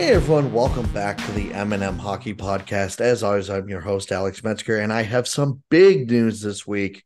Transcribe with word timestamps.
Hey 0.00 0.14
everyone, 0.14 0.50
welcome 0.50 0.90
back 0.94 1.18
to 1.18 1.32
the 1.32 1.52
M&M 1.52 1.98
Hockey 1.98 2.32
Podcast. 2.32 3.02
As 3.02 3.22
always, 3.22 3.50
I'm 3.50 3.68
your 3.68 3.82
host 3.82 4.12
Alex 4.12 4.42
Metzger, 4.42 4.78
and 4.78 4.90
I 4.90 5.02
have 5.02 5.28
some 5.28 5.62
big 5.68 6.10
news 6.10 6.40
this 6.40 6.66
week. 6.66 7.04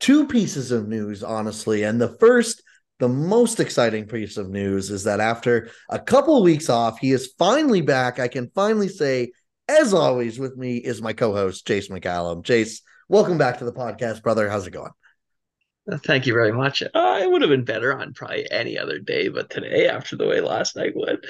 Two 0.00 0.26
pieces 0.26 0.72
of 0.72 0.88
news, 0.88 1.22
honestly, 1.22 1.84
and 1.84 2.00
the 2.00 2.16
first, 2.18 2.64
the 2.98 3.08
most 3.08 3.60
exciting 3.60 4.08
piece 4.08 4.38
of 4.38 4.50
news 4.50 4.90
is 4.90 5.04
that 5.04 5.20
after 5.20 5.70
a 5.88 6.00
couple 6.00 6.42
weeks 6.42 6.68
off, 6.68 6.98
he 6.98 7.12
is 7.12 7.32
finally 7.38 7.80
back. 7.80 8.18
I 8.18 8.26
can 8.26 8.50
finally 8.56 8.88
say, 8.88 9.30
as 9.68 9.94
always, 9.94 10.40
with 10.40 10.56
me 10.56 10.78
is 10.78 11.00
my 11.00 11.12
co-host 11.12 11.64
Chace 11.64 11.90
McCallum. 11.90 12.44
Chace, 12.44 12.82
welcome 13.08 13.38
back 13.38 13.58
to 13.58 13.64
the 13.64 13.72
podcast, 13.72 14.20
brother. 14.20 14.50
How's 14.50 14.66
it 14.66 14.72
going? 14.72 14.90
Thank 16.04 16.26
you 16.26 16.32
very 16.32 16.52
much. 16.52 16.82
Uh, 16.82 17.20
it 17.22 17.30
would 17.30 17.42
have 17.42 17.50
been 17.50 17.64
better 17.64 17.96
on 17.96 18.14
probably 18.14 18.50
any 18.50 18.76
other 18.76 18.98
day, 18.98 19.28
but 19.28 19.48
today, 19.48 19.86
after 19.86 20.16
the 20.16 20.26
way 20.26 20.40
last 20.40 20.74
night 20.74 20.94
went, 20.96 21.24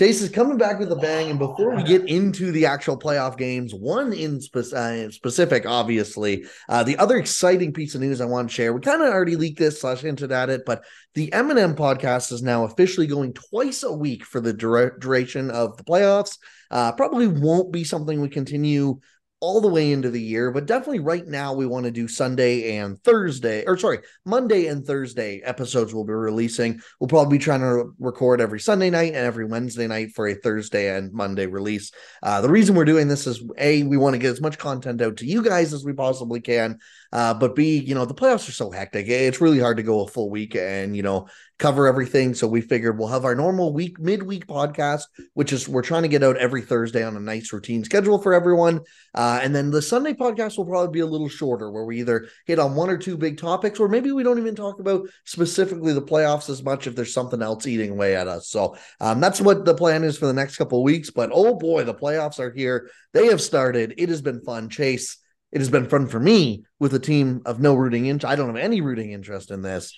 Chace 0.00 0.22
is 0.22 0.30
coming 0.30 0.56
back 0.56 0.78
with 0.78 0.90
a 0.92 0.96
bang. 0.96 1.28
And 1.28 1.38
before 1.38 1.76
we 1.76 1.82
get 1.82 2.08
into 2.08 2.52
the 2.52 2.64
actual 2.64 2.98
playoff 2.98 3.36
games, 3.36 3.74
one 3.74 4.14
in 4.14 4.40
spe- 4.40 4.72
uh, 4.72 5.10
specific, 5.10 5.66
obviously, 5.66 6.46
uh, 6.70 6.82
the 6.82 6.96
other 6.96 7.18
exciting 7.18 7.74
piece 7.74 7.94
of 7.94 8.00
news 8.00 8.22
I 8.22 8.24
want 8.24 8.48
to 8.48 8.54
share, 8.54 8.72
we 8.72 8.80
kind 8.80 9.02
of 9.02 9.12
already 9.12 9.36
leaked 9.36 9.58
this 9.58 9.82
slash 9.82 10.00
hinted 10.00 10.32
at 10.32 10.48
it, 10.48 10.62
but 10.64 10.84
the 11.14 11.30
M&M 11.34 11.76
podcast 11.76 12.32
is 12.32 12.42
now 12.42 12.64
officially 12.64 13.06
going 13.06 13.34
twice 13.34 13.82
a 13.82 13.92
week 13.92 14.24
for 14.24 14.40
the 14.40 14.54
dura- 14.54 14.98
duration 14.98 15.50
of 15.50 15.76
the 15.76 15.84
playoffs. 15.84 16.38
Uh, 16.70 16.92
probably 16.92 17.26
won't 17.26 17.70
be 17.70 17.84
something 17.84 18.22
we 18.22 18.30
continue 18.30 19.00
all 19.40 19.60
the 19.62 19.68
way 19.68 19.90
into 19.90 20.10
the 20.10 20.20
year, 20.20 20.50
but 20.50 20.66
definitely 20.66 21.00
right 21.00 21.26
now 21.26 21.54
we 21.54 21.66
want 21.66 21.84
to 21.86 21.90
do 21.90 22.06
Sunday 22.06 22.76
and 22.76 23.02
Thursday, 23.02 23.64
or 23.66 23.78
sorry, 23.78 24.00
Monday 24.26 24.66
and 24.66 24.86
Thursday 24.86 25.40
episodes 25.42 25.94
we'll 25.94 26.04
be 26.04 26.12
releasing. 26.12 26.80
We'll 27.00 27.08
probably 27.08 27.38
be 27.38 27.42
trying 27.42 27.60
to 27.60 27.94
record 27.98 28.42
every 28.42 28.60
Sunday 28.60 28.90
night 28.90 29.14
and 29.14 29.24
every 29.24 29.46
Wednesday 29.46 29.86
night 29.86 30.12
for 30.14 30.28
a 30.28 30.34
Thursday 30.34 30.94
and 30.94 31.12
Monday 31.12 31.46
release. 31.46 31.90
Uh, 32.22 32.42
the 32.42 32.50
reason 32.50 32.74
we're 32.74 32.84
doing 32.84 33.08
this 33.08 33.26
is 33.26 33.42
A, 33.56 33.82
we 33.84 33.96
want 33.96 34.12
to 34.12 34.18
get 34.18 34.32
as 34.32 34.42
much 34.42 34.58
content 34.58 35.00
out 35.00 35.16
to 35.16 35.26
you 35.26 35.42
guys 35.42 35.72
as 35.72 35.84
we 35.84 35.94
possibly 35.94 36.40
can. 36.40 36.78
Uh, 37.12 37.34
but 37.34 37.56
B, 37.56 37.78
you 37.78 37.94
know, 37.94 38.04
the 38.04 38.14
playoffs 38.14 38.48
are 38.48 38.52
so 38.52 38.70
hectic. 38.70 39.08
It's 39.08 39.40
really 39.40 39.58
hard 39.58 39.78
to 39.78 39.82
go 39.82 40.02
a 40.02 40.08
full 40.08 40.30
week 40.30 40.54
and, 40.54 40.94
you 40.94 41.02
know, 41.02 41.28
cover 41.60 41.86
everything. 41.86 42.34
So 42.34 42.48
we 42.48 42.62
figured 42.62 42.98
we'll 42.98 43.08
have 43.08 43.24
our 43.24 43.34
normal 43.34 43.72
week, 43.72 44.00
midweek 44.00 44.46
podcast, 44.46 45.02
which 45.34 45.52
is 45.52 45.68
we're 45.68 45.82
trying 45.82 46.02
to 46.02 46.08
get 46.08 46.24
out 46.24 46.38
every 46.38 46.62
Thursday 46.62 47.04
on 47.04 47.16
a 47.16 47.20
nice 47.20 47.52
routine 47.52 47.84
schedule 47.84 48.20
for 48.20 48.34
everyone. 48.34 48.80
Uh, 49.14 49.38
and 49.42 49.54
then 49.54 49.70
the 49.70 49.82
Sunday 49.82 50.14
podcast 50.14 50.56
will 50.56 50.64
probably 50.64 50.90
be 50.90 51.00
a 51.00 51.06
little 51.06 51.28
shorter 51.28 51.70
where 51.70 51.84
we 51.84 52.00
either 52.00 52.28
hit 52.46 52.58
on 52.58 52.74
one 52.74 52.88
or 52.88 52.96
two 52.96 53.16
big 53.16 53.38
topics, 53.38 53.78
or 53.78 53.88
maybe 53.88 54.10
we 54.10 54.22
don't 54.22 54.38
even 54.38 54.56
talk 54.56 54.80
about 54.80 55.06
specifically 55.24 55.92
the 55.92 56.02
playoffs 56.02 56.48
as 56.48 56.62
much 56.62 56.86
if 56.86 56.96
there's 56.96 57.14
something 57.14 57.42
else 57.42 57.66
eating 57.66 57.90
away 57.90 58.16
at 58.16 58.26
us. 58.26 58.48
So 58.48 58.76
um, 58.98 59.20
that's 59.20 59.40
what 59.40 59.64
the 59.66 59.74
plan 59.74 60.02
is 60.02 60.16
for 60.16 60.26
the 60.26 60.32
next 60.32 60.56
couple 60.56 60.82
weeks. 60.82 61.10
But 61.10 61.30
oh 61.32 61.54
boy, 61.54 61.84
the 61.84 61.94
playoffs 61.94 62.40
are 62.40 62.52
here. 62.52 62.90
They 63.12 63.26
have 63.26 63.40
started. 63.40 63.94
It 63.98 64.08
has 64.08 64.22
been 64.22 64.40
fun. 64.40 64.70
Chace, 64.70 65.18
it 65.52 65.58
has 65.58 65.68
been 65.68 65.88
fun 65.88 66.06
for 66.06 66.20
me 66.20 66.64
with 66.78 66.94
a 66.94 66.98
team 66.98 67.42
of 67.44 67.60
no 67.60 67.74
rooting 67.74 68.06
interest. 68.06 68.32
I 68.32 68.36
don't 68.36 68.46
have 68.46 68.56
any 68.56 68.80
rooting 68.80 69.12
interest 69.12 69.50
in 69.50 69.60
this. 69.60 69.94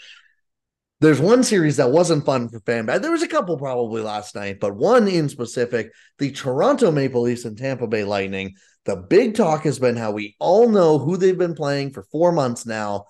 There's 1.02 1.20
one 1.20 1.42
series 1.42 1.78
that 1.78 1.90
wasn't 1.90 2.24
fun 2.24 2.48
for 2.48 2.60
fan. 2.60 2.86
There 2.86 3.10
was 3.10 3.24
a 3.24 3.28
couple 3.28 3.58
probably 3.58 4.02
last 4.02 4.36
night, 4.36 4.60
but 4.60 4.76
one 4.76 5.08
in 5.08 5.28
specific, 5.28 5.90
the 6.20 6.30
Toronto 6.30 6.92
Maple 6.92 7.22
Leafs 7.22 7.44
and 7.44 7.58
Tampa 7.58 7.88
Bay 7.88 8.04
Lightning. 8.04 8.54
The 8.84 8.94
big 8.94 9.34
talk 9.34 9.64
has 9.64 9.80
been 9.80 9.96
how 9.96 10.12
we 10.12 10.36
all 10.38 10.68
know 10.68 11.00
who 11.00 11.16
they've 11.16 11.36
been 11.36 11.56
playing 11.56 11.90
for 11.90 12.04
four 12.12 12.30
months 12.30 12.66
now. 12.66 13.06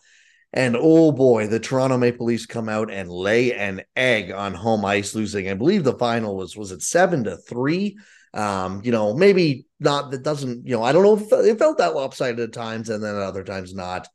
And 0.55 0.75
oh 0.81 1.12
boy, 1.12 1.49
the 1.49 1.61
Toronto 1.61 1.99
Maple 1.99 2.25
Leafs 2.25 2.47
come 2.47 2.71
out 2.71 2.91
and 2.91 3.11
lay 3.11 3.53
an 3.53 3.83
egg 3.95 4.33
on 4.33 4.55
home 4.55 4.87
ice, 4.87 5.15
losing. 5.15 5.50
I 5.50 5.55
believe 5.55 5.84
the 5.84 5.93
final 5.99 6.34
was 6.34 6.56
was 6.56 6.72
it 6.72 6.81
seven 6.81 7.25
to 7.25 7.37
three. 7.37 7.99
Um, 8.33 8.81
you 8.83 8.91
know, 8.91 9.12
maybe 9.12 9.66
not. 9.81 10.12
That 10.12 10.22
doesn't. 10.22 10.66
You 10.66 10.77
know, 10.77 10.83
I 10.83 10.93
don't 10.93 11.03
know 11.03 11.19
if 11.19 11.31
it 11.31 11.59
felt 11.59 11.77
that 11.77 11.95
lopsided 11.95 12.41
at 12.41 12.55
times, 12.55 12.89
and 12.89 13.05
then 13.05 13.16
at 13.16 13.21
other 13.21 13.45
times 13.45 13.75
not. 13.75 14.09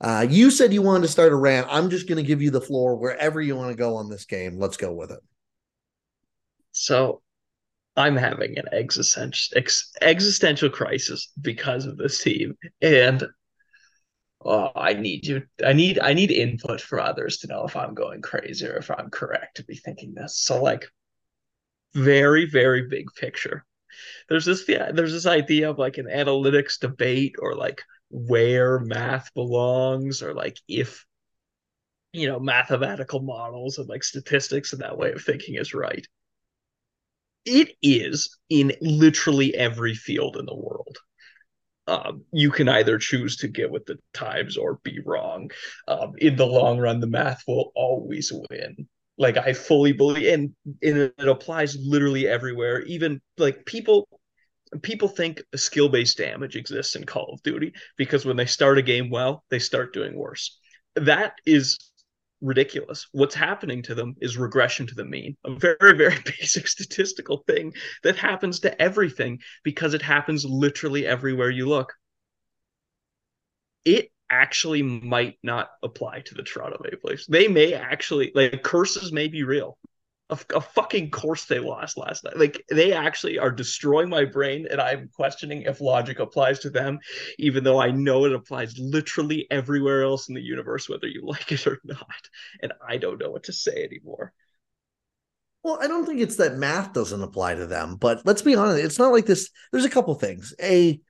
Uh, 0.00 0.26
you 0.28 0.50
said 0.50 0.72
you 0.72 0.82
wanted 0.82 1.02
to 1.02 1.12
start 1.12 1.32
a 1.32 1.36
rant. 1.36 1.66
I'm 1.70 1.88
just 1.88 2.08
going 2.08 2.22
to 2.22 2.26
give 2.26 2.42
you 2.42 2.50
the 2.50 2.60
floor 2.60 2.96
wherever 2.96 3.40
you 3.40 3.56
want 3.56 3.70
to 3.70 3.76
go 3.76 3.96
on 3.96 4.10
this 4.10 4.26
game. 4.26 4.58
Let's 4.58 4.76
go 4.76 4.92
with 4.92 5.10
it. 5.10 5.20
So, 6.72 7.22
I'm 7.96 8.16
having 8.16 8.58
an 8.58 8.66
existential 8.72 9.56
ex- 9.56 9.92
existential 10.02 10.68
crisis 10.68 11.32
because 11.40 11.86
of 11.86 11.96
this 11.96 12.22
team, 12.22 12.54
and 12.82 13.24
oh, 14.44 14.70
I 14.76 14.92
need 14.92 15.26
you. 15.26 15.42
I 15.64 15.72
need 15.72 15.98
I 15.98 16.12
need 16.12 16.30
input 16.30 16.82
from 16.82 17.00
others 17.00 17.38
to 17.38 17.46
know 17.46 17.64
if 17.64 17.74
I'm 17.74 17.94
going 17.94 18.20
crazy 18.20 18.66
or 18.66 18.76
if 18.76 18.90
I'm 18.90 19.08
correct 19.08 19.56
to 19.56 19.64
be 19.64 19.76
thinking 19.76 20.12
this. 20.14 20.36
So, 20.36 20.62
like, 20.62 20.84
very 21.94 22.44
very 22.44 22.86
big 22.88 23.06
picture. 23.18 23.64
There's 24.28 24.44
this 24.44 24.68
yeah, 24.68 24.92
there's 24.92 25.12
this 25.12 25.26
idea 25.26 25.70
of 25.70 25.78
like 25.78 25.96
an 25.96 26.06
analytics 26.06 26.78
debate 26.78 27.36
or 27.38 27.54
like 27.54 27.82
where 28.10 28.78
math 28.78 29.32
belongs 29.34 30.22
or 30.22 30.34
like 30.34 30.58
if 30.68 31.04
you 32.12 32.26
know 32.26 32.40
mathematical 32.40 33.20
models 33.20 33.78
and 33.78 33.88
like 33.88 34.02
statistics 34.04 34.72
and 34.72 34.82
that 34.82 34.96
way 34.96 35.12
of 35.12 35.22
thinking 35.22 35.56
is 35.56 35.74
right. 35.74 36.06
It 37.44 37.76
is 37.82 38.38
in 38.48 38.72
literally 38.80 39.54
every 39.54 39.94
field 39.94 40.36
in 40.36 40.46
the 40.46 40.54
world. 40.54 40.96
Um, 41.88 42.24
you 42.32 42.50
can 42.50 42.68
either 42.68 42.98
choose 42.98 43.36
to 43.38 43.48
get 43.48 43.70
with 43.70 43.86
the 43.86 43.98
times 44.12 44.56
or 44.56 44.80
be 44.82 44.98
wrong. 45.04 45.50
Um, 45.86 46.14
in 46.18 46.34
the 46.36 46.46
long 46.46 46.78
run 46.78 46.98
the 47.00 47.06
math 47.06 47.42
will 47.46 47.72
always 47.76 48.32
win. 48.50 48.88
Like 49.18 49.36
i 49.38 49.52
fully 49.54 49.92
believe 49.92 50.32
and, 50.32 50.54
and 50.82 50.98
it 50.98 51.28
applies 51.28 51.76
literally 51.80 52.26
everywhere. 52.26 52.82
Even 52.82 53.20
like 53.38 53.64
people 53.66 54.08
people 54.82 55.08
think 55.08 55.42
skill 55.54 55.88
based 55.88 56.18
damage 56.18 56.56
exists 56.56 56.96
in 56.96 57.04
Call 57.04 57.30
of 57.32 57.42
Duty 57.42 57.72
because 57.96 58.24
when 58.24 58.36
they 58.36 58.46
start 58.46 58.78
a 58.78 58.82
game 58.82 59.10
well, 59.10 59.44
they 59.50 59.58
start 59.58 59.92
doing 59.92 60.16
worse. 60.16 60.58
That 60.96 61.34
is 61.44 61.78
ridiculous. 62.40 63.06
What's 63.12 63.34
happening 63.34 63.82
to 63.84 63.94
them 63.94 64.14
is 64.20 64.36
regression 64.36 64.86
to 64.88 64.94
the 64.94 65.04
mean, 65.04 65.36
a 65.44 65.54
very, 65.54 65.96
very 65.96 66.16
basic 66.24 66.68
statistical 66.68 67.44
thing 67.46 67.72
that 68.02 68.16
happens 68.16 68.60
to 68.60 68.82
everything 68.82 69.40
because 69.62 69.94
it 69.94 70.02
happens 70.02 70.44
literally 70.44 71.06
everywhere 71.06 71.50
you 71.50 71.68
look. 71.68 71.92
It 73.84 74.10
actually 74.28 74.82
might 74.82 75.38
not 75.42 75.70
apply 75.82 76.20
to 76.20 76.34
the 76.34 76.42
Toronto 76.42 76.78
Maple 76.82 77.10
Leafs. 77.10 77.26
They 77.26 77.46
may 77.46 77.74
actually, 77.74 78.32
like, 78.34 78.62
curses 78.62 79.12
may 79.12 79.28
be 79.28 79.44
real 79.44 79.78
a, 80.30 80.38
a 80.54 80.60
fucking 80.60 81.10
course 81.10 81.44
they 81.44 81.58
lost 81.58 81.96
last 81.96 82.24
night. 82.24 82.36
Like 82.36 82.64
they 82.68 82.92
actually 82.92 83.38
are 83.38 83.50
destroying 83.50 84.08
my 84.08 84.24
brain, 84.24 84.66
and 84.70 84.80
I'm 84.80 85.08
questioning 85.14 85.62
if 85.62 85.80
logic 85.80 86.18
applies 86.18 86.58
to 86.60 86.70
them, 86.70 86.98
even 87.38 87.64
though 87.64 87.80
I 87.80 87.90
know 87.90 88.24
it 88.24 88.32
applies 88.32 88.78
literally 88.78 89.46
everywhere 89.50 90.02
else 90.02 90.28
in 90.28 90.34
the 90.34 90.42
universe, 90.42 90.88
whether 90.88 91.06
you 91.06 91.22
like 91.24 91.52
it 91.52 91.66
or 91.66 91.80
not. 91.84 92.28
And 92.62 92.72
I 92.86 92.96
don't 92.96 93.20
know 93.20 93.30
what 93.30 93.44
to 93.44 93.52
say 93.52 93.84
anymore. 93.84 94.32
Well, 95.62 95.78
I 95.80 95.88
don't 95.88 96.06
think 96.06 96.20
it's 96.20 96.36
that 96.36 96.58
math 96.58 96.92
doesn't 96.92 97.22
apply 97.22 97.56
to 97.56 97.66
them, 97.66 97.96
but 97.96 98.24
let's 98.24 98.42
be 98.42 98.54
honest, 98.54 98.84
it's 98.84 99.00
not 99.00 99.12
like 99.12 99.26
this. 99.26 99.50
There's 99.72 99.84
a 99.84 99.90
couple 99.90 100.14
things. 100.14 100.54
A 100.62 101.00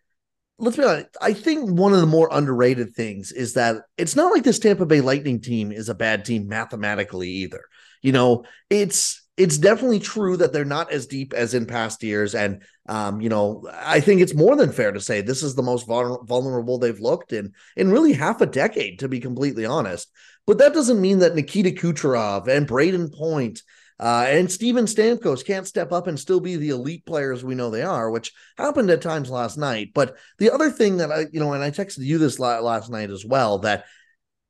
let's 0.58 0.76
be 0.76 0.84
honest. 0.84 1.08
I 1.20 1.32
think 1.32 1.70
one 1.70 1.92
of 1.92 2.00
the 2.00 2.06
more 2.06 2.28
underrated 2.32 2.94
things 2.94 3.32
is 3.32 3.54
that 3.54 3.82
it's 3.98 4.16
not 4.16 4.32
like 4.32 4.44
this 4.44 4.58
Tampa 4.58 4.86
Bay 4.86 5.00
Lightning 5.00 5.40
team 5.40 5.72
is 5.72 5.88
a 5.88 5.94
bad 5.94 6.24
team 6.24 6.48
mathematically 6.48 7.28
either. 7.28 7.64
You 8.06 8.12
know, 8.12 8.44
it's 8.70 9.20
it's 9.36 9.58
definitely 9.58 9.98
true 9.98 10.36
that 10.36 10.52
they're 10.52 10.64
not 10.64 10.92
as 10.92 11.08
deep 11.08 11.34
as 11.34 11.54
in 11.54 11.66
past 11.66 12.04
years, 12.04 12.36
and 12.36 12.62
um, 12.88 13.20
you 13.20 13.28
know, 13.28 13.68
I 13.72 13.98
think 13.98 14.20
it's 14.20 14.32
more 14.32 14.54
than 14.54 14.70
fair 14.70 14.92
to 14.92 15.00
say 15.00 15.22
this 15.22 15.42
is 15.42 15.56
the 15.56 15.64
most 15.64 15.88
vulnerable 15.88 16.78
they've 16.78 17.00
looked 17.00 17.32
in 17.32 17.52
in 17.76 17.90
really 17.90 18.12
half 18.12 18.40
a 18.40 18.46
decade, 18.46 19.00
to 19.00 19.08
be 19.08 19.18
completely 19.18 19.66
honest. 19.66 20.08
But 20.46 20.58
that 20.58 20.72
doesn't 20.72 21.00
mean 21.00 21.18
that 21.18 21.34
Nikita 21.34 21.70
Kucherov 21.70 22.46
and 22.46 22.68
Brayden 22.68 23.12
Point 23.12 23.60
uh, 23.98 24.26
and 24.28 24.52
Steven 24.52 24.84
Stamkos 24.84 25.44
can't 25.44 25.66
step 25.66 25.90
up 25.90 26.06
and 26.06 26.16
still 26.16 26.38
be 26.38 26.54
the 26.54 26.68
elite 26.68 27.04
players 27.06 27.42
we 27.42 27.56
know 27.56 27.70
they 27.70 27.82
are, 27.82 28.08
which 28.08 28.32
happened 28.56 28.90
at 28.90 29.02
times 29.02 29.30
last 29.30 29.58
night. 29.58 29.90
But 29.94 30.14
the 30.38 30.52
other 30.52 30.70
thing 30.70 30.98
that 30.98 31.10
I, 31.10 31.26
you 31.32 31.40
know, 31.40 31.54
and 31.54 31.64
I 31.64 31.72
texted 31.72 32.04
you 32.04 32.18
this 32.18 32.38
last 32.38 32.88
night 32.88 33.10
as 33.10 33.24
well, 33.24 33.58
that 33.58 33.84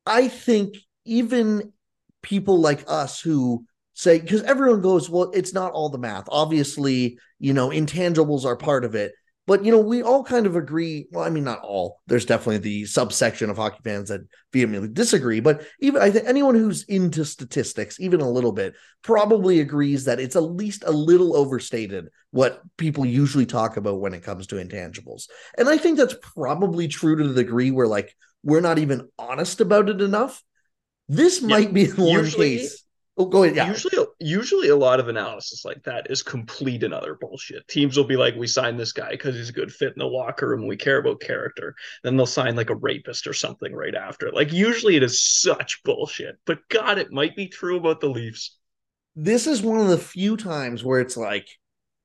I 0.05 0.27
think 0.27 0.75
even 1.05 1.73
people 2.27 2.59
like 2.59 2.83
us 2.87 3.21
who 3.21 3.65
say, 3.93 4.19
because 4.19 4.43
everyone 4.43 4.81
goes, 4.81 5.09
well, 5.09 5.31
it's 5.33 5.53
not 5.53 5.71
all 5.71 5.89
the 5.89 5.97
math. 5.97 6.25
Obviously, 6.29 7.17
you 7.39 7.53
know, 7.53 7.69
intangibles 7.69 8.43
are 8.43 8.57
part 8.57 8.83
of 8.83 8.95
it. 8.95 9.13
But 9.45 9.63
you 9.63 9.71
know, 9.71 9.79
we 9.79 10.03
all 10.03 10.25
kind 10.25 10.45
of 10.45 10.57
agree. 10.57 11.07
Well, 11.09 11.23
I 11.23 11.29
mean, 11.29 11.45
not 11.45 11.61
all. 11.61 12.01
There's 12.05 12.25
definitely 12.25 12.57
the 12.57 12.85
subsection 12.85 13.49
of 13.49 13.55
hockey 13.55 13.79
fans 13.81 14.09
that 14.09 14.27
vehemently 14.51 14.89
disagree. 14.89 15.39
But 15.39 15.65
even 15.79 16.01
I 16.01 16.11
think 16.11 16.27
anyone 16.27 16.55
who's 16.55 16.83
into 16.83 17.23
statistics, 17.23 17.97
even 18.01 18.19
a 18.19 18.29
little 18.29 18.51
bit, 18.51 18.75
probably 19.03 19.61
agrees 19.61 20.03
that 20.03 20.19
it's 20.19 20.35
at 20.35 20.43
least 20.43 20.83
a 20.85 20.91
little 20.91 21.33
overstated 21.33 22.09
what 22.31 22.61
people 22.75 23.05
usually 23.05 23.45
talk 23.45 23.77
about 23.77 24.01
when 24.01 24.13
it 24.13 24.21
comes 24.21 24.47
to 24.47 24.55
intangibles. 24.55 25.27
And 25.57 25.69
I 25.69 25.77
think 25.77 25.97
that's 25.97 26.15
probably 26.35 26.89
true 26.89 27.15
to 27.15 27.25
the 27.25 27.41
degree 27.41 27.71
where 27.71 27.87
like 27.87 28.13
we're 28.43 28.59
not 28.59 28.79
even 28.79 29.07
honest 29.17 29.61
about 29.61 29.87
it 29.87 30.01
enough. 30.01 30.43
This 31.07 31.41
might 31.41 31.73
be 31.73 31.85
the 31.85 32.01
one 32.01 32.19
usually, 32.19 32.57
case. 32.57 32.83
Oh, 33.17 33.25
go 33.25 33.43
ahead. 33.43 33.55
Yeah. 33.55 33.69
Usually, 33.69 34.05
usually 34.19 34.69
a 34.69 34.75
lot 34.75 34.99
of 34.99 35.07
analysis 35.07 35.65
like 35.65 35.81
that 35.83 36.11
is 36.11 36.21
complete 36.21 36.83
and 36.83 36.93
utter 36.93 37.17
bullshit. 37.19 37.67
Teams 37.67 37.97
will 37.97 38.05
be 38.05 38.17
like, 38.17 38.35
we 38.35 38.45
signed 38.45 38.79
this 38.79 38.91
guy 38.91 39.11
because 39.11 39.35
he's 39.35 39.49
a 39.49 39.53
good 39.53 39.71
fit 39.71 39.93
in 39.93 39.99
the 39.99 40.05
locker 40.05 40.49
room. 40.49 40.67
We 40.67 40.77
care 40.77 40.99
about 40.99 41.21
character. 41.21 41.73
Then 42.03 42.15
they'll 42.15 42.25
sign 42.25 42.55
like 42.55 42.69
a 42.69 42.75
rapist 42.75 43.25
or 43.25 43.33
something 43.33 43.73
right 43.73 43.95
after. 43.95 44.31
Like 44.31 44.53
usually 44.53 44.97
it 44.97 45.03
is 45.03 45.23
such 45.23 45.81
bullshit. 45.83 46.35
But 46.45 46.59
God, 46.69 46.99
it 46.99 47.11
might 47.11 47.35
be 47.35 47.47
true 47.47 47.77
about 47.77 48.01
the 48.01 48.09
Leafs. 48.09 48.55
This 49.15 49.47
is 49.47 49.63
one 49.63 49.79
of 49.79 49.87
the 49.87 49.97
few 49.97 50.37
times 50.37 50.83
where 50.83 50.99
it's 50.99 51.17
like, 51.17 51.47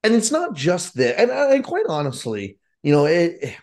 and 0.02 0.14
it's 0.14 0.30
not 0.30 0.54
just 0.54 0.94
that. 0.94 1.20
And, 1.20 1.30
and 1.30 1.62
quite 1.62 1.86
honestly, 1.88 2.56
you 2.82 2.92
know, 2.92 3.04
it. 3.04 3.56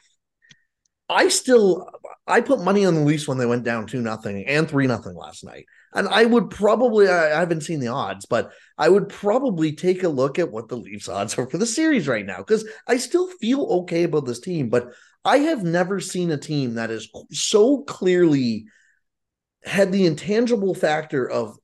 I 1.10 1.30
still 1.30 1.90
I 2.30 2.42
put 2.42 2.62
money 2.62 2.86
on 2.86 2.94
the 2.94 3.02
Leafs 3.02 3.28
when 3.28 3.38
they 3.38 3.46
went 3.46 3.64
down 3.64 3.88
two 3.88 4.02
nothing 4.02 4.46
and 4.46 4.70
three 4.70 4.88
nothing 4.88 5.16
last 5.16 5.44
night. 5.44 5.66
And 5.94 6.08
I 6.08 6.26
would 6.26 6.50
probably 6.50 7.08
I, 7.08 7.36
I 7.36 7.40
haven't 7.40 7.62
seen 7.62 7.80
the 7.80 7.88
odds, 7.88 8.26
but 8.26 8.52
I 8.78 8.88
would 8.88 9.10
probably 9.10 9.74
take 9.74 10.04
a 10.04 10.10
look 10.10 10.40
at 10.40 10.52
what 10.52 10.68
the 10.68 10.78
Leafs 10.78 11.10
odds 11.10 11.38
are 11.38 11.50
for 11.50 11.58
the 11.58 11.66
series 11.66 12.08
right 12.08 12.26
now 12.26 12.38
because 12.38 12.68
I 12.88 12.98
still 12.98 13.28
feel 13.28 13.64
okay 13.82 14.04
about 14.04 14.26
this 14.26 14.40
team. 14.40 14.70
But 14.70 14.94
I 15.26 15.40
have 15.40 15.64
never 15.64 16.00
seen 16.00 16.32
a 16.32 16.38
team 16.38 16.76
that 16.76 16.92
is 16.92 17.10
so 17.32 17.82
clearly 17.82 18.68
had 19.64 19.92
the 19.92 20.06
intangible 20.06 20.74
factor 20.74 21.30
of 21.30 21.58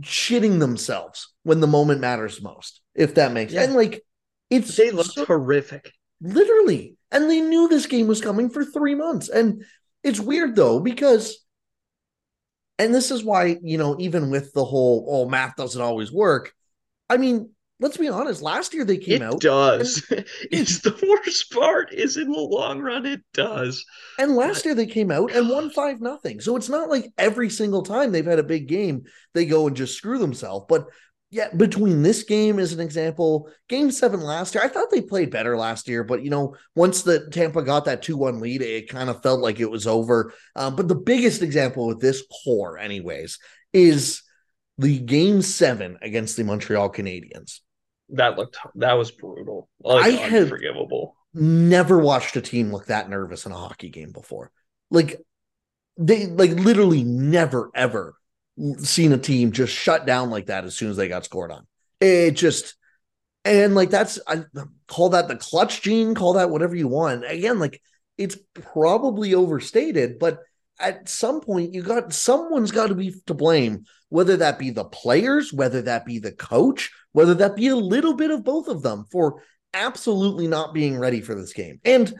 shitting 0.00 0.60
themselves 0.60 1.32
when 1.42 1.60
the 1.60 1.66
moment 1.66 2.00
matters 2.00 2.42
most, 2.42 2.80
if 2.94 3.14
that 3.14 3.32
makes 3.32 3.52
yeah. 3.52 3.62
and 3.62 3.74
like 3.74 4.04
it's 4.50 4.76
they 4.76 4.90
look 4.90 5.06
so, 5.06 5.24
horrific. 5.24 5.92
Literally. 6.20 6.96
And 7.14 7.30
they 7.30 7.40
knew 7.40 7.68
this 7.68 7.86
game 7.86 8.06
was 8.06 8.20
coming 8.20 8.50
for 8.50 8.64
three 8.64 8.94
months. 8.94 9.30
And 9.30 9.64
it's 10.02 10.20
weird 10.20 10.54
though, 10.54 10.80
because 10.80 11.38
and 12.78 12.94
this 12.94 13.10
is 13.10 13.22
why, 13.22 13.56
you 13.62 13.78
know, 13.78 13.96
even 14.00 14.30
with 14.30 14.52
the 14.52 14.64
whole, 14.64 15.06
oh, 15.08 15.28
math 15.28 15.56
doesn't 15.56 15.80
always 15.80 16.10
work. 16.10 16.52
I 17.08 17.16
mean, 17.16 17.50
let's 17.78 17.96
be 17.96 18.08
honest. 18.08 18.42
Last 18.42 18.74
year 18.74 18.84
they 18.84 18.96
came 18.96 19.22
it 19.22 19.24
out. 19.24 19.34
It 19.34 19.40
does. 19.42 20.04
it's 20.50 20.80
the 20.80 20.96
worst 21.08 21.52
part. 21.52 21.92
Is 21.92 22.16
in 22.16 22.30
the 22.30 22.38
long 22.38 22.80
run, 22.80 23.06
it 23.06 23.20
does. 23.32 23.84
And 24.18 24.34
last 24.34 24.64
year 24.64 24.74
they 24.74 24.86
came 24.86 25.10
out 25.10 25.32
and 25.32 25.48
won 25.48 25.70
five 25.70 26.00
nothing. 26.00 26.40
So 26.40 26.56
it's 26.56 26.68
not 26.68 26.90
like 26.90 27.12
every 27.16 27.48
single 27.48 27.82
time 27.82 28.10
they've 28.10 28.24
had 28.24 28.38
a 28.38 28.44
big 28.44 28.66
game 28.66 29.04
they 29.34 29.46
go 29.46 29.66
and 29.66 29.76
just 29.76 29.96
screw 29.96 30.18
themselves. 30.18 30.66
But 30.68 30.86
yeah, 31.34 31.48
between 31.52 32.02
this 32.04 32.22
game 32.22 32.60
as 32.60 32.72
an 32.72 32.78
example, 32.78 33.50
game 33.68 33.90
seven 33.90 34.20
last 34.20 34.54
year, 34.54 34.62
I 34.62 34.68
thought 34.68 34.92
they 34.92 35.00
played 35.00 35.32
better 35.32 35.56
last 35.56 35.88
year, 35.88 36.04
but 36.04 36.22
you 36.22 36.30
know, 36.30 36.54
once 36.76 37.02
the 37.02 37.28
Tampa 37.30 37.60
got 37.60 37.86
that 37.86 38.02
2 38.02 38.16
1 38.16 38.38
lead, 38.38 38.62
it 38.62 38.88
kind 38.88 39.10
of 39.10 39.20
felt 39.20 39.40
like 39.40 39.58
it 39.58 39.68
was 39.68 39.88
over. 39.88 40.32
Um, 40.54 40.76
but 40.76 40.86
the 40.86 40.94
biggest 40.94 41.42
example 41.42 41.88
with 41.88 42.00
this 42.00 42.22
core, 42.44 42.78
anyways, 42.78 43.40
is 43.72 44.22
the 44.78 44.96
game 45.00 45.42
seven 45.42 45.98
against 46.02 46.36
the 46.36 46.44
Montreal 46.44 46.92
Canadiens. 46.92 47.58
That 48.10 48.38
looked 48.38 48.56
that 48.76 48.92
was 48.92 49.10
brutal. 49.10 49.68
Like, 49.80 50.04
I 50.04 50.36
unforgivable. 50.36 51.16
never 51.34 51.98
watched 51.98 52.36
a 52.36 52.42
team 52.42 52.70
look 52.70 52.86
that 52.86 53.10
nervous 53.10 53.44
in 53.44 53.50
a 53.50 53.56
hockey 53.56 53.88
game 53.88 54.12
before. 54.12 54.52
Like 54.92 55.20
they 55.96 56.26
like 56.26 56.52
literally 56.52 57.02
never 57.02 57.72
ever 57.74 58.14
seen 58.78 59.12
a 59.12 59.18
team 59.18 59.52
just 59.52 59.72
shut 59.72 60.06
down 60.06 60.30
like 60.30 60.46
that 60.46 60.64
as 60.64 60.76
soon 60.76 60.90
as 60.90 60.96
they 60.96 61.08
got 61.08 61.24
scored 61.24 61.50
on. 61.50 61.66
It 62.00 62.32
just 62.32 62.76
and 63.44 63.74
like 63.74 63.90
that's 63.90 64.18
I 64.26 64.44
call 64.88 65.10
that 65.10 65.28
the 65.28 65.36
clutch 65.36 65.82
gene, 65.82 66.14
call 66.14 66.34
that 66.34 66.50
whatever 66.50 66.74
you 66.74 66.88
want. 66.88 67.24
Again, 67.30 67.58
like 67.58 67.80
it's 68.16 68.36
probably 68.54 69.34
overstated, 69.34 70.18
but 70.18 70.38
at 70.78 71.08
some 71.08 71.40
point 71.40 71.74
you 71.74 71.82
got 71.82 72.12
someone's 72.12 72.72
got 72.72 72.88
to 72.88 72.94
be 72.94 73.14
to 73.26 73.34
blame, 73.34 73.84
whether 74.08 74.36
that 74.38 74.58
be 74.58 74.70
the 74.70 74.84
players, 74.84 75.52
whether 75.52 75.82
that 75.82 76.06
be 76.06 76.18
the 76.18 76.32
coach, 76.32 76.90
whether 77.12 77.34
that 77.34 77.56
be 77.56 77.68
a 77.68 77.76
little 77.76 78.14
bit 78.14 78.30
of 78.30 78.44
both 78.44 78.68
of 78.68 78.82
them 78.82 79.04
for 79.10 79.42
absolutely 79.72 80.46
not 80.46 80.72
being 80.72 80.98
ready 80.98 81.20
for 81.20 81.34
this 81.34 81.52
game. 81.52 81.80
And 81.84 82.14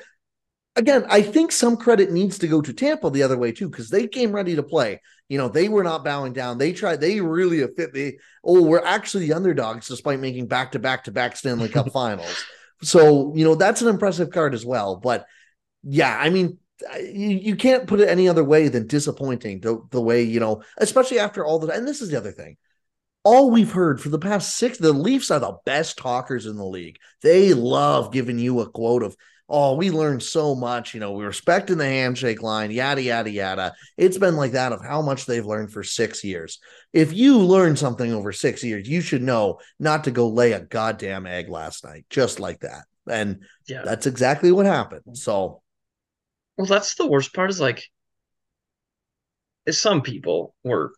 again, 0.77 1.07
I 1.09 1.23
think 1.23 1.53
some 1.53 1.77
credit 1.77 2.11
needs 2.11 2.39
to 2.39 2.49
go 2.49 2.61
to 2.61 2.73
Tampa 2.73 3.11
the 3.11 3.23
other 3.23 3.39
way 3.39 3.53
too, 3.53 3.69
because 3.69 3.91
they 3.91 4.07
came 4.07 4.33
ready 4.33 4.57
to 4.57 4.63
play. 4.63 5.01
You 5.29 5.39
know, 5.39 5.49
they 5.49 5.69
were 5.69 5.85
not 5.85 6.05
bowing 6.05 6.33
down. 6.33 6.59
They 6.59 6.73
tried, 6.73 7.01
they 7.01 7.21
really 7.21 7.61
have 7.61 7.77
fit 7.77 7.93
the 7.93 8.19
oh, 8.43 8.63
we're 8.63 8.85
actually 8.85 9.27
the 9.27 9.35
underdogs 9.35 9.89
despite 9.89 10.21
making 10.21 10.49
back 10.49 10.73
to 10.73 10.79
back 10.79 11.05
to 11.05 11.13
back 11.13 11.37
Stanley 11.37 11.69
Cup 11.69 11.91
finals. 11.93 12.45
So, 12.83 13.35
you 13.35 13.45
know, 13.45 13.55
that's 13.55 13.83
an 13.83 13.89
impressive 13.89 14.31
card 14.31 14.55
as 14.55 14.67
well. 14.67 14.97
But 14.97 15.27
yeah, 15.83 16.17
I 16.19 16.31
mean, 16.31 16.59
you, 16.99 17.29
you 17.29 17.57
can't 17.57 17.87
put 17.87 18.01
it 18.01 18.09
any 18.09 18.29
other 18.29 18.45
way 18.45 18.69
than 18.69 18.87
disappointing 18.87 19.61
the, 19.61 19.81
the 19.91 20.03
way, 20.03 20.23
you 20.23 20.41
know, 20.41 20.63
especially 20.77 21.19
after 21.19 21.45
all 21.45 21.59
the 21.59 21.69
and 21.73 21.87
this 21.87 22.03
is 22.03 22.11
the 22.11 22.19
other 22.19 22.33
thing. 22.33 22.57
All 23.23 23.51
we've 23.51 23.73
heard 23.73 24.03
for 24.03 24.11
the 24.11 24.19
past 24.19 24.57
six, 24.57 24.77
the 24.77 24.93
Leafs 24.93 25.31
are 25.31 25.41
the 25.41 25.57
best 25.65 25.97
talkers 25.97 26.45
in 26.45 26.57
the 26.57 26.65
league. 26.65 26.99
They 27.23 27.55
love 27.55 28.13
giving 28.13 28.39
you 28.39 28.61
a 28.61 28.69
quote 28.69 29.03
of 29.03 29.17
oh, 29.49 29.77
we 29.77 29.91
learned 29.91 30.23
so 30.23 30.55
much. 30.55 30.95
You 30.95 31.01
know, 31.01 31.13
we 31.13 31.25
respecting 31.25 31.77
the 31.77 31.85
handshake 31.85 32.43
line, 32.43 32.71
yada, 32.71 33.03
yada, 33.03 33.31
yada. 33.31 33.75
It's 33.97 34.19
been 34.19 34.37
like 34.37 34.53
that 34.53 34.73
of 34.73 34.83
how 34.83 35.03
much 35.03 35.27
they've 35.27 35.45
learned 35.45 35.73
for 35.73 35.83
six 35.83 36.25
years. 36.25 36.59
If 36.93 37.13
you 37.13 37.39
learn 37.39 37.77
something 37.77 38.13
over 38.13 38.33
six 38.33 38.65
years, 38.65 38.89
you 38.89 39.01
should 39.01 39.23
know 39.23 39.61
not 39.79 40.05
to 40.05 40.11
go 40.11 40.29
lay 40.29 40.53
a 40.53 40.61
goddamn 40.61 41.27
egg 41.27 41.49
last 41.49 41.85
night, 41.85 42.07
just 42.09 42.41
like 42.41 42.61
that. 42.61 42.85
And 43.07 43.45
yeah. 43.69 43.83
that's 43.85 44.07
exactly 44.07 44.51
what 44.51 44.67
happened. 44.67 45.19
So, 45.19 45.61
well, 46.57 46.67
that's 46.67 46.95
the 46.95 47.07
worst 47.07 47.35
part 47.35 47.51
is 47.51 47.61
like, 47.61 47.85
some 49.71 50.03
people 50.03 50.55
were 50.63 50.93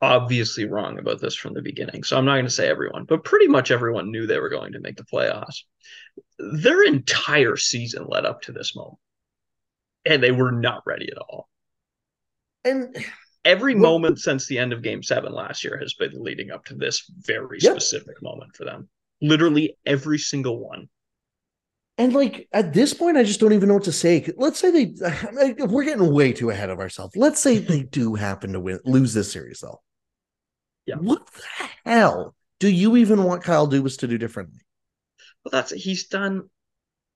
obviously 0.00 0.64
wrong 0.66 0.98
about 0.98 1.20
this 1.20 1.34
from 1.34 1.54
the 1.54 1.62
beginning. 1.62 2.02
So 2.02 2.16
I'm 2.16 2.24
not 2.24 2.34
going 2.34 2.44
to 2.44 2.50
say 2.50 2.68
everyone, 2.68 3.04
but 3.04 3.24
pretty 3.24 3.48
much 3.48 3.70
everyone 3.70 4.10
knew 4.10 4.26
they 4.26 4.38
were 4.38 4.50
going 4.50 4.72
to 4.72 4.80
make 4.80 4.96
the 4.96 5.04
playoffs. 5.04 5.62
Their 6.38 6.82
entire 6.84 7.56
season 7.56 8.06
led 8.08 8.26
up 8.26 8.42
to 8.42 8.52
this 8.52 8.76
moment, 8.76 8.98
and 10.04 10.22
they 10.22 10.32
were 10.32 10.52
not 10.52 10.82
ready 10.86 11.10
at 11.10 11.18
all. 11.18 11.48
And 12.64 12.96
every 13.44 13.74
well, 13.74 13.92
moment 13.92 14.18
since 14.18 14.46
the 14.46 14.58
end 14.58 14.72
of 14.72 14.82
game 14.82 15.02
seven 15.02 15.32
last 15.32 15.64
year 15.64 15.78
has 15.78 15.94
been 15.94 16.22
leading 16.22 16.50
up 16.50 16.64
to 16.66 16.74
this 16.74 17.04
very 17.20 17.58
yep. 17.60 17.72
specific 17.72 18.20
moment 18.22 18.54
for 18.54 18.64
them. 18.64 18.88
Literally 19.22 19.76
every 19.86 20.18
single 20.18 20.58
one. 20.58 20.88
And 21.98 22.12
like 22.12 22.48
at 22.52 22.74
this 22.74 22.92
point, 22.92 23.16
I 23.16 23.22
just 23.22 23.40
don't 23.40 23.54
even 23.54 23.68
know 23.68 23.74
what 23.74 23.84
to 23.84 23.92
say. 23.92 24.28
Let's 24.36 24.58
say 24.58 24.70
they, 24.70 25.54
we're 25.64 25.84
getting 25.84 26.12
way 26.12 26.32
too 26.32 26.50
ahead 26.50 26.68
of 26.68 26.78
ourselves. 26.78 27.16
Let's 27.16 27.40
say 27.40 27.58
they 27.58 27.84
do 27.84 28.14
happen 28.14 28.52
to 28.52 28.60
win, 28.60 28.80
lose 28.84 29.14
this 29.14 29.32
series 29.32 29.60
though. 29.60 29.80
Yeah. 30.86 30.96
What 30.96 31.26
the 31.26 31.68
hell 31.84 32.34
do 32.60 32.68
you 32.68 32.96
even 32.96 33.24
want 33.24 33.42
Kyle 33.42 33.68
Dubas 33.68 33.98
to 33.98 34.08
do 34.08 34.18
differently? 34.18 34.60
Well, 35.44 35.50
that's 35.50 35.72
he's 35.72 36.06
done. 36.06 36.48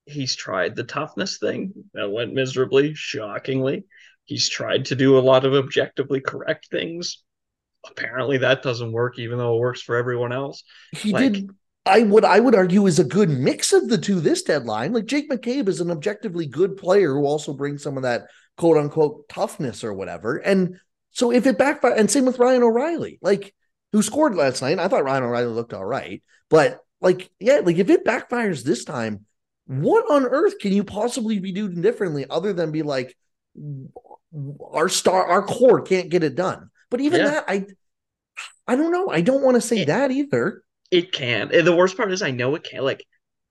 He's 0.05 0.35
tried 0.35 0.75
the 0.75 0.83
toughness 0.83 1.37
thing 1.37 1.73
that 1.93 2.11
went 2.11 2.33
miserably, 2.33 2.93
shockingly. 2.93 3.85
He's 4.25 4.49
tried 4.49 4.85
to 4.85 4.95
do 4.95 5.17
a 5.17 5.19
lot 5.19 5.45
of 5.45 5.53
objectively 5.53 6.21
correct 6.21 6.67
things. 6.69 7.23
Apparently, 7.89 8.37
that 8.39 8.61
doesn't 8.61 8.91
work, 8.91 9.17
even 9.19 9.37
though 9.37 9.55
it 9.55 9.59
works 9.59 9.81
for 9.81 9.95
everyone 9.95 10.31
else. 10.31 10.63
He 10.91 11.13
like, 11.13 11.33
did 11.33 11.49
I 11.85 12.03
would 12.03 12.25
I 12.25 12.39
would 12.39 12.55
argue 12.55 12.85
is 12.85 12.99
a 12.99 13.03
good 13.03 13.29
mix 13.29 13.73
of 13.73 13.89
the 13.89 13.97
two 13.97 14.19
this 14.19 14.43
deadline. 14.43 14.93
Like 14.93 15.05
Jake 15.05 15.29
McCabe 15.29 15.67
is 15.67 15.81
an 15.81 15.89
objectively 15.89 16.45
good 16.45 16.77
player 16.77 17.13
who 17.13 17.25
also 17.25 17.53
brings 17.53 17.81
some 17.81 17.97
of 17.97 18.03
that 18.03 18.27
quote 18.57 18.77
unquote 18.77 19.27
toughness 19.29 19.83
or 19.83 19.93
whatever. 19.93 20.37
And 20.37 20.77
so 21.11 21.31
if 21.31 21.47
it 21.47 21.57
backfire, 21.57 21.93
and 21.93 22.09
same 22.09 22.25
with 22.25 22.39
Ryan 22.39 22.63
O'Reilly, 22.63 23.17
like 23.21 23.53
who 23.91 24.01
scored 24.01 24.35
last 24.35 24.61
night. 24.61 24.79
I 24.79 24.87
thought 24.87 25.03
Ryan 25.03 25.23
O'Reilly 25.23 25.53
looked 25.53 25.73
all 25.73 25.85
right, 25.85 26.21
but 26.49 26.79
like 26.99 27.29
yeah, 27.39 27.61
like 27.63 27.77
if 27.77 27.89
it 27.89 28.05
backfires 28.05 28.63
this 28.63 28.85
time, 28.85 29.25
what 29.65 30.09
on 30.11 30.25
earth 30.25 30.59
can 30.59 30.71
you 30.73 30.83
possibly 30.83 31.39
be 31.39 31.51
doing 31.51 31.81
differently 31.81 32.25
other 32.29 32.53
than 32.53 32.71
be 32.71 32.83
like 32.83 33.15
our 34.73 34.89
star, 34.89 35.25
our 35.25 35.41
core 35.41 35.81
can't 35.81 36.09
get 36.09 36.23
it 36.23 36.35
done. 36.35 36.69
But 36.89 37.01
even 37.01 37.21
yeah. 37.21 37.27
that, 37.27 37.45
I 37.47 37.65
I 38.67 38.75
don't 38.75 38.91
know. 38.91 39.09
I 39.09 39.21
don't 39.21 39.43
want 39.43 39.55
to 39.55 39.61
say 39.61 39.79
it, 39.79 39.87
that 39.87 40.11
either. 40.11 40.63
It 40.91 41.11
can. 41.11 41.53
And 41.53 41.65
the 41.65 41.75
worst 41.75 41.97
part 41.97 42.11
is 42.11 42.21
I 42.21 42.31
know 42.31 42.55
it 42.55 42.63
can. 42.63 42.83
Like 42.83 43.05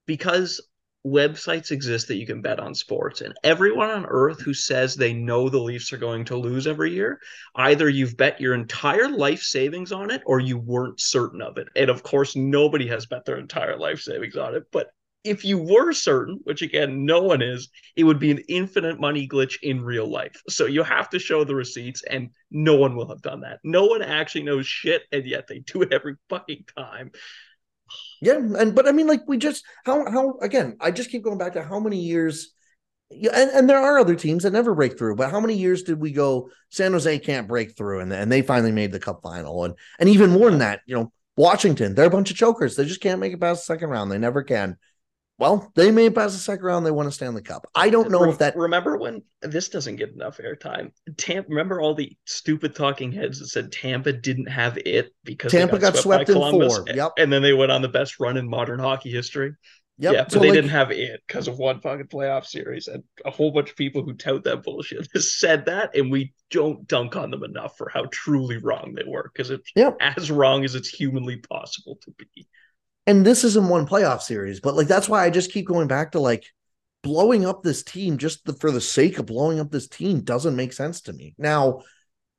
because 0.05 0.61
websites 1.05 1.71
exist 1.71 2.07
that 2.07 2.17
you 2.17 2.27
can 2.27 2.41
bet 2.41 2.59
on 2.59 2.75
sports 2.75 3.21
and 3.21 3.33
everyone 3.43 3.89
on 3.89 4.05
earth 4.05 4.39
who 4.41 4.53
says 4.53 4.95
they 4.95 5.13
know 5.13 5.49
the 5.49 5.57
Leafs 5.57 5.91
are 5.91 5.97
going 5.97 6.25
to 6.25 6.37
lose 6.37 6.67
every 6.67 6.91
year, 6.91 7.19
either 7.55 7.89
you've 7.89 8.17
bet 8.17 8.39
your 8.39 8.53
entire 8.53 9.09
life 9.09 9.41
savings 9.41 9.91
on 9.91 10.11
it 10.11 10.21
or 10.25 10.39
you 10.39 10.57
weren't 10.57 10.99
certain 10.99 11.41
of 11.41 11.57
it. 11.57 11.67
And 11.75 11.89
of 11.89 12.03
course 12.03 12.35
nobody 12.35 12.87
has 12.87 13.07
bet 13.07 13.25
their 13.25 13.37
entire 13.37 13.77
life 13.77 13.99
savings 13.99 14.37
on 14.37 14.53
it, 14.55 14.63
but 14.71 14.91
if 15.23 15.45
you 15.45 15.57
were 15.57 15.93
certain, 15.93 16.39
which 16.43 16.61
again, 16.61 17.05
no 17.05 17.21
one 17.21 17.41
is, 17.41 17.69
it 17.95 18.03
would 18.03 18.19
be 18.19 18.31
an 18.31 18.43
infinite 18.49 18.99
money 18.99 19.27
glitch 19.27 19.57
in 19.61 19.83
real 19.83 20.09
life. 20.09 20.41
So 20.49 20.65
you 20.65 20.83
have 20.83 21.09
to 21.11 21.19
show 21.19 21.43
the 21.43 21.53
receipts, 21.55 22.03
and 22.03 22.29
no 22.49 22.75
one 22.75 22.95
will 22.95 23.07
have 23.09 23.21
done 23.21 23.41
that. 23.41 23.59
No 23.63 23.85
one 23.85 24.01
actually 24.01 24.43
knows 24.43 24.65
shit, 24.65 25.03
and 25.11 25.25
yet 25.25 25.47
they 25.47 25.59
do 25.59 25.83
it 25.83 25.93
every 25.93 26.15
fucking 26.29 26.65
time. 26.75 27.11
Yeah, 28.21 28.35
and 28.35 28.75
but 28.75 28.87
I 28.87 28.91
mean, 28.91 29.07
like 29.07 29.21
we 29.27 29.37
just 29.37 29.63
how 29.85 30.09
how 30.09 30.37
again, 30.41 30.77
I 30.79 30.91
just 30.91 31.09
keep 31.09 31.23
going 31.23 31.37
back 31.37 31.53
to 31.53 31.63
how 31.63 31.79
many 31.79 31.99
years. 31.99 32.53
Yeah, 33.09 33.31
and, 33.33 33.51
and 33.51 33.69
there 33.69 33.79
are 33.79 33.99
other 33.99 34.15
teams 34.15 34.43
that 34.43 34.53
never 34.53 34.73
break 34.73 34.97
through, 34.97 35.17
but 35.17 35.31
how 35.31 35.41
many 35.41 35.55
years 35.55 35.83
did 35.83 35.99
we 35.99 36.11
go? 36.11 36.49
San 36.69 36.93
Jose 36.93 37.19
can't 37.19 37.47
break 37.47 37.75
through, 37.75 37.99
and 37.99 38.13
and 38.13 38.31
they 38.31 38.41
finally 38.41 38.71
made 38.71 38.91
the 38.91 38.99
Cup 38.99 39.21
final, 39.23 39.65
and 39.65 39.73
and 39.99 40.07
even 40.07 40.29
more 40.29 40.49
than 40.49 40.59
that, 40.59 40.81
you 40.85 40.95
know, 40.95 41.11
Washington, 41.35 41.95
they're 41.95 42.05
a 42.05 42.11
bunch 42.11 42.31
of 42.31 42.37
chokers. 42.37 42.75
They 42.75 42.85
just 42.85 43.01
can't 43.01 43.19
make 43.19 43.33
it 43.33 43.41
past 43.41 43.61
the 43.61 43.73
second 43.73 43.89
round. 43.89 44.11
They 44.11 44.17
never 44.17 44.43
can. 44.43 44.77
Well, 45.41 45.71
they 45.73 45.89
made 45.89 46.05
it 46.05 46.13
past 46.13 46.35
the 46.35 46.39
second 46.39 46.63
round. 46.63 46.85
They 46.85 46.91
won 46.91 47.07
a 47.07 47.11
Stanley 47.11 47.41
Cup. 47.41 47.65
I 47.73 47.89
don't 47.89 48.11
know 48.11 48.19
Re- 48.19 48.29
if 48.29 48.37
that. 48.37 48.55
Remember 48.55 48.95
when 48.95 49.23
this 49.41 49.69
doesn't 49.69 49.95
get 49.95 50.11
enough 50.11 50.37
airtime? 50.37 50.91
Tampa. 51.17 51.49
Remember 51.49 51.81
all 51.81 51.95
the 51.95 52.15
stupid 52.25 52.75
talking 52.75 53.11
heads 53.11 53.39
that 53.39 53.47
said 53.47 53.71
Tampa 53.71 54.13
didn't 54.13 54.45
have 54.51 54.77
it 54.85 55.11
because 55.23 55.51
Tampa 55.51 55.79
got 55.79 55.97
swept 55.97 56.27
by 56.27 56.31
in 56.31 56.37
Columbus, 56.37 56.77
four. 56.77 56.85
Yep. 56.93 57.13
and 57.17 57.33
then 57.33 57.41
they 57.41 57.53
went 57.53 57.71
on 57.71 57.81
the 57.81 57.89
best 57.89 58.19
run 58.19 58.37
in 58.37 58.47
modern 58.47 58.79
hockey 58.79 59.09
history. 59.09 59.53
Yep. 59.97 60.13
Yeah, 60.13 60.23
but 60.25 60.31
so 60.31 60.37
they 60.37 60.49
like, 60.49 60.57
didn't 60.57 60.69
have 60.69 60.91
it 60.91 61.21
because 61.27 61.47
of 61.47 61.57
one 61.57 61.81
fucking 61.81 62.05
playoff 62.05 62.45
series, 62.45 62.87
and 62.87 63.01
a 63.25 63.31
whole 63.31 63.49
bunch 63.49 63.71
of 63.71 63.75
people 63.75 64.03
who 64.03 64.13
tout 64.13 64.43
that 64.43 64.61
bullshit 64.61 65.09
said 65.19 65.65
that, 65.65 65.95
and 65.95 66.11
we 66.11 66.33
don't 66.51 66.87
dunk 66.87 67.15
on 67.15 67.31
them 67.31 67.43
enough 67.43 67.75
for 67.79 67.89
how 67.89 68.05
truly 68.11 68.57
wrong 68.57 68.93
they 68.95 69.05
were 69.07 69.31
because 69.33 69.49
it's 69.49 69.71
Yep. 69.75 69.97
as 70.01 70.29
wrong 70.29 70.65
as 70.65 70.75
it's 70.75 70.89
humanly 70.89 71.37
possible 71.37 71.97
to 72.03 72.11
be. 72.11 72.47
And 73.07 73.25
this 73.25 73.43
isn't 73.43 73.69
one 73.69 73.87
playoff 73.87 74.21
series, 74.21 74.59
but 74.59 74.75
like 74.75 74.87
that's 74.87 75.09
why 75.09 75.25
I 75.25 75.29
just 75.29 75.51
keep 75.51 75.67
going 75.67 75.87
back 75.87 76.11
to 76.11 76.19
like 76.19 76.45
blowing 77.03 77.45
up 77.45 77.63
this 77.63 77.83
team 77.83 78.17
just 78.17 78.45
the, 78.45 78.53
for 78.53 78.71
the 78.71 78.81
sake 78.81 79.17
of 79.17 79.25
blowing 79.25 79.59
up 79.59 79.71
this 79.71 79.87
team 79.87 80.21
doesn't 80.21 80.55
make 80.55 80.73
sense 80.73 81.01
to 81.01 81.13
me. 81.13 81.33
Now, 81.37 81.81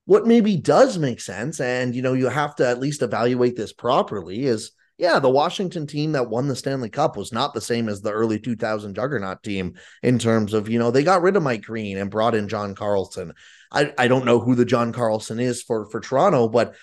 what 0.05 0.27
maybe 0.27 0.57
does 0.57 0.99
make 0.99 1.21
sense, 1.21 1.61
and 1.61 1.95
you 1.95 2.03
know, 2.03 2.13
you 2.13 2.29
have 2.29 2.57
to 2.57 2.69
at 2.69 2.81
least 2.81 3.03
evaluate 3.03 3.57
this 3.57 3.73
properly, 3.73 4.45
is 4.45 4.73
yeah, 4.99 5.19
the 5.19 5.31
Washington 5.31 5.87
team 5.87 6.13
that 6.13 6.29
won 6.29 6.47
the 6.47 6.55
Stanley 6.55 6.91
Cup 6.91 7.17
was 7.17 7.33
not 7.33 7.55
the 7.55 7.61
same 7.61 7.89
as 7.89 8.03
the 8.03 8.13
early 8.13 8.39
2000 8.39 8.95
juggernaut 8.95 9.43
team 9.43 9.75
in 10.03 10.19
terms 10.19 10.55
of, 10.55 10.69
you 10.69 10.79
know, 10.79 10.91
they 10.91 11.03
got 11.03 11.23
rid 11.23 11.35
of 11.35 11.43
Mike 11.43 11.63
Green 11.63 11.99
and 11.99 12.11
brought 12.11 12.35
in 12.35 12.47
John 12.47 12.75
Carlson. 12.75 13.33
I, 13.73 13.93
I 13.99 14.07
don't 14.07 14.25
know 14.25 14.39
who 14.39 14.55
the 14.55 14.65
John 14.65 14.93
Carlson 14.93 15.41
is 15.41 15.63
for 15.63 15.87
for 15.91 16.01
Toronto, 16.01 16.49
but 16.49 16.75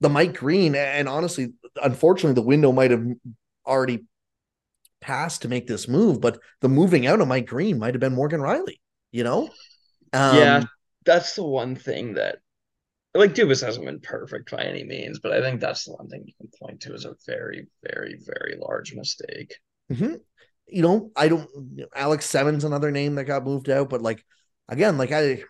the 0.00 0.08
Mike 0.08 0.34
Green, 0.34 0.74
and 0.74 1.08
honestly, 1.08 1.54
unfortunately, 1.82 2.34
the 2.34 2.42
window 2.42 2.72
might 2.72 2.90
have 2.90 3.04
already 3.66 4.04
passed 5.00 5.42
to 5.42 5.48
make 5.48 5.66
this 5.66 5.88
move, 5.88 6.20
but 6.20 6.38
the 6.60 6.68
moving 6.68 7.06
out 7.06 7.20
of 7.20 7.28
Mike 7.28 7.46
Green 7.46 7.78
might 7.78 7.94
have 7.94 8.00
been 8.00 8.14
Morgan 8.14 8.40
Rielly, 8.40 8.80
you 9.12 9.24
know? 9.24 9.44
Um, 10.12 10.36
yeah, 10.36 10.64
that's 11.04 11.34
the 11.34 11.44
one 11.44 11.74
thing 11.76 12.14
that 12.14 12.38
like 13.14 13.34
Dubas 13.34 13.64
hasn't 13.64 13.86
been 13.86 14.00
perfect 14.00 14.50
by 14.50 14.62
any 14.62 14.84
means, 14.84 15.18
but 15.18 15.32
I 15.32 15.40
think 15.40 15.60
that's 15.60 15.84
the 15.84 15.92
one 15.92 16.08
thing 16.08 16.24
you 16.26 16.34
can 16.38 16.50
point 16.60 16.80
to 16.82 16.94
as 16.94 17.04
a 17.04 17.14
very, 17.26 17.66
very, 17.82 18.18
very 18.24 18.56
large 18.60 18.94
mistake. 18.94 19.56
mhm. 19.90 20.20
You 20.66 20.82
know, 20.82 21.10
I 21.16 21.28
don't, 21.28 21.48
Alex 21.96 22.26
Seven's 22.26 22.64
another 22.64 22.90
name 22.90 23.14
that 23.14 23.24
got 23.24 23.44
moved 23.44 23.70
out, 23.70 23.88
but 23.88 24.02
like, 24.02 24.22
again, 24.68 24.98
like 24.98 25.12
I, 25.12 25.42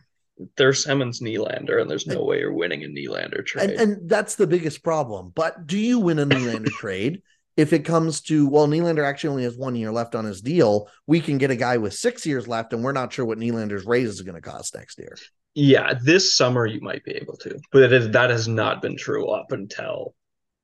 There's 0.57 0.85
Simmons 0.85 1.21
Nylander, 1.21 1.81
and 1.81 1.91
there's 1.91 2.07
no 2.07 2.25
way 2.25 2.41
you're 2.41 2.53
winning 2.53 2.85
a 2.85 2.87
Nylander 2.89 3.45
trade. 3.45 3.71
and, 3.71 3.81
and 3.81 4.09
that's 4.09 4.37
the 4.37 4.47
biggest 4.47 4.83
problem. 4.83 5.33
But 5.35 5.67
do 5.67 5.79
you 5.79 5.99
win 5.99 6.19
a 6.19 6.27
Nylander 6.27 6.67
trade? 6.79 7.23
If 7.57 7.73
it 7.73 7.81
comes 7.85 8.21
to, 8.23 8.49
well, 8.49 8.69
Nylander 8.69 9.05
actually 9.05 9.31
only 9.31 9.43
has 9.43 9.57
one 9.57 9.75
year 9.75 9.91
left 9.91 10.15
on 10.15 10.25
his 10.25 10.41
deal, 10.41 10.89
we 11.09 11.21
can 11.21 11.39
get 11.39 11.51
a 11.51 11.57
guy 11.57 11.77
with 11.79 11.93
six 11.93 12.25
years 12.25 12.47
left, 12.47 12.73
and 12.73 12.85
we're 12.85 12.93
not 12.93 13.13
sure 13.13 13.25
what 13.25 13.39
Nylander's 13.39 13.85
raise 13.85 14.09
is 14.11 14.23
going 14.23 14.37
to 14.37 14.41
cost 14.41 14.77
next 14.77 14.97
year. 14.99 15.17
yeah, 15.55 15.95
this 16.01 16.37
summer 16.37 16.67
you 16.67 16.81
might 16.81 17.03
be 17.05 17.13
able 17.13 17.37
to, 17.39 17.59
but 17.73 17.93
is, 17.93 18.11
that 18.13 18.31
has 18.31 18.47
not 18.47 18.81
been 18.81 18.97
true 18.97 19.29
up 19.31 19.51
until 19.51 20.15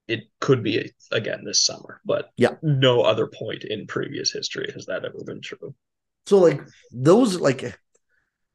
it 0.06 0.20
could 0.40 0.62
be 0.62 0.92
again 1.10 1.42
this 1.44 1.64
summer. 1.64 2.00
But 2.04 2.30
Yeah. 2.36 2.56
no 2.62 3.00
other 3.00 3.26
point 3.26 3.64
in 3.64 3.88
previous 3.88 4.30
history 4.30 4.70
has 4.74 4.86
that 4.86 5.04
ever 5.04 5.24
been 5.24 5.40
true. 5.40 5.74
So 6.26 6.38
like 6.38 6.60
those 6.92 7.40
like 7.40 7.76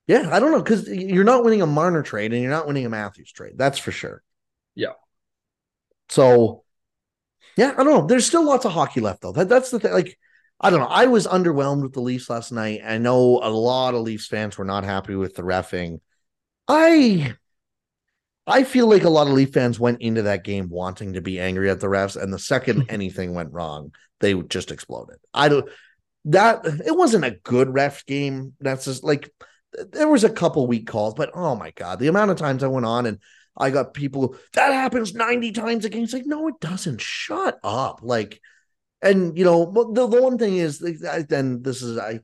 yeah, 0.09 0.27
I 0.31 0.39
don't 0.39 0.51
know 0.51 0.63
because 0.63 0.87
you're 0.87 1.23
not 1.23 1.43
winning 1.43 1.61
a 1.61 1.67
Marner 1.67 2.01
trade 2.01 2.33
and 2.33 2.41
you're 2.41 2.49
not 2.49 2.65
winning 2.65 2.83
a 2.83 2.89
Matthews 2.89 3.31
trade. 3.31 3.53
That's 3.57 3.77
for 3.77 3.91
sure. 3.91 4.23
Yeah. 4.73 4.93
So 6.09 6.63
yeah, 7.55 7.73
I 7.77 7.83
don't 7.83 7.93
know. 7.93 8.07
There's 8.07 8.25
still 8.25 8.43
lots 8.43 8.65
of 8.65 8.71
hockey 8.71 9.01
left 9.01 9.21
though. 9.21 9.33
That, 9.33 9.49
that's 9.49 9.69
the 9.69 9.79
thing. 9.79 9.93
Like 9.93 10.17
I 10.59 10.71
don't 10.71 10.79
know. 10.79 10.87
I 10.87 11.05
was 11.05 11.27
underwhelmed 11.27 11.83
with 11.83 11.93
the 11.93 12.01
Leafs 12.01 12.27
last 12.27 12.51
night. 12.51 12.81
I 12.83 12.97
know 12.97 13.39
a 13.43 13.51
lot 13.51 13.93
of 13.93 14.01
Leafs 14.01 14.25
fans 14.25 14.57
were 14.57 14.65
not 14.65 14.83
happy 14.83 15.13
with 15.13 15.35
the 15.35 15.43
refing. 15.43 15.99
I 16.67 17.35
I 18.47 18.63
feel 18.63 18.87
like 18.87 19.03
a 19.03 19.11
lot 19.11 19.27
of 19.27 19.33
Leaf 19.33 19.53
fans 19.53 19.79
went 19.79 20.01
into 20.01 20.23
that 20.23 20.43
game 20.43 20.69
wanting 20.69 21.13
to 21.13 21.21
be 21.21 21.39
angry 21.39 21.69
at 21.69 21.81
the 21.81 21.87
refs, 21.87 22.19
and 22.19 22.33
the 22.33 22.39
second 22.39 22.85
anything 22.89 23.35
went 23.35 23.53
wrong, 23.53 23.91
they 24.21 24.33
just 24.33 24.71
exploded. 24.71 25.17
I 25.35 25.49
don't 25.49 25.69
that 26.25 26.65
it 26.65 26.97
wasn't 26.97 27.25
a 27.25 27.37
good 27.43 27.71
ref 27.71 28.07
game. 28.07 28.53
That's 28.59 28.85
just 28.85 29.03
like 29.03 29.29
there 29.91 30.07
was 30.07 30.23
a 30.23 30.29
couple 30.29 30.67
weak 30.67 30.87
calls, 30.87 31.13
but 31.13 31.31
oh 31.33 31.55
my 31.55 31.71
god, 31.71 31.99
the 31.99 32.07
amount 32.07 32.31
of 32.31 32.37
times 32.37 32.63
I 32.63 32.67
went 32.67 32.85
on 32.85 33.05
and 33.05 33.19
I 33.57 33.69
got 33.71 33.93
people 33.93 34.35
that 34.53 34.71
happens 34.73 35.13
90 35.13 35.51
times 35.51 35.85
a 35.85 35.89
game. 35.89 36.03
It's 36.03 36.13
like, 36.13 36.25
no, 36.25 36.47
it 36.47 36.59
doesn't. 36.61 37.01
Shut 37.01 37.59
up. 37.63 37.99
Like, 38.01 38.39
and 39.01 39.37
you 39.37 39.43
know, 39.45 39.71
the, 39.93 40.07
the 40.07 40.21
one 40.21 40.37
thing 40.37 40.57
is 40.57 40.79
then 41.29 41.61
this 41.61 41.81
is 41.81 41.97
I 41.97 42.19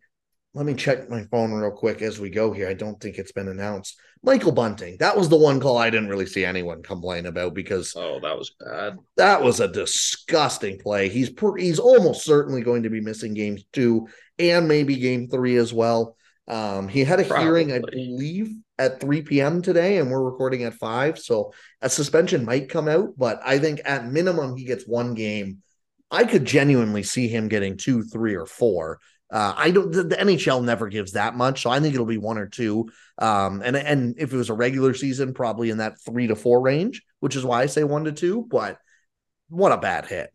let 0.54 0.66
me 0.66 0.74
check 0.74 1.10
my 1.10 1.24
phone 1.24 1.52
real 1.52 1.72
quick 1.72 2.02
as 2.02 2.20
we 2.20 2.30
go 2.30 2.54
here. 2.54 2.70
I 2.70 2.74
don't 2.74 3.00
think 3.02 3.18
it's 3.18 3.34
been 3.34 3.50
announced. 3.50 4.00
Michael 4.24 4.54
Bunting. 4.54 4.96
That 5.00 5.16
was 5.18 5.28
the 5.28 5.38
one 5.38 5.60
call 5.60 5.78
I 5.78 5.90
didn't 5.90 6.08
really 6.10 6.26
see 6.26 6.46
anyone 6.46 6.82
complain 6.82 7.26
about 7.26 7.54
because 7.54 7.94
Oh, 7.96 8.20
that 8.22 8.38
was 8.38 8.56
bad. 8.60 8.98
that 9.18 9.44
was 9.44 9.60
a 9.60 9.68
disgusting 9.68 10.80
play. 10.80 11.10
He's 11.10 11.30
per, 11.30 11.56
he's 11.58 11.78
almost 11.80 12.24
certainly 12.26 12.62
going 12.62 12.84
to 12.84 12.90
be 12.90 13.02
missing 13.02 13.34
games 13.34 13.66
two 13.74 14.08
and 14.40 14.68
maybe 14.68 14.96
game 14.96 15.28
three 15.28 15.58
as 15.58 15.74
well. 15.74 16.16
Um, 16.48 16.88
he 16.88 17.04
had 17.04 17.20
a 17.20 17.24
hearing, 17.24 17.72
I 17.72 17.80
believe, 17.80 18.54
at 18.78 19.00
3 19.00 19.22
p.m. 19.24 19.62
today, 19.62 19.98
and 19.98 20.12
we're 20.12 20.24
recording 20.24 20.64
at 20.64 20.76
five. 20.76 21.18
So 21.18 21.54
a 21.82 21.90
suspension 21.90 22.46
might 22.46 22.70
come 22.70 22.88
out, 22.88 23.18
but 23.18 23.40
I 23.44 23.58
think 23.60 23.82
at 23.86 24.08
minimum 24.08 24.56
he 24.56 24.66
gets 24.66 24.86
one 24.88 25.16
game. 25.16 25.64
I 26.12 26.24
could 26.24 26.46
genuinely 26.46 27.04
see 27.04 27.28
him 27.28 27.48
getting 27.48 27.78
two, 27.78 28.04
three, 28.04 28.36
or 28.36 28.46
four. 28.46 29.00
Uh, 29.32 29.54
I 29.58 29.72
don't. 29.72 29.92
The, 29.92 30.04
the 30.04 30.16
NHL 30.16 30.64
never 30.64 30.88
gives 30.88 31.14
that 31.14 31.36
much, 31.36 31.64
so 31.64 31.72
I 31.72 31.80
think 31.80 31.96
it'll 31.96 32.06
be 32.06 32.20
one 32.20 32.38
or 32.38 32.46
two. 32.46 32.90
Um, 33.18 33.62
and 33.66 33.76
and 33.76 34.16
if 34.20 34.32
it 34.32 34.38
was 34.38 34.52
a 34.52 34.54
regular 34.54 34.94
season, 34.94 35.34
probably 35.34 35.72
in 35.72 35.80
that 35.80 36.00
three 36.00 36.28
to 36.28 36.36
four 36.36 36.62
range, 36.62 37.02
which 37.22 37.36
is 37.36 37.44
why 37.44 37.64
I 37.64 37.66
say 37.66 37.84
one 37.84 38.04
to 38.04 38.12
two. 38.12 38.46
But 38.48 38.78
what 39.50 39.72
a 39.72 39.78
bad 39.78 40.06
hit! 40.06 40.32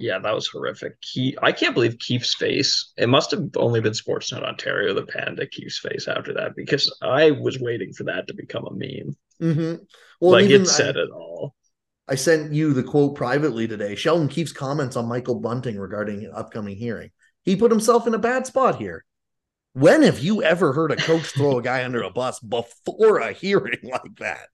Yeah, 0.00 0.18
that 0.18 0.34
was 0.34 0.48
horrific. 0.48 0.96
He, 1.02 1.36
I 1.42 1.52
can't 1.52 1.74
believe 1.74 1.98
Keefe's 1.98 2.34
face. 2.34 2.90
It 2.96 3.10
must 3.10 3.32
have 3.32 3.50
only 3.56 3.82
been 3.82 3.92
Sportsnet 3.92 4.42
Ontario 4.42 4.94
that 4.94 5.08
panned 5.08 5.38
at 5.40 5.50
Keefe's 5.50 5.78
face 5.78 6.08
after 6.08 6.32
that 6.32 6.56
because 6.56 6.90
I 7.02 7.32
was 7.32 7.60
waiting 7.60 7.92
for 7.92 8.04
that 8.04 8.26
to 8.28 8.34
become 8.34 8.64
a 8.64 8.72
meme. 8.72 9.16
Mm-hmm. 9.42 9.74
Well, 10.18 10.32
like 10.32 10.48
it 10.48 10.66
said 10.66 10.96
I, 10.96 11.00
it 11.02 11.10
all. 11.10 11.54
I 12.08 12.14
sent 12.14 12.54
you 12.54 12.72
the 12.72 12.82
quote 12.82 13.14
privately 13.14 13.68
today. 13.68 13.94
Sheldon 13.94 14.28
Keefe's 14.28 14.54
comments 14.54 14.96
on 14.96 15.06
Michael 15.06 15.38
Bunting 15.38 15.76
regarding 15.76 16.24
an 16.24 16.32
upcoming 16.34 16.76
hearing. 16.76 17.10
He 17.42 17.54
put 17.54 17.70
himself 17.70 18.06
in 18.06 18.14
a 18.14 18.18
bad 18.18 18.46
spot 18.46 18.76
here. 18.76 19.04
When 19.74 20.00
have 20.00 20.20
you 20.20 20.42
ever 20.42 20.72
heard 20.72 20.92
a 20.92 20.96
coach 20.96 21.26
throw 21.36 21.58
a 21.58 21.62
guy 21.62 21.84
under 21.84 22.00
a 22.00 22.10
bus 22.10 22.40
before 22.40 23.18
a 23.18 23.34
hearing 23.34 23.80
like 23.82 24.16
that? 24.20 24.48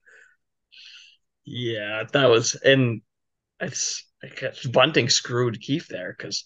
Yeah, 1.45 2.03
that 2.11 2.29
was, 2.29 2.55
and 2.55 3.01
it's 3.61 4.06
Bunting 4.71 5.09
screwed 5.09 5.61
Keefe 5.61 5.87
there 5.87 6.15
because, 6.17 6.45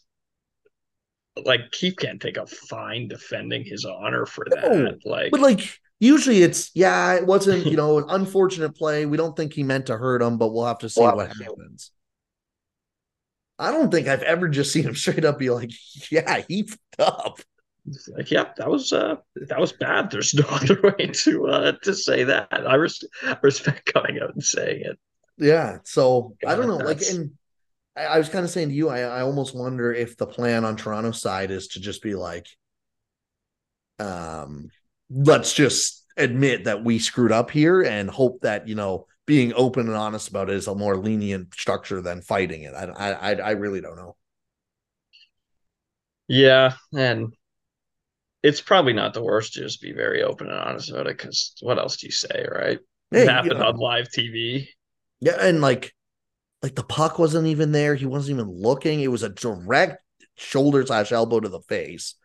like, 1.45 1.71
Keefe 1.71 1.95
can't 1.97 2.21
take 2.21 2.37
a 2.37 2.45
fine 2.45 3.07
defending 3.07 3.63
his 3.63 3.85
honor 3.85 4.25
for 4.25 4.45
that. 4.49 4.71
No, 4.73 4.97
like, 5.09 5.31
But 5.31 5.41
like 5.41 5.79
usually 5.99 6.43
it's 6.43 6.71
yeah, 6.73 7.13
it 7.15 7.25
wasn't, 7.25 7.65
you 7.71 7.77
know, 7.77 7.97
an 7.99 8.05
unfortunate 8.09 8.75
play. 8.75 9.05
We 9.05 9.17
don't 9.17 9.35
think 9.35 9.53
he 9.53 9.63
meant 9.63 9.87
to 9.87 9.97
hurt 9.97 10.21
him, 10.21 10.37
but 10.37 10.49
we'll 10.49 10.65
have 10.65 10.79
to 10.79 10.89
see 10.89 11.01
Well, 11.01 11.15
what 11.15 11.27
happens. 11.29 11.91
I 13.59 13.71
don't 13.71 13.91
think 13.91 14.07
I've 14.07 14.23
ever 14.23 14.49
just 14.49 14.71
seen 14.73 14.83
him 14.85 14.95
straight 14.95 15.25
up 15.25 15.39
be 15.39 15.49
like, 15.49 15.71
yeah, 16.11 16.41
he 16.47 16.63
fucked 16.63 16.99
up. 16.99 17.39
Like, 18.15 18.29
yeah, 18.29 18.51
that 18.57 18.69
was 18.69 18.93
uh 18.93 19.15
that 19.35 19.59
was 19.59 19.71
bad. 19.71 20.11
There's 20.11 20.33
no 20.33 20.45
other 20.49 20.79
way 20.81 21.07
to 21.07 21.47
uh 21.47 21.71
to 21.83 21.95
say 21.95 22.25
that. 22.25 22.47
I 22.51 22.75
res- 22.75 23.03
respect 23.41 23.91
coming 23.91 24.19
out 24.21 24.33
and 24.33 24.43
saying 24.43 24.81
it. 24.85 24.99
Yeah. 25.37 25.79
So 25.83 26.35
I 26.45 26.55
don't 26.55 26.67
know. 26.67 26.77
God, 26.77 26.85
Like, 26.85 27.01
and 27.09 27.31
I, 27.95 28.03
I 28.05 28.17
was 28.17 28.29
kind 28.29 28.45
of 28.45 28.51
saying 28.51 28.69
to 28.69 28.75
you, 28.75 28.89
I, 28.89 28.99
I 29.01 29.21
almost 29.21 29.55
wonder 29.55 29.93
if 29.93 30.17
the 30.17 30.27
plan 30.27 30.65
on 30.65 30.75
Toronto's 30.75 31.21
side 31.21 31.51
is 31.51 31.69
to 31.69 31.79
just 31.79 32.01
be 32.01 32.15
like, 32.15 32.47
um, 33.99 34.69
let's 35.09 35.53
just 35.53 36.05
admit 36.17 36.65
that 36.65 36.83
we 36.83 36.99
screwed 36.99 37.31
up 37.31 37.51
here 37.51 37.81
and 37.81 38.09
hope 38.09 38.41
that, 38.41 38.67
you 38.67 38.75
know, 38.75 39.07
being 39.25 39.53
open 39.55 39.87
and 39.87 39.95
honest 39.95 40.29
about 40.29 40.49
it 40.49 40.55
is 40.55 40.67
a 40.67 40.75
more 40.75 40.97
lenient 40.97 41.53
structure 41.53 42.01
than 42.01 42.21
fighting 42.21 42.63
it. 42.63 42.73
I, 42.73 43.11
I, 43.11 43.33
I, 43.35 43.51
really 43.51 43.79
don't 43.79 43.95
know. 43.95 44.15
Yeah, 46.27 46.73
and 46.93 47.33
it's 48.43 48.61
probably 48.61 48.93
not 48.93 49.13
the 49.13 49.23
worst 49.23 49.53
to 49.53 49.61
just 49.61 49.81
be 49.81 49.91
very 49.93 50.23
open 50.23 50.47
and 50.47 50.57
honest 50.57 50.89
about 50.89 51.07
it 51.07 51.17
because 51.17 51.53
what 51.61 51.77
else 51.77 51.97
do 51.97 52.07
you 52.07 52.11
say, 52.11 52.47
right? 52.49 52.79
Hey, 53.11 53.25
it 53.25 53.45
you 53.45 53.53
know, 53.53 53.67
on 53.67 53.77
live 53.77 54.07
TV. 54.09 54.67
yeah. 55.19 55.37
And 55.39 55.61
like, 55.61 55.93
like 56.61 56.75
the 56.75 56.83
puck 56.83 57.19
wasn't 57.19 57.47
even 57.47 57.71
there. 57.71 57.95
He 57.95 58.05
wasn't 58.05 58.39
even 58.39 58.51
looking. 58.51 59.01
It 59.01 59.11
was 59.11 59.23
a 59.23 59.29
direct 59.29 60.03
shoulder 60.35 60.85
slash 60.85 61.11
elbow 61.11 61.39
to 61.39 61.49
the 61.49 61.61
face. 61.61 62.15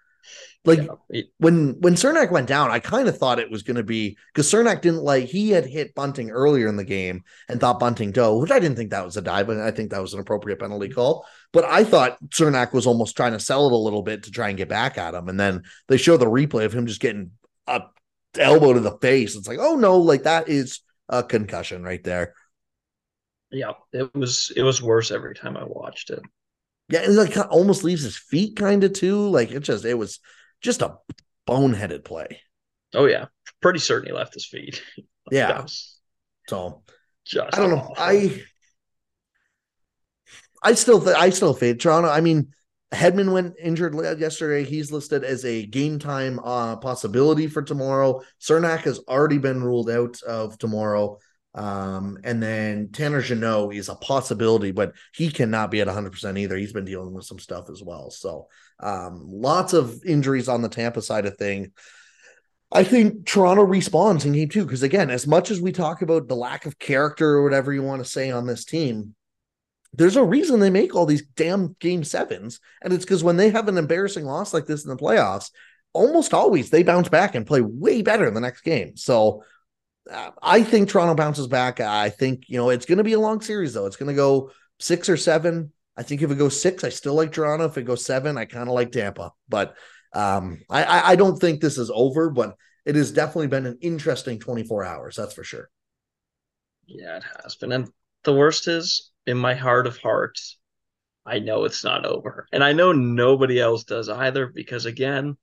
Like 0.64 0.88
yeah. 1.10 1.22
when 1.38 1.80
when 1.80 1.94
Cernak 1.94 2.32
went 2.32 2.48
down, 2.48 2.72
I 2.72 2.80
kind 2.80 3.06
of 3.06 3.16
thought 3.16 3.38
it 3.38 3.50
was 3.50 3.62
going 3.62 3.76
to 3.76 3.84
be 3.84 4.16
because 4.34 4.50
Cernak 4.50 4.80
didn't 4.80 5.04
like 5.04 5.26
he 5.26 5.50
had 5.50 5.64
hit 5.64 5.94
Bunting 5.94 6.30
earlier 6.30 6.66
in 6.66 6.76
the 6.76 6.84
game 6.84 7.22
and 7.48 7.60
thought 7.60 7.78
Bunting 7.78 8.10
dove, 8.10 8.40
which 8.40 8.50
I 8.50 8.58
didn't 8.58 8.76
think 8.76 8.90
that 8.90 9.04
was 9.04 9.16
a 9.16 9.22
dive, 9.22 9.46
but 9.46 9.58
I 9.58 9.70
think 9.70 9.90
that 9.90 10.02
was 10.02 10.12
an 10.12 10.20
appropriate 10.20 10.58
penalty 10.58 10.88
call. 10.88 11.24
But 11.52 11.64
I 11.64 11.84
thought 11.84 12.18
Cernak 12.30 12.72
was 12.72 12.86
almost 12.86 13.16
trying 13.16 13.32
to 13.32 13.40
sell 13.40 13.66
it 13.68 13.72
a 13.72 13.76
little 13.76 14.02
bit 14.02 14.24
to 14.24 14.32
try 14.32 14.48
and 14.48 14.58
get 14.58 14.68
back 14.68 14.98
at 14.98 15.14
him, 15.14 15.28
and 15.28 15.38
then 15.38 15.62
they 15.86 15.98
show 15.98 16.16
the 16.16 16.26
replay 16.26 16.64
of 16.64 16.72
him 16.72 16.86
just 16.86 17.00
getting 17.00 17.30
a 17.68 17.82
elbow 18.36 18.72
to 18.72 18.80
the 18.80 18.98
face. 18.98 19.36
It's 19.36 19.48
like, 19.48 19.60
oh 19.60 19.76
no, 19.76 19.98
like 19.98 20.24
that 20.24 20.48
is 20.48 20.80
a 21.08 21.22
concussion 21.22 21.84
right 21.84 22.02
there. 22.02 22.34
Yeah, 23.50 23.72
it 23.92 24.14
was 24.14 24.52
it 24.56 24.62
was 24.62 24.82
worse 24.82 25.10
every 25.10 25.34
time 25.34 25.56
I 25.56 25.64
watched 25.64 26.10
it. 26.10 26.20
Yeah, 26.88 27.00
and 27.00 27.16
like 27.16 27.36
almost 27.50 27.84
leaves 27.84 28.02
his 28.02 28.16
feet 28.16 28.56
kind 28.56 28.84
of 28.84 28.92
too. 28.92 29.28
Like 29.28 29.50
it 29.50 29.60
just 29.60 29.84
it 29.84 29.94
was 29.94 30.20
just 30.60 30.82
a 30.82 30.96
boneheaded 31.48 32.04
play. 32.04 32.40
Oh 32.94 33.06
yeah, 33.06 33.26
pretty 33.60 33.78
certain 33.78 34.08
he 34.08 34.12
left 34.14 34.34
his 34.34 34.46
feet. 34.46 34.82
Yeah. 35.28 35.66
so 36.48 36.84
just 37.24 37.52
I 37.52 37.58
don't 37.58 37.70
know. 37.70 37.78
Awful. 37.78 37.94
I 37.98 38.42
I 40.62 40.74
still 40.74 41.00
th- 41.00 41.16
I 41.16 41.30
still 41.30 41.52
fade 41.52 41.80
Toronto. 41.80 42.08
I 42.08 42.20
mean, 42.20 42.52
Hedman 42.94 43.32
went 43.32 43.56
injured 43.60 43.94
yesterday. 44.20 44.64
He's 44.64 44.92
listed 44.92 45.24
as 45.24 45.44
a 45.44 45.66
game 45.66 45.98
time 45.98 46.38
uh, 46.38 46.76
possibility 46.76 47.46
for 47.48 47.62
tomorrow. 47.62 48.22
Cernak 48.40 48.80
has 48.80 49.00
already 49.08 49.38
been 49.38 49.62
ruled 49.62 49.90
out 49.90 50.20
of 50.22 50.58
tomorrow. 50.58 51.18
Um, 51.56 52.18
and 52.22 52.42
then 52.42 52.90
Tanner 52.92 53.22
Jeannot 53.22 53.74
is 53.74 53.88
a 53.88 53.94
possibility, 53.94 54.72
but 54.72 54.92
he 55.14 55.30
cannot 55.30 55.70
be 55.70 55.80
at 55.80 55.88
100% 55.88 56.38
either. 56.38 56.56
He's 56.56 56.74
been 56.74 56.84
dealing 56.84 57.14
with 57.14 57.24
some 57.24 57.38
stuff 57.38 57.70
as 57.70 57.82
well. 57.82 58.10
So, 58.10 58.48
um, 58.78 59.22
lots 59.26 59.72
of 59.72 60.04
injuries 60.04 60.48
on 60.48 60.60
the 60.60 60.68
Tampa 60.68 61.00
side 61.00 61.24
of 61.24 61.38
thing. 61.38 61.72
I 62.70 62.84
think 62.84 63.24
Toronto 63.26 63.62
responds 63.62 64.26
in 64.26 64.32
game 64.32 64.50
two 64.50 64.64
because, 64.64 64.82
again, 64.82 65.08
as 65.08 65.26
much 65.26 65.50
as 65.50 65.60
we 65.60 65.72
talk 65.72 66.02
about 66.02 66.28
the 66.28 66.36
lack 66.36 66.66
of 66.66 66.78
character 66.78 67.26
or 67.26 67.42
whatever 67.42 67.72
you 67.72 67.82
want 67.82 68.04
to 68.04 68.10
say 68.10 68.30
on 68.30 68.46
this 68.46 68.66
team, 68.66 69.14
there's 69.94 70.16
a 70.16 70.24
reason 70.24 70.60
they 70.60 70.68
make 70.68 70.94
all 70.94 71.06
these 71.06 71.26
damn 71.36 71.74
game 71.80 72.04
sevens. 72.04 72.60
And 72.82 72.92
it's 72.92 73.04
because 73.04 73.24
when 73.24 73.38
they 73.38 73.48
have 73.48 73.68
an 73.68 73.78
embarrassing 73.78 74.26
loss 74.26 74.52
like 74.52 74.66
this 74.66 74.84
in 74.84 74.90
the 74.90 74.96
playoffs, 74.96 75.50
almost 75.94 76.34
always 76.34 76.68
they 76.68 76.82
bounce 76.82 77.08
back 77.08 77.34
and 77.34 77.46
play 77.46 77.62
way 77.62 78.02
better 78.02 78.26
in 78.26 78.34
the 78.34 78.40
next 78.40 78.60
game. 78.60 78.96
So, 78.96 79.42
I 80.42 80.62
think 80.62 80.88
Toronto 80.88 81.14
bounces 81.14 81.46
back. 81.48 81.80
I 81.80 82.10
think, 82.10 82.44
you 82.48 82.58
know, 82.58 82.70
it's 82.70 82.86
going 82.86 82.98
to 82.98 83.04
be 83.04 83.14
a 83.14 83.20
long 83.20 83.40
series, 83.40 83.74
though. 83.74 83.86
It's 83.86 83.96
going 83.96 84.08
to 84.08 84.14
go 84.14 84.50
six 84.78 85.08
or 85.08 85.16
seven. 85.16 85.72
I 85.96 86.02
think 86.02 86.22
if 86.22 86.30
it 86.30 86.38
goes 86.38 86.60
six, 86.60 86.84
I 86.84 86.90
still 86.90 87.14
like 87.14 87.32
Toronto. 87.32 87.64
If 87.66 87.78
it 87.78 87.84
goes 87.84 88.04
seven, 88.04 88.38
I 88.38 88.44
kind 88.44 88.68
of 88.68 88.74
like 88.74 88.92
Tampa. 88.92 89.32
But 89.48 89.74
um, 90.12 90.60
I, 90.70 91.12
I 91.12 91.16
don't 91.16 91.38
think 91.38 91.60
this 91.60 91.78
is 91.78 91.90
over, 91.92 92.30
but 92.30 92.56
it 92.84 92.94
has 92.94 93.10
definitely 93.10 93.48
been 93.48 93.66
an 93.66 93.78
interesting 93.80 94.38
24 94.38 94.84
hours. 94.84 95.16
That's 95.16 95.34
for 95.34 95.44
sure. 95.44 95.68
Yeah, 96.86 97.16
it 97.16 97.24
has 97.42 97.56
been. 97.56 97.72
And 97.72 97.88
the 98.22 98.34
worst 98.34 98.68
is 98.68 99.10
in 99.26 99.36
my 99.36 99.54
heart 99.54 99.86
of 99.86 99.96
hearts, 99.98 100.58
I 101.24 101.40
know 101.40 101.64
it's 101.64 101.82
not 101.82 102.06
over. 102.06 102.46
And 102.52 102.62
I 102.62 102.72
know 102.72 102.92
nobody 102.92 103.60
else 103.60 103.82
does 103.84 104.08
either 104.08 104.46
because, 104.46 104.86
again, 104.86 105.36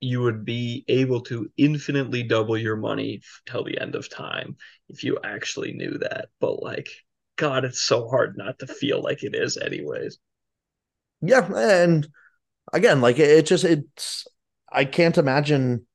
you 0.00 0.22
would 0.22 0.44
be 0.44 0.84
able 0.88 1.20
to 1.22 1.50
infinitely 1.56 2.22
double 2.22 2.56
your 2.56 2.76
money 2.76 3.22
till 3.46 3.64
the 3.64 3.80
end 3.80 3.94
of 3.94 4.08
time 4.08 4.56
if 4.88 5.02
you 5.04 5.18
actually 5.24 5.72
knew 5.72 5.98
that. 5.98 6.28
But 6.40 6.62
like, 6.62 6.88
God, 7.36 7.64
it's 7.64 7.82
so 7.82 8.08
hard 8.08 8.36
not 8.36 8.58
to 8.60 8.66
feel 8.66 9.02
like 9.02 9.22
it 9.22 9.34
is, 9.34 9.56
anyways. 9.56 10.18
Yeah, 11.20 11.48
and 11.54 12.08
again, 12.72 13.00
like 13.00 13.18
it, 13.18 13.46
just 13.46 13.64
it's 13.64 14.26
I 14.70 14.84
can't 14.84 15.18
imagine. 15.18 15.86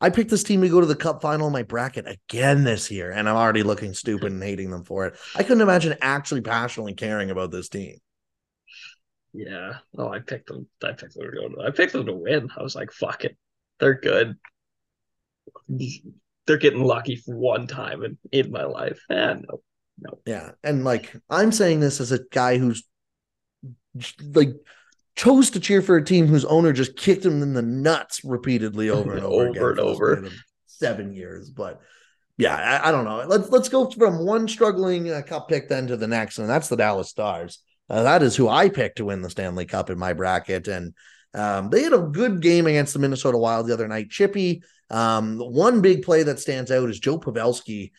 I 0.00 0.10
picked 0.10 0.30
this 0.30 0.44
team 0.44 0.60
to 0.60 0.68
go 0.68 0.80
to 0.80 0.86
the 0.86 0.94
cup 0.94 1.22
final 1.22 1.48
in 1.48 1.52
my 1.52 1.64
bracket 1.64 2.06
again 2.06 2.62
this 2.62 2.88
year, 2.90 3.10
and 3.10 3.28
I'm 3.28 3.34
already 3.34 3.64
looking 3.64 3.94
stupid 3.94 4.30
and 4.30 4.42
hating 4.42 4.70
them 4.70 4.84
for 4.84 5.06
it. 5.06 5.18
I 5.34 5.42
couldn't 5.42 5.62
imagine 5.62 5.96
actually 6.00 6.42
passionately 6.42 6.94
caring 6.94 7.30
about 7.30 7.50
this 7.50 7.68
team. 7.68 7.98
Yeah. 9.32 9.74
Oh, 9.96 10.08
I 10.08 10.20
picked 10.20 10.48
them. 10.48 10.68
I 10.82 10.92
picked 10.92 11.14
them 11.14 11.30
to 11.30 11.54
go. 11.54 11.66
I 11.66 11.70
picked 11.70 11.92
them 11.92 12.06
to 12.06 12.14
win. 12.14 12.48
I 12.56 12.62
was 12.62 12.74
like, 12.74 12.92
fuck 12.92 13.24
it. 13.24 13.36
They're 13.78 14.00
good. 14.00 14.36
They're 16.46 16.56
getting 16.56 16.82
lucky 16.82 17.16
for 17.16 17.36
one 17.36 17.66
time 17.66 18.04
in, 18.04 18.18
in 18.32 18.50
my 18.50 18.64
life. 18.64 19.00
And 19.08 19.46
no, 19.48 19.60
no. 20.00 20.18
Yeah. 20.26 20.52
And 20.64 20.84
like 20.84 21.14
I'm 21.28 21.52
saying 21.52 21.80
this 21.80 22.00
as 22.00 22.12
a 22.12 22.20
guy 22.30 22.58
who's 22.58 22.84
like 24.34 24.54
chose 25.16 25.50
to 25.50 25.60
cheer 25.60 25.82
for 25.82 25.96
a 25.96 26.04
team 26.04 26.26
whose 26.26 26.44
owner 26.44 26.72
just 26.72 26.96
kicked 26.96 27.24
him 27.24 27.42
in 27.42 27.52
the 27.52 27.62
nuts 27.62 28.24
repeatedly 28.24 28.88
over 28.88 29.14
and 29.14 29.24
over, 29.24 29.48
over 29.48 29.70
and 29.70 29.80
over. 29.80 30.28
Seven 30.66 31.12
years, 31.12 31.50
but 31.50 31.80
yeah, 32.36 32.54
I, 32.54 32.88
I, 32.88 32.92
don't 32.92 33.04
know. 33.04 33.24
Let's 33.26 33.50
let's 33.50 33.68
go 33.68 33.90
from 33.90 34.24
one 34.24 34.46
struggling 34.46 35.10
uh, 35.10 35.22
cup 35.22 35.48
pick 35.48 35.68
then 35.68 35.88
to 35.88 35.96
the 35.96 36.06
next, 36.06 36.38
and 36.38 36.48
that's 36.48 36.68
the 36.68 36.76
Dallas 36.76 37.08
Stars. 37.08 37.58
Uh, 37.90 38.02
that 38.02 38.22
is 38.22 38.36
who 38.36 38.48
I 38.48 38.68
picked 38.68 38.96
to 38.98 39.06
win 39.06 39.22
the 39.22 39.30
Stanley 39.30 39.64
Cup 39.64 39.90
in 39.90 39.98
my 39.98 40.12
bracket, 40.12 40.68
and 40.68 40.94
um, 41.34 41.70
they 41.70 41.82
had 41.82 41.92
a 41.92 41.98
good 41.98 42.40
game 42.40 42.66
against 42.66 42.92
the 42.92 42.98
Minnesota 42.98 43.38
Wild 43.38 43.66
the 43.66 43.72
other 43.72 43.88
night. 43.88 44.10
Chippy, 44.10 44.62
um, 44.90 45.38
one 45.38 45.80
big 45.80 46.02
play 46.02 46.22
that 46.22 46.38
stands 46.38 46.70
out 46.70 46.88
is 46.88 47.00
Joe 47.00 47.18
Pavelski. 47.18 47.92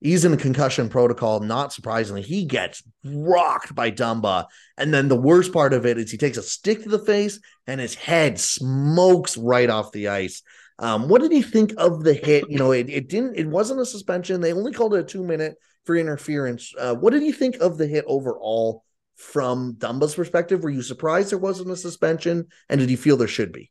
He's 0.00 0.24
in 0.24 0.30
the 0.30 0.36
concussion 0.36 0.88
protocol. 0.88 1.40
Not 1.40 1.72
surprisingly, 1.72 2.22
he 2.22 2.44
gets 2.44 2.82
rocked 3.04 3.74
by 3.74 3.90
Dumba. 3.90 4.46
And 4.76 4.92
then 4.92 5.08
the 5.08 5.20
worst 5.20 5.52
part 5.52 5.72
of 5.72 5.86
it 5.86 5.98
is 5.98 6.10
he 6.10 6.18
takes 6.18 6.36
a 6.36 6.42
stick 6.42 6.82
to 6.82 6.88
the 6.88 6.98
face 6.98 7.40
and 7.66 7.80
his 7.80 7.94
head 7.94 8.38
smokes 8.38 9.36
right 9.36 9.70
off 9.70 9.92
the 9.92 10.08
ice. 10.08 10.42
Um, 10.78 11.08
what 11.08 11.22
did 11.22 11.32
he 11.32 11.40
think 11.40 11.72
of 11.78 12.04
the 12.04 12.12
hit? 12.12 12.44
You 12.50 12.58
know, 12.58 12.72
it, 12.72 12.90
it 12.90 13.08
didn't, 13.08 13.36
it 13.36 13.46
wasn't 13.46 13.80
a 13.80 13.86
suspension. 13.86 14.42
They 14.42 14.52
only 14.52 14.72
called 14.72 14.94
it 14.94 15.00
a 15.00 15.04
two 15.04 15.24
minute 15.24 15.56
for 15.84 15.96
interference. 15.96 16.74
Uh, 16.78 16.94
what 16.94 17.14
did 17.14 17.22
he 17.22 17.32
think 17.32 17.56
of 17.56 17.78
the 17.78 17.86
hit 17.86 18.04
overall? 18.06 18.84
From 19.16 19.74
Dumba's 19.74 20.14
perspective? 20.14 20.62
Were 20.62 20.70
you 20.70 20.82
surprised 20.82 21.30
there 21.30 21.38
wasn't 21.38 21.70
a 21.70 21.76
suspension, 21.76 22.46
and 22.68 22.80
did 22.80 22.90
you 22.90 22.96
feel 22.96 23.16
there 23.16 23.26
should 23.26 23.52
be? 23.52 23.70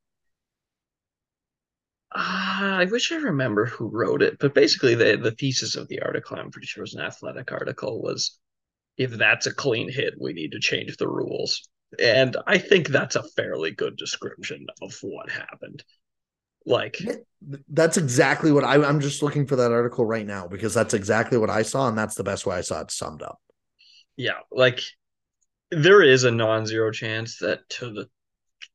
Uh, 2.13 2.79
I 2.79 2.85
wish 2.85 3.11
I 3.11 3.17
remember 3.17 3.65
who 3.65 3.89
wrote 3.89 4.21
it, 4.21 4.37
but 4.39 4.53
basically 4.53 4.95
the 4.95 5.17
the 5.17 5.31
thesis 5.31 5.75
of 5.75 5.87
the 5.87 6.01
article, 6.01 6.37
I'm 6.37 6.51
pretty 6.51 6.67
sure 6.67 6.81
it 6.81 6.89
was 6.89 6.95
an 6.95 7.01
athletic 7.01 7.51
article, 7.51 8.01
was 8.01 8.39
if 8.97 9.11
that's 9.11 9.47
a 9.47 9.53
clean 9.53 9.91
hit, 9.91 10.13
we 10.19 10.33
need 10.33 10.53
to 10.53 10.59
change 10.59 10.95
the 10.97 11.07
rules. 11.07 11.67
And 11.99 12.35
I 12.47 12.57
think 12.57 12.87
that's 12.87 13.15
a 13.15 13.23
fairly 13.35 13.71
good 13.71 13.97
description 13.97 14.65
of 14.81 14.97
what 15.01 15.29
happened. 15.29 15.83
Like 16.65 16.97
that's 17.69 17.97
exactly 17.97 18.51
what 18.51 18.63
I, 18.63 18.83
I'm 18.83 18.99
just 18.99 19.21
looking 19.21 19.45
for 19.45 19.57
that 19.57 19.71
article 19.71 20.05
right 20.05 20.25
now 20.25 20.47
because 20.47 20.73
that's 20.73 20.95
exactly 20.95 21.37
what 21.37 21.49
I 21.49 21.61
saw, 21.61 21.87
and 21.87 21.97
that's 21.97 22.15
the 22.15 22.23
best 22.23 22.45
way 22.45 22.55
I 22.55 22.61
saw 22.61 22.81
it 22.81 22.91
summed 22.91 23.21
up. 23.21 23.39
Yeah, 24.15 24.39
like 24.51 24.81
there 25.71 26.01
is 26.01 26.23
a 26.23 26.31
non-zero 26.31 26.91
chance 26.91 27.37
that 27.39 27.67
to 27.69 27.91
the 27.91 28.09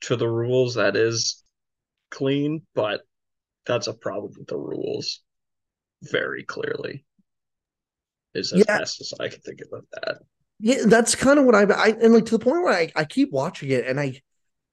to 0.02 0.16
the 0.16 0.28
rules 0.28 0.74
that 0.74 0.96
is 0.96 1.44
clean, 2.10 2.62
but 2.74 3.02
that's 3.66 3.86
a 3.86 3.94
problem 3.94 4.32
with 4.38 4.48
the 4.48 4.56
rules 4.56 5.22
very 6.02 6.42
clearly. 6.42 7.04
Is 8.34 8.52
as 8.52 8.60
yeah. 8.60 8.78
best 8.78 9.00
as 9.00 9.12
I 9.18 9.28
can 9.28 9.40
think 9.40 9.60
about 9.66 9.84
that. 9.92 10.18
Yeah, 10.60 10.82
that's 10.86 11.14
kind 11.14 11.38
of 11.38 11.46
what 11.46 11.54
I, 11.54 11.62
I 11.62 11.88
and 12.00 12.14
like 12.14 12.26
to 12.26 12.38
the 12.38 12.44
point 12.44 12.62
where 12.62 12.72
I, 12.72 12.92
I 12.94 13.04
keep 13.04 13.32
watching 13.32 13.70
it 13.70 13.86
and 13.86 13.98
I 13.98 14.20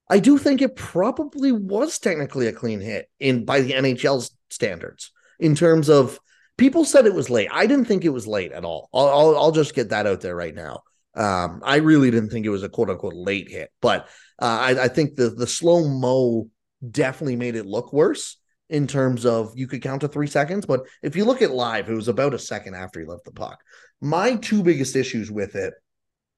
I 0.10 0.20
do 0.20 0.38
think 0.38 0.62
it 0.62 0.76
probably 0.76 1.52
was 1.52 2.00
technically 2.00 2.48
a 2.48 2.54
clean 2.54 2.80
hit 2.80 3.10
in 3.20 3.46
by 3.46 3.62
the 3.62 3.74
NHL's 3.74 4.32
standards 4.50 5.12
in 5.40 5.56
terms 5.56 5.90
of 5.90 6.20
people 6.58 6.86
said 6.86 7.06
it 7.06 7.14
was 7.14 7.30
late. 7.30 7.50
I 7.52 7.68
didn't 7.68 7.86
think 7.86 8.06
it 8.06 8.10
was 8.10 8.28
late 8.28 8.52
at 8.52 8.66
all. 8.66 8.90
I'll, 8.94 9.08
I'll, 9.08 9.38
I'll 9.38 9.52
just 9.52 9.76
get 9.76 9.90
that 9.90 10.08
out 10.08 10.22
there 10.22 10.36
right 10.36 10.56
now. 10.56 10.84
Um, 11.18 11.62
I 11.64 11.78
really 11.78 12.12
didn't 12.12 12.30
think 12.30 12.46
it 12.46 12.50
was 12.50 12.64
a 12.64 12.70
quote 12.70 12.90
unquote 12.90 13.16
late 13.16 13.50
hit, 13.50 13.72
but 13.82 14.08
uh, 14.40 14.46
I, 14.46 14.84
I, 14.84 14.88
think 14.88 15.16
the 15.16 15.32
the 15.32 15.48
slow 15.48 15.88
mo 15.88 16.48
definitely 16.92 17.36
made 17.36 17.56
it 17.56 17.66
look 17.66 17.92
worse 17.92 18.38
in 18.70 18.86
terms 18.86 19.26
of 19.26 19.52
you 19.56 19.68
could 19.68 19.82
count 19.82 20.02
to 20.02 20.08
three 20.08 20.28
seconds. 20.28 20.68
But 20.68 20.82
if 21.02 21.16
you 21.16 21.26
look 21.26 21.42
at 21.42 21.50
live, 21.50 21.90
it 21.90 21.96
was 21.96 22.08
about 22.08 22.36
a 22.36 22.40
second 22.40 22.76
after 22.76 23.00
he 23.00 23.08
left 23.08 23.26
the 23.26 23.32
puck. 23.32 23.60
My 24.00 24.36
two 24.36 24.62
biggest 24.62 24.96
issues 24.96 25.32
with 25.32 25.56
it 25.56 25.74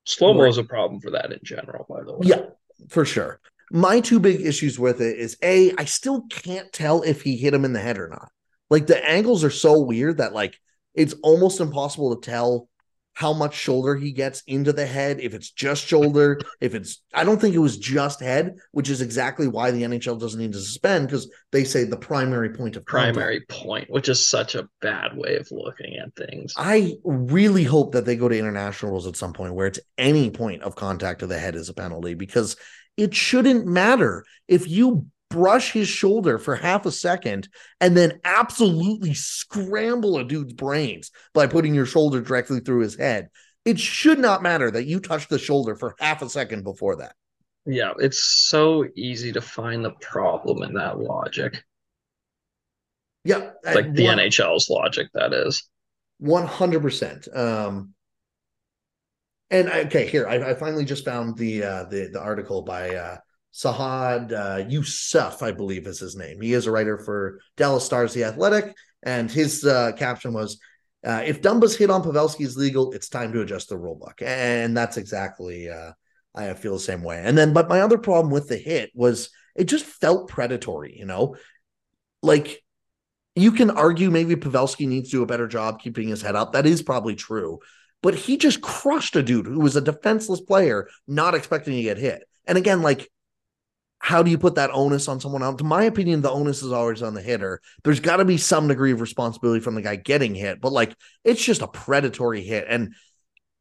slow 0.05 0.33
mo 0.33 0.45
is 0.45 0.57
a 0.57 0.63
problem 0.63 1.01
for 1.01 1.11
that 1.11 1.33
in 1.33 1.39
general, 1.43 1.85
by 1.89 2.03
the 2.03 2.13
way. 2.13 2.27
Yeah, 2.27 2.41
for 2.87 3.03
sure. 3.03 3.41
My 3.71 3.99
two 3.99 4.21
big 4.21 4.39
issues 4.41 4.79
with 4.79 5.01
it 5.01 5.17
is 5.17 5.37
a 5.43 5.73
I 5.77 5.83
still 5.83 6.23
can't 6.29 6.71
tell 6.71 7.01
if 7.01 7.21
he 7.21 7.35
hit 7.35 7.53
him 7.53 7.65
in 7.65 7.73
the 7.73 7.81
head 7.81 7.97
or 7.97 8.07
not. 8.07 8.31
Like 8.69 8.87
the 8.87 9.03
angles 9.05 9.43
are 9.43 9.49
so 9.49 9.81
weird 9.81 10.19
that 10.19 10.33
like 10.33 10.57
it's 10.95 11.15
almost 11.21 11.59
impossible 11.59 12.15
to 12.15 12.25
tell 12.25 12.68
how 13.19 13.33
much 13.33 13.53
shoulder 13.53 13.97
he 13.97 14.13
gets 14.13 14.41
into 14.47 14.71
the 14.71 14.85
head, 14.85 15.19
if 15.19 15.33
it's 15.33 15.51
just 15.51 15.85
shoulder, 15.85 16.39
if 16.61 16.73
it's, 16.73 17.01
I 17.13 17.25
don't 17.25 17.39
think 17.39 17.53
it 17.53 17.59
was 17.59 17.77
just 17.77 18.21
head, 18.21 18.55
which 18.71 18.89
is 18.89 19.01
exactly 19.01 19.45
why 19.45 19.71
the 19.71 19.83
NHL 19.83 20.17
doesn't 20.17 20.39
need 20.39 20.53
to 20.53 20.59
suspend 20.59 21.07
because 21.07 21.29
they 21.51 21.65
say 21.65 21.83
the 21.83 21.97
primary 21.97 22.51
point 22.51 22.77
of 22.77 22.85
primary 22.85 23.41
contact. 23.41 23.61
point, 23.61 23.89
which 23.89 24.07
is 24.07 24.25
such 24.25 24.55
a 24.55 24.69
bad 24.79 25.17
way 25.17 25.35
of 25.35 25.49
looking 25.51 25.97
at 25.97 26.15
things. 26.15 26.53
I 26.55 26.93
really 27.03 27.65
hope 27.65 27.91
that 27.91 28.05
they 28.05 28.15
go 28.15 28.29
to 28.29 28.39
international 28.39 28.93
rules 28.93 29.05
at 29.05 29.17
some 29.17 29.33
point 29.33 29.53
where 29.53 29.67
it's 29.67 29.81
any 29.97 30.31
point 30.31 30.61
of 30.63 30.77
contact 30.77 31.19
to 31.19 31.27
the 31.27 31.37
head 31.37 31.55
is 31.55 31.67
a 31.67 31.73
penalty 31.73 32.13
because 32.13 32.55
it 32.95 33.13
shouldn't 33.13 33.67
matter 33.67 34.23
if 34.47 34.65
you 34.65 35.07
brush 35.29 35.71
his 35.71 35.87
shoulder 35.87 36.37
for 36.37 36.55
half 36.55 36.85
a 36.85 36.91
second 36.91 37.47
and 37.79 37.95
then 37.95 38.19
absolutely 38.23 39.13
scramble 39.13 40.17
a 40.17 40.23
dude's 40.23 40.53
brains 40.53 41.11
by 41.33 41.47
putting 41.47 41.73
your 41.73 41.85
shoulder 41.85 42.21
directly 42.21 42.59
through 42.59 42.81
his 42.81 42.95
head. 42.95 43.29
It 43.65 43.79
should 43.79 44.19
not 44.19 44.41
matter 44.41 44.71
that 44.71 44.85
you 44.85 44.99
touch 44.99 45.27
the 45.27 45.39
shoulder 45.39 45.75
for 45.75 45.95
half 45.99 46.21
a 46.21 46.29
second 46.29 46.63
before 46.63 46.97
that. 46.97 47.13
Yeah, 47.65 47.93
it's 47.99 48.23
so 48.23 48.85
easy 48.95 49.31
to 49.33 49.41
find 49.41 49.85
the 49.85 49.91
problem 49.91 50.63
in 50.63 50.73
that 50.73 50.99
logic. 50.99 51.63
Yeah, 53.23 53.51
like 53.63 53.93
the 53.93 54.05
one, 54.05 54.17
NHL's 54.17 54.69
logic, 54.69 55.09
that 55.13 55.33
is. 55.33 55.69
One 56.19 56.47
hundred 56.47 56.81
percent. 56.81 57.27
Um, 57.33 57.93
and 59.51 59.69
okay, 59.69 60.07
here 60.07 60.27
I, 60.27 60.51
I, 60.51 60.53
finally 60.53 60.85
just 60.85 61.05
found 61.05 61.37
the 61.37 61.63
uh, 61.63 61.83
the 61.85 62.09
the 62.11 62.19
article 62.21 62.61
by 62.61 62.95
uh, 62.95 63.17
Saad 63.59 64.31
uh, 64.31 64.59
Yousuf, 64.59 65.41
I 65.41 65.51
believe 65.51 65.85
is 65.85 65.99
his 65.99 66.15
name. 66.15 66.39
He 66.39 66.53
is 66.53 66.65
a 66.65 66.71
writer 66.71 66.97
for 66.97 67.41
Dallas 67.57 67.83
Stars 67.83 68.13
The 68.13 68.23
Athletic, 68.23 68.73
and 69.03 69.29
his 69.29 69.65
uh, 69.65 69.91
caption 69.97 70.31
was, 70.31 70.61
uh, 71.05 71.23
"If 71.25 71.41
Dumba's 71.41 71.75
hit 71.75 71.89
on 71.89 72.01
Pavelski 72.01 72.45
is 72.45 72.55
legal, 72.55 72.93
it's 72.93 73.09
time 73.09 73.33
to 73.33 73.41
adjust 73.41 73.67
the 73.67 73.75
rulebook." 73.75 74.21
And 74.21 74.77
that's 74.77 74.95
exactly 74.95 75.69
uh, 75.69 75.91
I 76.33 76.53
feel 76.53 76.75
the 76.75 76.79
same 76.79 77.03
way. 77.03 77.21
And 77.21 77.37
then, 77.37 77.51
but 77.51 77.67
my 77.67 77.81
other 77.81 77.97
problem 77.97 78.31
with 78.31 78.47
the 78.47 78.55
hit 78.55 78.91
was 78.93 79.29
it 79.57 79.65
just 79.65 79.83
felt 79.83 80.29
predatory. 80.29 80.97
You 80.97 81.05
know, 81.05 81.35
like 82.21 82.63
you 83.35 83.51
can 83.51 83.71
argue 83.71 84.09
maybe 84.09 84.37
Pavelski 84.37 84.87
needs 84.87 85.09
to 85.09 85.17
do 85.17 85.23
a 85.23 85.27
better 85.27 85.49
job 85.49 85.81
keeping 85.81 86.07
his 86.07 86.21
head 86.21 86.37
up. 86.37 86.53
That 86.53 86.65
is 86.65 86.81
probably 86.81 87.15
true. 87.15 87.59
But 88.01 88.15
he 88.15 88.37
just 88.37 88.61
crushed 88.61 89.17
a 89.17 89.21
dude 89.21 89.47
who 89.47 89.59
was 89.59 89.75
a 89.75 89.81
defenseless 89.81 90.39
player, 90.39 90.87
not 91.09 91.35
expecting 91.35 91.73
to 91.75 91.81
get 91.81 91.97
hit. 91.97 92.23
And 92.45 92.57
again, 92.57 92.81
like 92.81 93.09
how 93.99 94.23
do 94.23 94.31
you 94.31 94.37
put 94.37 94.55
that 94.55 94.71
onus 94.71 95.07
on 95.07 95.19
someone 95.19 95.43
else? 95.43 95.57
To 95.57 95.65
my 95.65 95.83
opinion, 95.83 96.21
the 96.21 96.31
onus 96.31 96.63
is 96.63 96.71
always 96.71 97.03
on 97.03 97.13
the 97.13 97.21
hitter. 97.21 97.61
There's 97.83 97.99
got 97.99 98.17
to 98.17 98.25
be 98.25 98.37
some 98.37 98.67
degree 98.67 98.93
of 98.93 99.01
responsibility 99.01 99.59
from 99.59 99.75
the 99.75 99.81
guy 99.81 99.97
getting 99.97 100.33
hit, 100.33 100.61
but 100.61 100.71
like 100.71 100.95
it's 101.23 101.43
just 101.43 101.61
a 101.61 101.67
predatory 101.67 102.41
hit. 102.41 102.65
And 102.69 102.95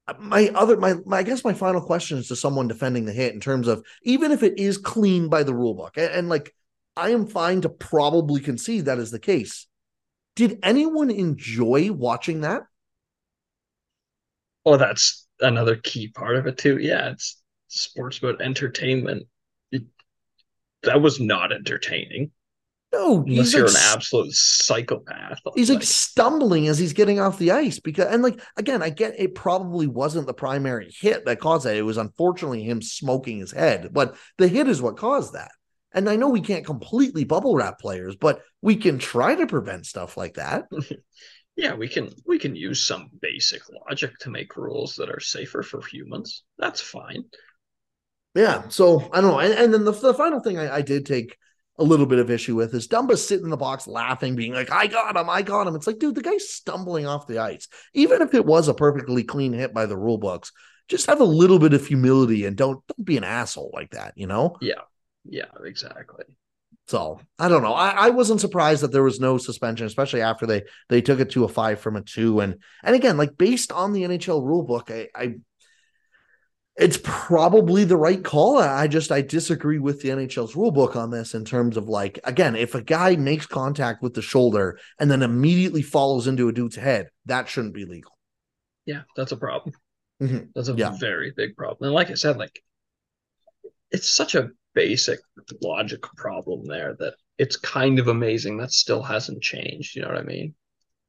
uh, 0.07 0.14
my 0.20 0.51
other, 0.55 0.77
my, 0.77 0.94
my 1.05 1.18
I 1.18 1.22
guess 1.24 1.44
my 1.44 1.55
final 1.55 1.81
question 1.81 2.18
is 2.18 2.29
to 2.29 2.37
someone 2.37 2.68
defending 2.68 3.05
the 3.05 3.12
hit 3.12 3.35
in 3.35 3.40
terms 3.40 3.66
of 3.66 3.85
even 4.05 4.31
if 4.31 4.44
it 4.44 4.59
is 4.59 4.79
clean 4.79 5.29
by 5.29 5.42
the 5.42 5.55
rule 5.55 5.74
book, 5.74 5.96
and, 5.96 6.12
and 6.12 6.29
like 6.29 6.55
I 6.96 7.11
am 7.11 7.27
fine 7.27 7.61
to 7.62 7.68
probably 7.68 8.40
concede 8.40 8.85
that 8.85 8.98
is 8.98 9.11
the 9.11 9.18
case. 9.18 9.66
Did 10.37 10.61
anyone 10.62 11.11
enjoy 11.11 11.90
watching 11.90 12.42
that? 12.42 12.62
Well, 14.64 14.79
that's 14.79 15.27
another 15.40 15.74
key 15.74 16.09
part 16.09 16.37
of 16.37 16.46
it 16.46 16.59
too. 16.59 16.79
Yeah, 16.79 17.11
it's 17.11 17.42
sports 17.66 18.18
about 18.18 18.40
entertainment 18.40 19.27
that 20.82 21.00
was 21.00 21.20
not 21.20 21.52
entertaining. 21.52 22.30
No, 22.92 23.22
unless 23.26 23.52
you're 23.52 23.66
like, 23.66 23.76
an 23.76 23.82
absolute 23.84 24.32
psychopath. 24.32 25.40
He's 25.54 25.68
like, 25.68 25.80
like, 25.80 25.86
stumbling 25.86 26.68
as 26.68 26.78
he's 26.78 26.94
getting 26.94 27.20
off 27.20 27.38
the 27.38 27.50
ice 27.50 27.78
because, 27.78 28.06
and 28.06 28.22
like 28.22 28.40
again, 28.56 28.82
I 28.82 28.88
get 28.88 29.20
it 29.20 29.34
probably 29.34 29.86
wasn't 29.86 30.26
the 30.26 30.32
primary 30.32 30.90
hit 30.98 31.26
that 31.26 31.40
caused 31.40 31.66
that. 31.66 31.76
It 31.76 31.82
was 31.82 31.98
unfortunately 31.98 32.62
him 32.62 32.80
smoking 32.80 33.40
his 33.40 33.52
head, 33.52 33.90
but 33.92 34.16
the 34.38 34.48
hit 34.48 34.68
is 34.68 34.80
what 34.80 34.96
caused 34.96 35.34
that. 35.34 35.50
And 35.92 36.08
I 36.08 36.16
know 36.16 36.28
we 36.28 36.40
can't 36.40 36.64
completely 36.64 37.24
bubble 37.24 37.56
wrap 37.56 37.78
players, 37.78 38.16
but 38.16 38.40
we 38.62 38.76
can 38.76 38.98
try 38.98 39.34
to 39.34 39.46
prevent 39.46 39.84
stuff 39.84 40.16
like 40.16 40.34
that. 40.34 40.64
yeah, 41.56 41.74
we 41.74 41.88
can 41.88 42.10
we 42.26 42.38
can 42.38 42.56
use 42.56 42.86
some 42.86 43.10
basic 43.20 43.60
logic 43.86 44.16
to 44.20 44.30
make 44.30 44.56
rules 44.56 44.94
that 44.94 45.10
are 45.10 45.20
safer 45.20 45.62
for 45.62 45.82
humans. 45.84 46.42
That's 46.56 46.80
fine 46.80 47.24
yeah, 48.34 48.68
so 48.68 49.08
I 49.12 49.20
don't 49.20 49.30
know. 49.30 49.40
And, 49.40 49.54
and 49.54 49.74
then 49.74 49.84
the, 49.84 49.92
the 49.92 50.14
final 50.14 50.40
thing 50.40 50.58
I, 50.58 50.76
I, 50.76 50.82
did 50.82 51.06
take 51.06 51.36
a 51.78 51.84
little 51.84 52.06
bit 52.06 52.18
of 52.18 52.30
issue 52.30 52.54
with 52.54 52.74
is 52.74 52.88
Dumba 52.88 53.16
sitting 53.16 53.44
in 53.44 53.50
the 53.50 53.56
box 53.56 53.86
laughing, 53.86 54.36
being 54.36 54.52
like, 54.52 54.70
I 54.70 54.86
got 54.86 55.16
him, 55.16 55.30
I 55.30 55.42
got 55.42 55.66
him. 55.66 55.74
It's 55.74 55.86
like, 55.86 55.98
dude, 55.98 56.14
the 56.14 56.22
guy's 56.22 56.50
stumbling 56.50 57.06
off 57.06 57.26
the 57.26 57.38
ice. 57.38 57.68
Even 57.94 58.22
if 58.22 58.34
it 58.34 58.44
was 58.44 58.68
a 58.68 58.74
perfectly 58.74 59.24
clean 59.24 59.52
hit 59.52 59.72
by 59.72 59.86
the 59.86 59.96
rule 59.96 60.18
books, 60.18 60.52
just 60.88 61.06
have 61.06 61.20
a 61.20 61.24
little 61.24 61.58
bit 61.58 61.74
of 61.74 61.86
humility 61.86 62.46
and 62.46 62.56
don't 62.56 62.84
don't 62.86 63.04
be 63.04 63.16
an 63.16 63.24
asshole 63.24 63.70
like 63.74 63.90
that, 63.90 64.14
you 64.16 64.26
know? 64.26 64.56
Yeah. 64.60 64.82
Yeah, 65.24 65.44
exactly. 65.64 66.24
So 66.86 67.20
I 67.38 67.48
don't 67.48 67.62
know. 67.62 67.74
I, 67.74 67.90
I 67.90 68.10
wasn't 68.10 68.40
surprised 68.40 68.82
that 68.82 68.92
there 68.92 69.02
was 69.02 69.20
no 69.20 69.36
suspension, 69.36 69.86
especially 69.86 70.22
after 70.22 70.46
they 70.46 70.62
they 70.88 71.02
took 71.02 71.20
it 71.20 71.30
to 71.30 71.44
a 71.44 71.48
five 71.48 71.80
from 71.80 71.96
a 71.96 72.00
two. 72.00 72.40
And 72.40 72.56
and 72.82 72.96
again, 72.96 73.18
like 73.18 73.36
based 73.36 73.72
on 73.72 73.92
the 73.92 74.04
NHL 74.04 74.42
rule 74.42 74.62
book, 74.62 74.90
I, 74.90 75.08
I 75.14 75.34
it's 76.78 76.98
probably 77.02 77.82
the 77.82 77.96
right 77.96 78.22
call. 78.22 78.58
I 78.58 78.86
just 78.86 79.10
I 79.10 79.20
disagree 79.20 79.80
with 79.80 80.00
the 80.00 80.10
NHL's 80.10 80.54
rule 80.54 80.70
book 80.70 80.94
on 80.94 81.10
this 81.10 81.34
in 81.34 81.44
terms 81.44 81.76
of 81.76 81.88
like 81.88 82.20
again, 82.22 82.54
if 82.54 82.74
a 82.74 82.82
guy 82.82 83.16
makes 83.16 83.46
contact 83.46 84.02
with 84.02 84.14
the 84.14 84.22
shoulder 84.22 84.78
and 84.98 85.10
then 85.10 85.22
immediately 85.22 85.82
follows 85.82 86.28
into 86.28 86.48
a 86.48 86.52
dude's 86.52 86.76
head, 86.76 87.10
that 87.26 87.48
shouldn't 87.48 87.74
be 87.74 87.84
legal. 87.84 88.16
Yeah, 88.86 89.02
that's 89.16 89.32
a 89.32 89.36
problem. 89.36 89.74
Mm-hmm. 90.22 90.46
That's 90.54 90.68
a 90.68 90.74
yeah. 90.74 90.96
very 90.98 91.32
big 91.36 91.56
problem. 91.56 91.88
And 91.88 91.94
like 91.94 92.10
I 92.10 92.14
said, 92.14 92.36
like 92.36 92.62
it's 93.90 94.08
such 94.08 94.36
a 94.36 94.50
basic 94.74 95.18
logic 95.60 96.02
problem 96.16 96.64
there 96.64 96.94
that 97.00 97.14
it's 97.38 97.56
kind 97.56 97.98
of 97.98 98.06
amazing 98.06 98.58
that 98.58 98.70
still 98.70 99.02
hasn't 99.02 99.42
changed. 99.42 99.96
You 99.96 100.02
know 100.02 100.08
what 100.08 100.18
I 100.18 100.22
mean? 100.22 100.54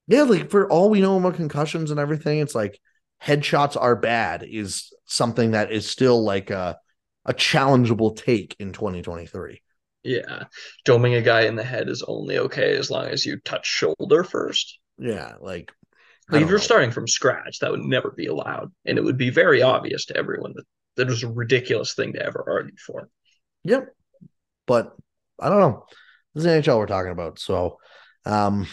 Yeah, 0.07 0.23
like 0.23 0.49
for 0.49 0.67
all 0.71 0.89
we 0.89 1.01
know 1.01 1.17
about 1.17 1.35
concussions 1.35 1.91
and 1.91 1.99
everything, 1.99 2.39
it's 2.39 2.55
like 2.55 2.79
headshots 3.23 3.77
are 3.79 3.95
bad 3.95 4.43
is 4.43 4.93
something 5.05 5.51
that 5.51 5.71
is 5.71 5.89
still 5.89 6.23
like 6.23 6.49
a 6.49 6.77
a 7.25 7.33
challengeable 7.33 8.15
take 8.15 8.55
in 8.59 8.71
2023. 8.73 9.61
Yeah. 10.03 10.45
Doming 10.87 11.17
a 11.17 11.21
guy 11.21 11.41
in 11.41 11.55
the 11.55 11.63
head 11.63 11.89
is 11.89 12.03
only 12.07 12.37
okay 12.39 12.75
as 12.77 12.89
long 12.89 13.07
as 13.07 13.25
you 13.25 13.39
touch 13.39 13.67
shoulder 13.67 14.23
first. 14.23 14.79
Yeah, 14.97 15.33
like 15.39 15.71
like 16.29 16.41
if 16.41 16.49
you're 16.49 16.57
know. 16.57 16.63
starting 16.63 16.91
from 16.91 17.07
scratch, 17.07 17.59
that 17.59 17.71
would 17.71 17.81
never 17.81 18.11
be 18.11 18.27
allowed. 18.27 18.71
And 18.85 18.97
it 18.97 19.03
would 19.03 19.17
be 19.17 19.29
very 19.29 19.61
obvious 19.61 20.05
to 20.05 20.17
everyone 20.17 20.53
that 20.55 20.65
that 20.95 21.07
was 21.07 21.23
a 21.23 21.29
ridiculous 21.29 21.93
thing 21.93 22.13
to 22.13 22.25
ever 22.25 22.43
argue 22.47 22.75
for. 22.77 23.09
Yep. 23.63 23.89
But 24.65 24.95
I 25.39 25.49
don't 25.49 25.59
know. 25.59 25.85
This 26.33 26.45
is 26.45 26.65
NHL 26.65 26.77
we're 26.77 26.85
talking 26.85 27.11
about. 27.11 27.39
So 27.39 27.77
um 28.25 28.67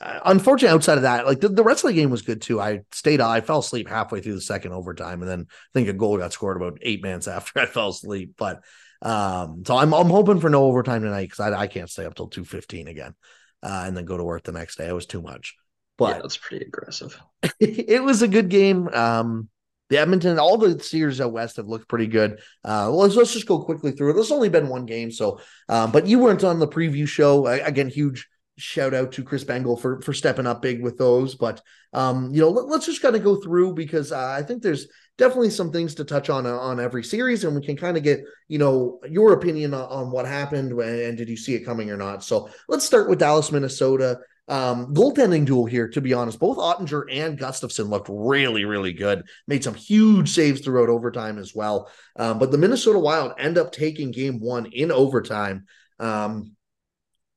unfortunately, 0.00 0.74
outside 0.74 0.98
of 0.98 1.02
that, 1.02 1.26
like 1.26 1.40
the, 1.40 1.48
the 1.48 1.62
rest 1.62 1.84
of 1.84 1.88
the 1.88 1.94
game 1.94 2.10
was 2.10 2.22
good 2.22 2.42
too. 2.42 2.60
I 2.60 2.80
stayed, 2.92 3.20
I 3.20 3.40
fell 3.40 3.60
asleep 3.60 3.88
halfway 3.88 4.20
through 4.20 4.34
the 4.34 4.40
second 4.40 4.72
overtime, 4.72 5.22
and 5.22 5.30
then 5.30 5.46
I 5.50 5.70
think 5.72 5.88
a 5.88 5.92
goal 5.92 6.18
got 6.18 6.32
scored 6.32 6.56
about 6.56 6.78
eight 6.82 7.02
minutes 7.02 7.28
after 7.28 7.60
I 7.60 7.66
fell 7.66 7.90
asleep. 7.90 8.34
But 8.36 8.62
um, 9.02 9.62
so 9.66 9.76
I'm 9.76 9.94
I'm 9.94 10.08
hoping 10.08 10.40
for 10.40 10.50
no 10.50 10.64
overtime 10.64 11.02
tonight 11.02 11.28
because 11.30 11.40
I, 11.40 11.60
I 11.60 11.66
can't 11.66 11.90
stay 11.90 12.04
up 12.04 12.14
till 12.14 12.28
two 12.28 12.44
fifteen 12.44 12.88
again, 12.88 13.14
uh, 13.62 13.84
and 13.86 13.96
then 13.96 14.04
go 14.04 14.16
to 14.16 14.24
work 14.24 14.42
the 14.42 14.52
next 14.52 14.76
day. 14.76 14.88
It 14.88 14.94
was 14.94 15.06
too 15.06 15.22
much. 15.22 15.54
But 15.96 16.16
yeah, 16.16 16.22
that's 16.22 16.36
pretty 16.36 16.66
aggressive. 16.66 17.20
it 17.60 18.02
was 18.02 18.22
a 18.22 18.28
good 18.28 18.48
game. 18.48 18.88
Um, 18.88 19.48
the 19.90 19.98
Edmonton, 19.98 20.38
all 20.38 20.56
the 20.56 20.80
series 20.80 21.20
out 21.20 21.32
west 21.32 21.56
have 21.56 21.68
looked 21.68 21.88
pretty 21.88 22.06
good. 22.06 22.40
Uh, 22.64 22.88
well, 22.88 22.96
let's, 22.96 23.14
let's 23.14 23.32
just 23.34 23.46
go 23.46 23.62
quickly 23.62 23.92
through 23.92 24.10
it. 24.10 24.14
There's 24.14 24.32
only 24.32 24.48
been 24.48 24.68
one 24.68 24.86
game, 24.86 25.12
so 25.12 25.40
um, 25.68 25.92
but 25.92 26.06
you 26.06 26.18
weren't 26.18 26.42
on 26.42 26.58
the 26.58 26.66
preview 26.66 27.06
show. 27.06 27.46
again, 27.46 27.88
huge 27.88 28.26
shout 28.56 28.94
out 28.94 29.12
to 29.12 29.24
Chris 29.24 29.44
Bengal 29.44 29.76
for 29.76 30.00
for 30.00 30.12
stepping 30.12 30.46
up 30.46 30.62
big 30.62 30.82
with 30.82 30.98
those. 30.98 31.34
But 31.34 31.60
um, 31.92 32.32
you 32.32 32.40
know, 32.40 32.50
let, 32.50 32.80
us 32.80 32.86
just 32.86 33.02
kind 33.02 33.16
of 33.16 33.24
go 33.24 33.36
through 33.36 33.74
because 33.74 34.12
uh, 34.12 34.34
I 34.38 34.42
think 34.42 34.62
there's 34.62 34.86
definitely 35.18 35.50
some 35.50 35.70
things 35.70 35.94
to 35.96 36.04
touch 36.04 36.30
on 36.30 36.46
uh, 36.46 36.56
on 36.56 36.80
every 36.80 37.04
series, 37.04 37.44
and 37.44 37.54
we 37.54 37.64
can 37.64 37.76
kind 37.76 37.96
of 37.96 38.02
get 38.02 38.20
you 38.48 38.58
know 38.58 39.00
your 39.08 39.32
opinion 39.32 39.74
on, 39.74 39.88
on 39.88 40.10
what 40.10 40.26
happened 40.26 40.72
and 40.72 41.16
did 41.16 41.28
you 41.28 41.36
see 41.36 41.54
it 41.54 41.64
coming 41.64 41.90
or 41.90 41.96
not. 41.96 42.22
So 42.22 42.48
let's 42.68 42.84
start 42.84 43.08
with 43.08 43.18
Dallas, 43.18 43.52
Minnesota. 43.52 44.18
Um, 44.46 44.92
goaltending 44.92 45.46
duel 45.46 45.64
here, 45.64 45.88
to 45.88 46.02
be 46.02 46.12
honest, 46.12 46.38
both 46.38 46.58
Oettinger 46.58 47.04
and 47.10 47.38
Gustavsson 47.38 47.88
looked 47.88 48.10
really, 48.10 48.66
really 48.66 48.92
good. 48.92 49.22
Made 49.46 49.64
some 49.64 49.72
huge 49.72 50.34
saves 50.34 50.60
throughout 50.60 50.90
overtime 50.90 51.38
as 51.38 51.54
well. 51.54 51.90
Um, 52.16 52.38
but 52.38 52.50
the 52.50 52.58
Minnesota 52.58 52.98
Wild 52.98 53.32
end 53.38 53.56
up 53.56 53.72
taking 53.72 54.10
game 54.10 54.40
one 54.40 54.66
in 54.66 54.92
overtime. 54.92 55.64
Um, 55.98 56.54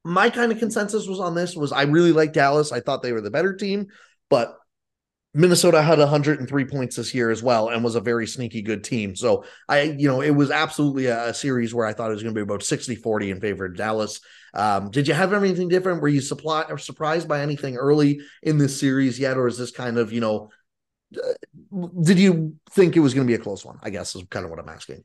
my 0.04 0.30
kind 0.30 0.52
of 0.52 0.60
consensus 0.60 1.08
was 1.08 1.20
on 1.20 1.36
this 1.36 1.56
was 1.56 1.72
I 1.72 1.84
really 1.84 2.12
like 2.12 2.34
Dallas. 2.34 2.72
I 2.72 2.80
thought 2.80 3.02
they 3.04 3.14
were 3.14 3.22
the 3.22 3.32
better 3.32 3.54
team, 3.54 3.88
but 4.30 4.58
Minnesota 5.34 5.84
had 5.84 6.00
103 6.00 6.66
points 6.66 6.96
this 6.96 7.14
year 7.14 7.30
as 7.30 7.44
well 7.44 7.70
and 7.70 7.84
was 7.84 7.96
a 7.96 8.02
very 8.02 8.26
sneaky 8.26 8.64
good 8.64 8.84
team. 8.84 9.16
So 9.16 9.46
I, 9.70 9.82
you 9.82 10.08
know, 10.08 10.22
it 10.22 10.32
was 10.32 10.50
absolutely 10.50 11.06
a, 11.08 11.28
a 11.30 11.34
series 11.34 11.76
where 11.76 11.86
I 11.86 11.94
thought 11.94 12.10
it 12.10 12.16
was 12.16 12.24
going 12.24 12.34
to 12.34 12.40
be 12.40 12.44
about 12.44 12.64
60 12.64 12.96
40 12.96 13.30
in 13.30 13.40
favor 13.40 13.66
of 13.66 13.78
Dallas. 13.78 14.20
Um, 14.56 14.90
did 14.90 15.08
you 15.08 15.14
have 15.14 15.34
anything 15.34 15.68
different? 15.68 16.02
Were 16.02 16.08
you 16.08 16.22
supply, 16.22 16.64
or 16.70 16.80
surprised 16.80 17.28
by 17.28 17.42
anything 17.42 17.76
early 17.76 18.22
in 18.42 18.58
this 18.58 18.80
series 18.80 19.20
yet? 19.20 19.38
Or 19.38 19.48
is 19.48 19.60
this 19.60 19.72
kind 19.72 20.00
of, 20.00 20.12
you 20.12 20.22
know, 20.22 20.50
did 22.02 22.18
you 22.18 22.56
think 22.72 22.96
it 22.96 23.02
was 23.02 23.14
going 23.14 23.28
to 23.28 23.32
be 23.32 23.40
a 23.40 23.44
close 23.44 23.64
one? 23.64 23.78
I 23.84 23.92
guess 23.92 24.16
is 24.16 24.24
kind 24.30 24.44
of 24.44 24.50
what 24.50 24.60
I'm 24.60 24.70
asking. 24.70 25.04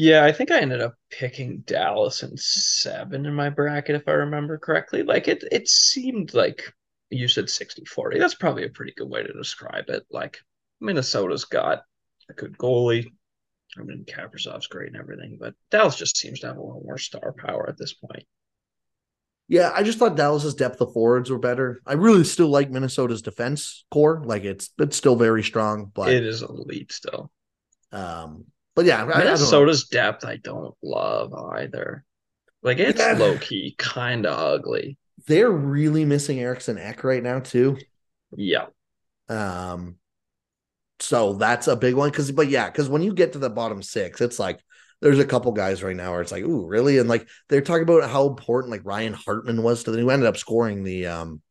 Yeah, 0.00 0.24
I 0.24 0.30
think 0.30 0.52
I 0.52 0.60
ended 0.60 0.80
up 0.80 0.94
picking 1.10 1.64
Dallas 1.66 2.22
and 2.22 2.38
seven 2.38 3.26
in 3.26 3.34
my 3.34 3.50
bracket, 3.50 3.96
if 3.96 4.06
I 4.06 4.12
remember 4.12 4.56
correctly. 4.56 5.02
Like 5.02 5.26
it, 5.26 5.42
it 5.50 5.66
seemed 5.66 6.34
like 6.34 6.72
you 7.10 7.26
said 7.26 7.50
60 7.50 7.84
40. 7.84 8.16
That's 8.20 8.36
probably 8.36 8.64
a 8.64 8.68
pretty 8.68 8.92
good 8.96 9.08
way 9.08 9.24
to 9.24 9.32
describe 9.32 9.88
it. 9.88 10.06
Like 10.08 10.38
Minnesota's 10.80 11.46
got 11.46 11.82
a 12.30 12.32
good 12.32 12.56
goalie. 12.56 13.06
I 13.76 13.82
mean, 13.82 14.04
Kaprizov's 14.04 14.68
great 14.68 14.86
and 14.86 14.96
everything, 14.96 15.36
but 15.40 15.54
Dallas 15.72 15.96
just 15.96 16.16
seems 16.16 16.38
to 16.40 16.46
have 16.46 16.58
a 16.58 16.62
little 16.62 16.84
more 16.84 16.98
star 16.98 17.34
power 17.36 17.68
at 17.68 17.76
this 17.76 17.94
point. 17.94 18.22
Yeah, 19.48 19.72
I 19.74 19.82
just 19.82 19.98
thought 19.98 20.16
Dallas's 20.16 20.54
depth 20.54 20.80
of 20.80 20.92
forwards 20.92 21.28
were 21.28 21.40
better. 21.40 21.82
I 21.84 21.94
really 21.94 22.22
still 22.22 22.50
like 22.50 22.70
Minnesota's 22.70 23.22
defense 23.22 23.84
core. 23.90 24.22
Like 24.24 24.44
it's 24.44 24.70
it's 24.78 24.96
still 24.96 25.16
very 25.16 25.42
strong, 25.42 25.90
but 25.92 26.12
it 26.12 26.24
is 26.24 26.42
elite 26.42 26.92
still. 26.92 27.32
Um, 27.90 28.44
but 28.78 28.86
yeah, 28.86 29.04
Minnesota's 29.04 29.88
I 29.90 29.96
depth 29.96 30.24
I 30.24 30.36
don't 30.36 30.72
love 30.84 31.34
either. 31.34 32.04
Like 32.62 32.78
it's 32.78 33.00
yeah. 33.00 33.14
low 33.14 33.36
key, 33.36 33.74
kind 33.76 34.24
of 34.24 34.38
ugly. 34.38 34.96
They're 35.26 35.50
really 35.50 36.04
missing 36.04 36.38
Eriksson 36.38 36.78
Ek 36.78 37.02
right 37.02 37.20
now 37.20 37.40
too. 37.40 37.76
Yeah. 38.36 38.66
Um. 39.28 39.96
So 41.00 41.32
that's 41.32 41.66
a 41.66 41.74
big 41.74 41.96
one 41.96 42.10
because, 42.10 42.30
but 42.30 42.50
yeah, 42.50 42.70
because 42.70 42.88
when 42.88 43.02
you 43.02 43.12
get 43.14 43.32
to 43.32 43.40
the 43.40 43.50
bottom 43.50 43.82
six, 43.82 44.20
it's 44.20 44.38
like 44.38 44.60
there's 45.00 45.18
a 45.18 45.26
couple 45.26 45.50
guys 45.50 45.82
right 45.82 45.96
now 45.96 46.12
where 46.12 46.20
it's 46.20 46.30
like, 46.30 46.44
ooh, 46.44 46.64
really? 46.64 46.98
And 46.98 47.08
like 47.08 47.26
they're 47.48 47.62
talking 47.62 47.82
about 47.82 48.08
how 48.08 48.28
important 48.28 48.70
like 48.70 48.84
Ryan 48.84 49.12
Hartman 49.12 49.64
was 49.64 49.82
to 49.82 49.90
them, 49.90 50.02
who 50.02 50.10
ended 50.10 50.28
up 50.28 50.36
scoring 50.36 50.84
the 50.84 51.08
um 51.08 51.42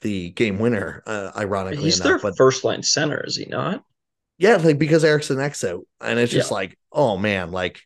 the 0.00 0.30
game 0.30 0.58
winner, 0.58 1.02
uh, 1.06 1.30
ironically. 1.36 1.84
He's 1.84 2.00
enough, 2.00 2.22
their 2.22 2.30
but, 2.30 2.38
first 2.38 2.64
line 2.64 2.82
center, 2.82 3.22
is 3.22 3.36
he 3.36 3.44
not? 3.44 3.84
Yeah, 4.44 4.56
like 4.56 4.78
because 4.78 5.04
Eriksson 5.04 5.40
Ek's 5.40 5.64
out. 5.64 5.86
And 6.02 6.18
it's 6.18 6.30
just 6.30 6.50
yeah. 6.50 6.56
like, 6.56 6.78
oh 6.92 7.16
man, 7.16 7.50
like 7.50 7.80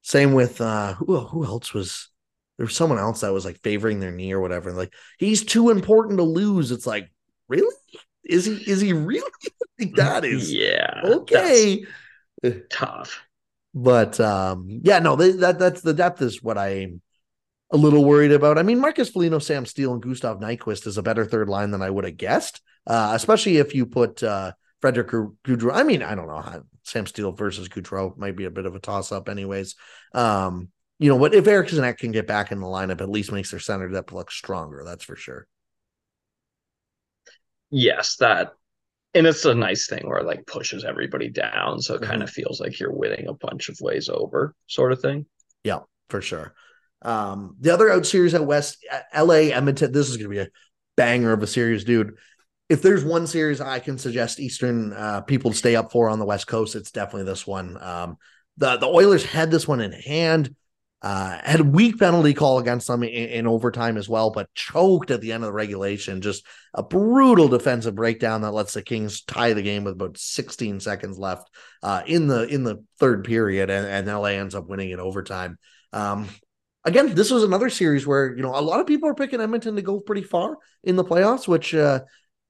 same 0.00 0.32
with 0.32 0.58
uh 0.62 0.94
who 0.94 1.18
who 1.18 1.44
else 1.44 1.74
was 1.74 2.08
there 2.56 2.64
was 2.64 2.74
someone 2.74 2.98
else 2.98 3.20
that 3.20 3.34
was 3.34 3.44
like 3.44 3.60
favoring 3.60 4.00
their 4.00 4.10
knee 4.10 4.32
or 4.32 4.40
whatever. 4.40 4.70
And 4.70 4.78
like 4.78 4.94
he's 5.18 5.44
too 5.44 5.68
important 5.68 6.16
to 6.16 6.24
lose. 6.24 6.70
It's 6.70 6.86
like, 6.86 7.12
really? 7.48 7.76
Is 8.24 8.46
he 8.46 8.54
is 8.54 8.80
he 8.80 8.94
really? 8.94 9.30
that 9.96 10.24
is 10.24 10.50
yeah 10.50 11.02
okay. 11.04 11.84
Tough. 12.70 13.20
But 13.74 14.18
um, 14.20 14.80
yeah, 14.82 15.00
no, 15.00 15.16
they, 15.16 15.32
that 15.32 15.58
that's 15.58 15.82
the 15.82 15.92
depth 15.92 16.22
is 16.22 16.42
what 16.42 16.56
I'm 16.56 17.02
a 17.70 17.76
little 17.76 18.06
worried 18.06 18.32
about. 18.32 18.56
I 18.56 18.62
mean, 18.62 18.80
Marcus 18.80 19.10
Foligno, 19.10 19.38
Sam 19.38 19.66
Steele, 19.66 19.92
and 19.92 20.00
Gustav 20.02 20.40
Nyquist 20.40 20.86
is 20.86 20.96
a 20.96 21.02
better 21.02 21.26
third 21.26 21.50
line 21.50 21.72
than 21.72 21.82
I 21.82 21.90
would 21.90 22.04
have 22.04 22.16
guessed, 22.16 22.62
uh, 22.86 23.12
especially 23.14 23.58
if 23.58 23.74
you 23.74 23.84
put 23.84 24.22
uh, 24.22 24.52
Frederick 24.80 25.08
Gaudreau. 25.08 25.72
I 25.74 25.82
mean, 25.82 26.02
I 26.02 26.14
don't 26.14 26.26
know 26.26 26.40
how 26.40 26.62
Sam 26.84 27.06
Steele 27.06 27.32
versus 27.32 27.68
Gaudreau 27.68 28.16
might 28.16 28.36
be 28.36 28.44
a 28.44 28.50
bit 28.50 28.66
of 28.66 28.74
a 28.74 28.80
toss 28.80 29.12
up, 29.12 29.28
anyways. 29.28 29.74
Um, 30.14 30.68
you 30.98 31.08
know, 31.08 31.16
what 31.16 31.34
if 31.34 31.46
Eriksson 31.46 31.84
Ek 31.84 31.98
can 31.98 32.12
get 32.12 32.26
back 32.26 32.52
in 32.52 32.60
the 32.60 32.66
lineup, 32.66 33.00
at 33.00 33.08
least 33.08 33.32
makes 33.32 33.50
their 33.50 33.60
center 33.60 33.88
depth 33.88 34.12
look 34.12 34.30
stronger. 34.30 34.82
That's 34.84 35.04
for 35.04 35.16
sure. 35.16 35.46
Yes, 37.70 38.16
that 38.16 38.52
and 39.14 39.26
it's 39.26 39.44
a 39.44 39.54
nice 39.54 39.88
thing 39.88 40.08
where 40.08 40.18
it 40.18 40.26
like 40.26 40.46
pushes 40.46 40.84
everybody 40.84 41.28
down 41.28 41.80
so 41.80 41.94
it 41.94 42.00
mm-hmm. 42.00 42.10
kind 42.10 42.22
of 42.22 42.30
feels 42.30 42.60
like 42.60 42.78
you're 42.78 42.92
winning 42.92 43.26
a 43.28 43.34
bunch 43.34 43.68
of 43.68 43.80
ways 43.80 44.08
over 44.08 44.54
sort 44.66 44.92
of 44.92 45.00
thing 45.00 45.26
yeah 45.64 45.80
for 46.08 46.20
sure 46.20 46.54
um 47.02 47.56
the 47.60 47.72
other 47.72 47.90
out 47.90 48.06
series 48.06 48.34
at 48.34 48.44
west 48.44 48.84
la 49.16 49.34
edmonton 49.34 49.92
this 49.92 50.08
is 50.08 50.16
gonna 50.16 50.28
be 50.28 50.38
a 50.38 50.48
banger 50.96 51.32
of 51.32 51.42
a 51.42 51.46
series 51.46 51.84
dude 51.84 52.16
if 52.70 52.80
there's 52.80 53.04
one 53.04 53.26
series 53.26 53.60
i 53.60 53.78
can 53.78 53.98
suggest 53.98 54.40
eastern 54.40 54.94
uh, 54.94 55.20
people 55.20 55.50
to 55.50 55.56
stay 55.56 55.76
up 55.76 55.92
for 55.92 56.08
on 56.08 56.18
the 56.18 56.24
west 56.24 56.46
coast 56.46 56.74
it's 56.74 56.90
definitely 56.90 57.24
this 57.24 57.46
one 57.46 57.76
um 57.82 58.16
the 58.56 58.78
the 58.78 58.86
oilers 58.86 59.24
had 59.24 59.50
this 59.50 59.68
one 59.68 59.80
in 59.80 59.92
hand 59.92 60.54
uh, 61.02 61.38
had 61.42 61.60
a 61.60 61.64
weak 61.64 61.98
penalty 61.98 62.34
call 62.34 62.58
against 62.58 62.86
them 62.86 63.02
in, 63.02 63.08
in, 63.08 63.46
overtime 63.46 63.96
as 63.96 64.06
well, 64.06 64.30
but 64.30 64.52
choked 64.54 65.10
at 65.10 65.22
the 65.22 65.32
end 65.32 65.42
of 65.42 65.48
the 65.48 65.52
regulation. 65.52 66.20
Just 66.20 66.44
a 66.74 66.82
brutal 66.82 67.48
defensive 67.48 67.94
breakdown 67.94 68.42
that 68.42 68.50
lets 68.50 68.74
the 68.74 68.82
Kings 68.82 69.22
tie 69.22 69.54
the 69.54 69.62
game 69.62 69.84
with 69.84 69.94
about 69.94 70.18
16 70.18 70.78
seconds 70.78 71.18
left 71.18 71.48
uh, 71.82 72.02
in 72.06 72.26
the 72.26 72.46
in 72.48 72.64
the 72.64 72.84
third 72.98 73.24
period, 73.24 73.70
and, 73.70 73.86
and 73.86 74.06
LA 74.06 74.30
ends 74.30 74.54
up 74.54 74.68
winning 74.68 74.90
in 74.90 75.00
overtime. 75.00 75.58
Um, 75.94 76.28
again, 76.84 77.14
this 77.14 77.30
was 77.30 77.44
another 77.44 77.70
series 77.70 78.06
where 78.06 78.36
you 78.36 78.42
know 78.42 78.54
a 78.54 78.60
lot 78.60 78.80
of 78.80 78.86
people 78.86 79.08
are 79.08 79.14
picking 79.14 79.40
Edmonton 79.40 79.76
to 79.76 79.82
go 79.82 80.00
pretty 80.00 80.22
far 80.22 80.58
in 80.84 80.96
the 80.96 81.04
playoffs, 81.04 81.48
which 81.48 81.74
uh, 81.74 82.00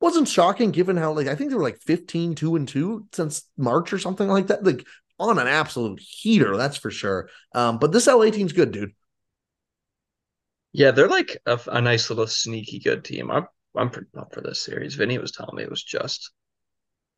wasn't 0.00 0.28
shocking 0.28 0.70
given 0.70 0.96
how 0.96 1.12
like 1.12 1.26
I 1.26 1.34
think 1.34 1.50
they 1.50 1.56
were 1.56 1.62
like 1.62 1.80
15 1.82 2.34
2 2.34 2.56
and 2.56 2.66
2 2.66 3.06
since 3.12 3.44
March 3.56 3.92
or 3.92 3.98
something 3.98 4.28
like 4.28 4.48
that. 4.48 4.64
Like 4.64 4.86
on 5.18 5.38
an 5.38 5.46
absolute 5.46 6.00
heater, 6.00 6.56
that's 6.56 6.76
for 6.76 6.90
sure. 6.90 7.28
Um, 7.54 7.78
but 7.78 7.92
this 7.92 8.06
LA 8.06 8.30
team's 8.30 8.52
good, 8.52 8.72
dude. 8.72 8.92
Yeah, 10.72 10.92
they're 10.92 11.08
like 11.08 11.36
a, 11.46 11.60
a 11.66 11.80
nice 11.80 12.10
little 12.10 12.26
sneaky 12.26 12.78
good 12.78 13.04
team. 13.04 13.30
I'm 13.30 13.46
I'm 13.76 13.90
pretty 13.90 14.08
pumped 14.14 14.34
for 14.34 14.40
this 14.40 14.62
series. 14.62 14.94
Vinny 14.94 15.18
was 15.18 15.32
telling 15.32 15.56
me 15.56 15.62
it 15.62 15.70
was 15.70 15.82
just 15.82 16.32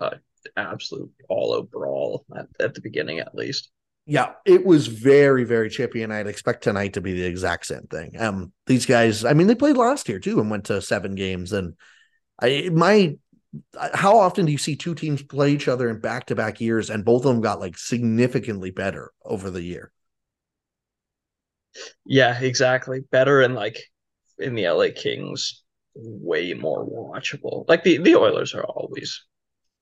an 0.00 0.20
absolute 0.56 1.10
all 1.28 1.56
out 1.56 1.70
brawl 1.70 2.24
at, 2.36 2.46
at 2.60 2.74
the 2.74 2.80
beginning, 2.80 3.20
at 3.20 3.34
least. 3.34 3.70
Yeah, 4.04 4.32
it 4.44 4.66
was 4.66 4.88
very, 4.88 5.44
very 5.44 5.70
chippy, 5.70 6.02
and 6.02 6.12
I'd 6.12 6.26
expect 6.26 6.64
tonight 6.64 6.94
to 6.94 7.00
be 7.00 7.12
the 7.12 7.24
exact 7.24 7.66
same 7.66 7.86
thing. 7.88 8.20
Um, 8.20 8.52
these 8.66 8.84
guys, 8.84 9.24
I 9.24 9.32
mean, 9.32 9.46
they 9.46 9.54
played 9.54 9.76
last 9.76 10.08
year 10.08 10.18
too 10.18 10.40
and 10.40 10.50
went 10.50 10.64
to 10.64 10.82
seven 10.82 11.14
games, 11.14 11.52
and 11.52 11.74
I 12.40 12.70
my 12.72 13.16
how 13.94 14.18
often 14.18 14.46
do 14.46 14.52
you 14.52 14.58
see 14.58 14.76
two 14.76 14.94
teams 14.94 15.22
play 15.22 15.52
each 15.52 15.68
other 15.68 15.90
in 15.90 16.00
back 16.00 16.26
to 16.26 16.34
back 16.34 16.60
years 16.60 16.88
and 16.88 17.04
both 17.04 17.24
of 17.24 17.32
them 17.32 17.42
got 17.42 17.60
like 17.60 17.76
significantly 17.76 18.70
better 18.70 19.12
over 19.24 19.50
the 19.50 19.62
year? 19.62 19.92
Yeah, 22.04 22.38
exactly. 22.40 23.00
Better 23.10 23.42
and 23.42 23.54
like 23.54 23.78
in 24.38 24.54
the 24.54 24.66
LA 24.66 24.88
Kings, 24.94 25.62
way 25.94 26.54
more 26.54 26.84
watchable. 26.86 27.68
Like 27.68 27.84
the, 27.84 27.98
the 27.98 28.16
Oilers 28.16 28.54
are 28.54 28.64
always 28.64 29.24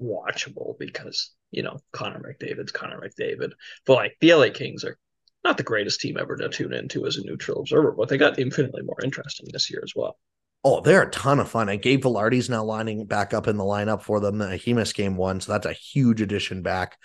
watchable 0.00 0.78
because, 0.78 1.32
you 1.50 1.62
know, 1.62 1.78
Connor 1.92 2.20
McDavid's 2.20 2.72
Connor 2.72 3.00
McDavid. 3.00 3.52
But 3.86 3.94
like 3.94 4.16
the 4.20 4.34
LA 4.34 4.50
Kings 4.50 4.84
are 4.84 4.98
not 5.44 5.56
the 5.56 5.62
greatest 5.62 6.00
team 6.00 6.16
ever 6.18 6.36
to 6.36 6.48
tune 6.48 6.72
into 6.72 7.06
as 7.06 7.16
a 7.16 7.24
neutral 7.24 7.60
observer, 7.60 7.92
but 7.92 8.08
they 8.08 8.18
got 8.18 8.38
infinitely 8.38 8.82
more 8.82 8.98
interesting 9.02 9.48
this 9.52 9.70
year 9.70 9.80
as 9.82 9.92
well. 9.94 10.18
Oh, 10.62 10.80
they're 10.80 11.02
a 11.02 11.10
ton 11.10 11.40
of 11.40 11.48
fun. 11.48 11.68
And 11.68 11.80
Gabe 11.80 12.02
Vilardi's 12.02 12.50
now 12.50 12.62
lining 12.62 13.06
back 13.06 13.32
up 13.32 13.48
in 13.48 13.56
the 13.56 13.64
lineup 13.64 14.02
for 14.02 14.20
them. 14.20 14.40
He 14.58 14.74
missed 14.74 14.94
game 14.94 15.16
one, 15.16 15.40
so 15.40 15.52
that's 15.52 15.66
a 15.66 15.72
huge 15.72 16.20
addition 16.20 16.62
back. 16.62 16.98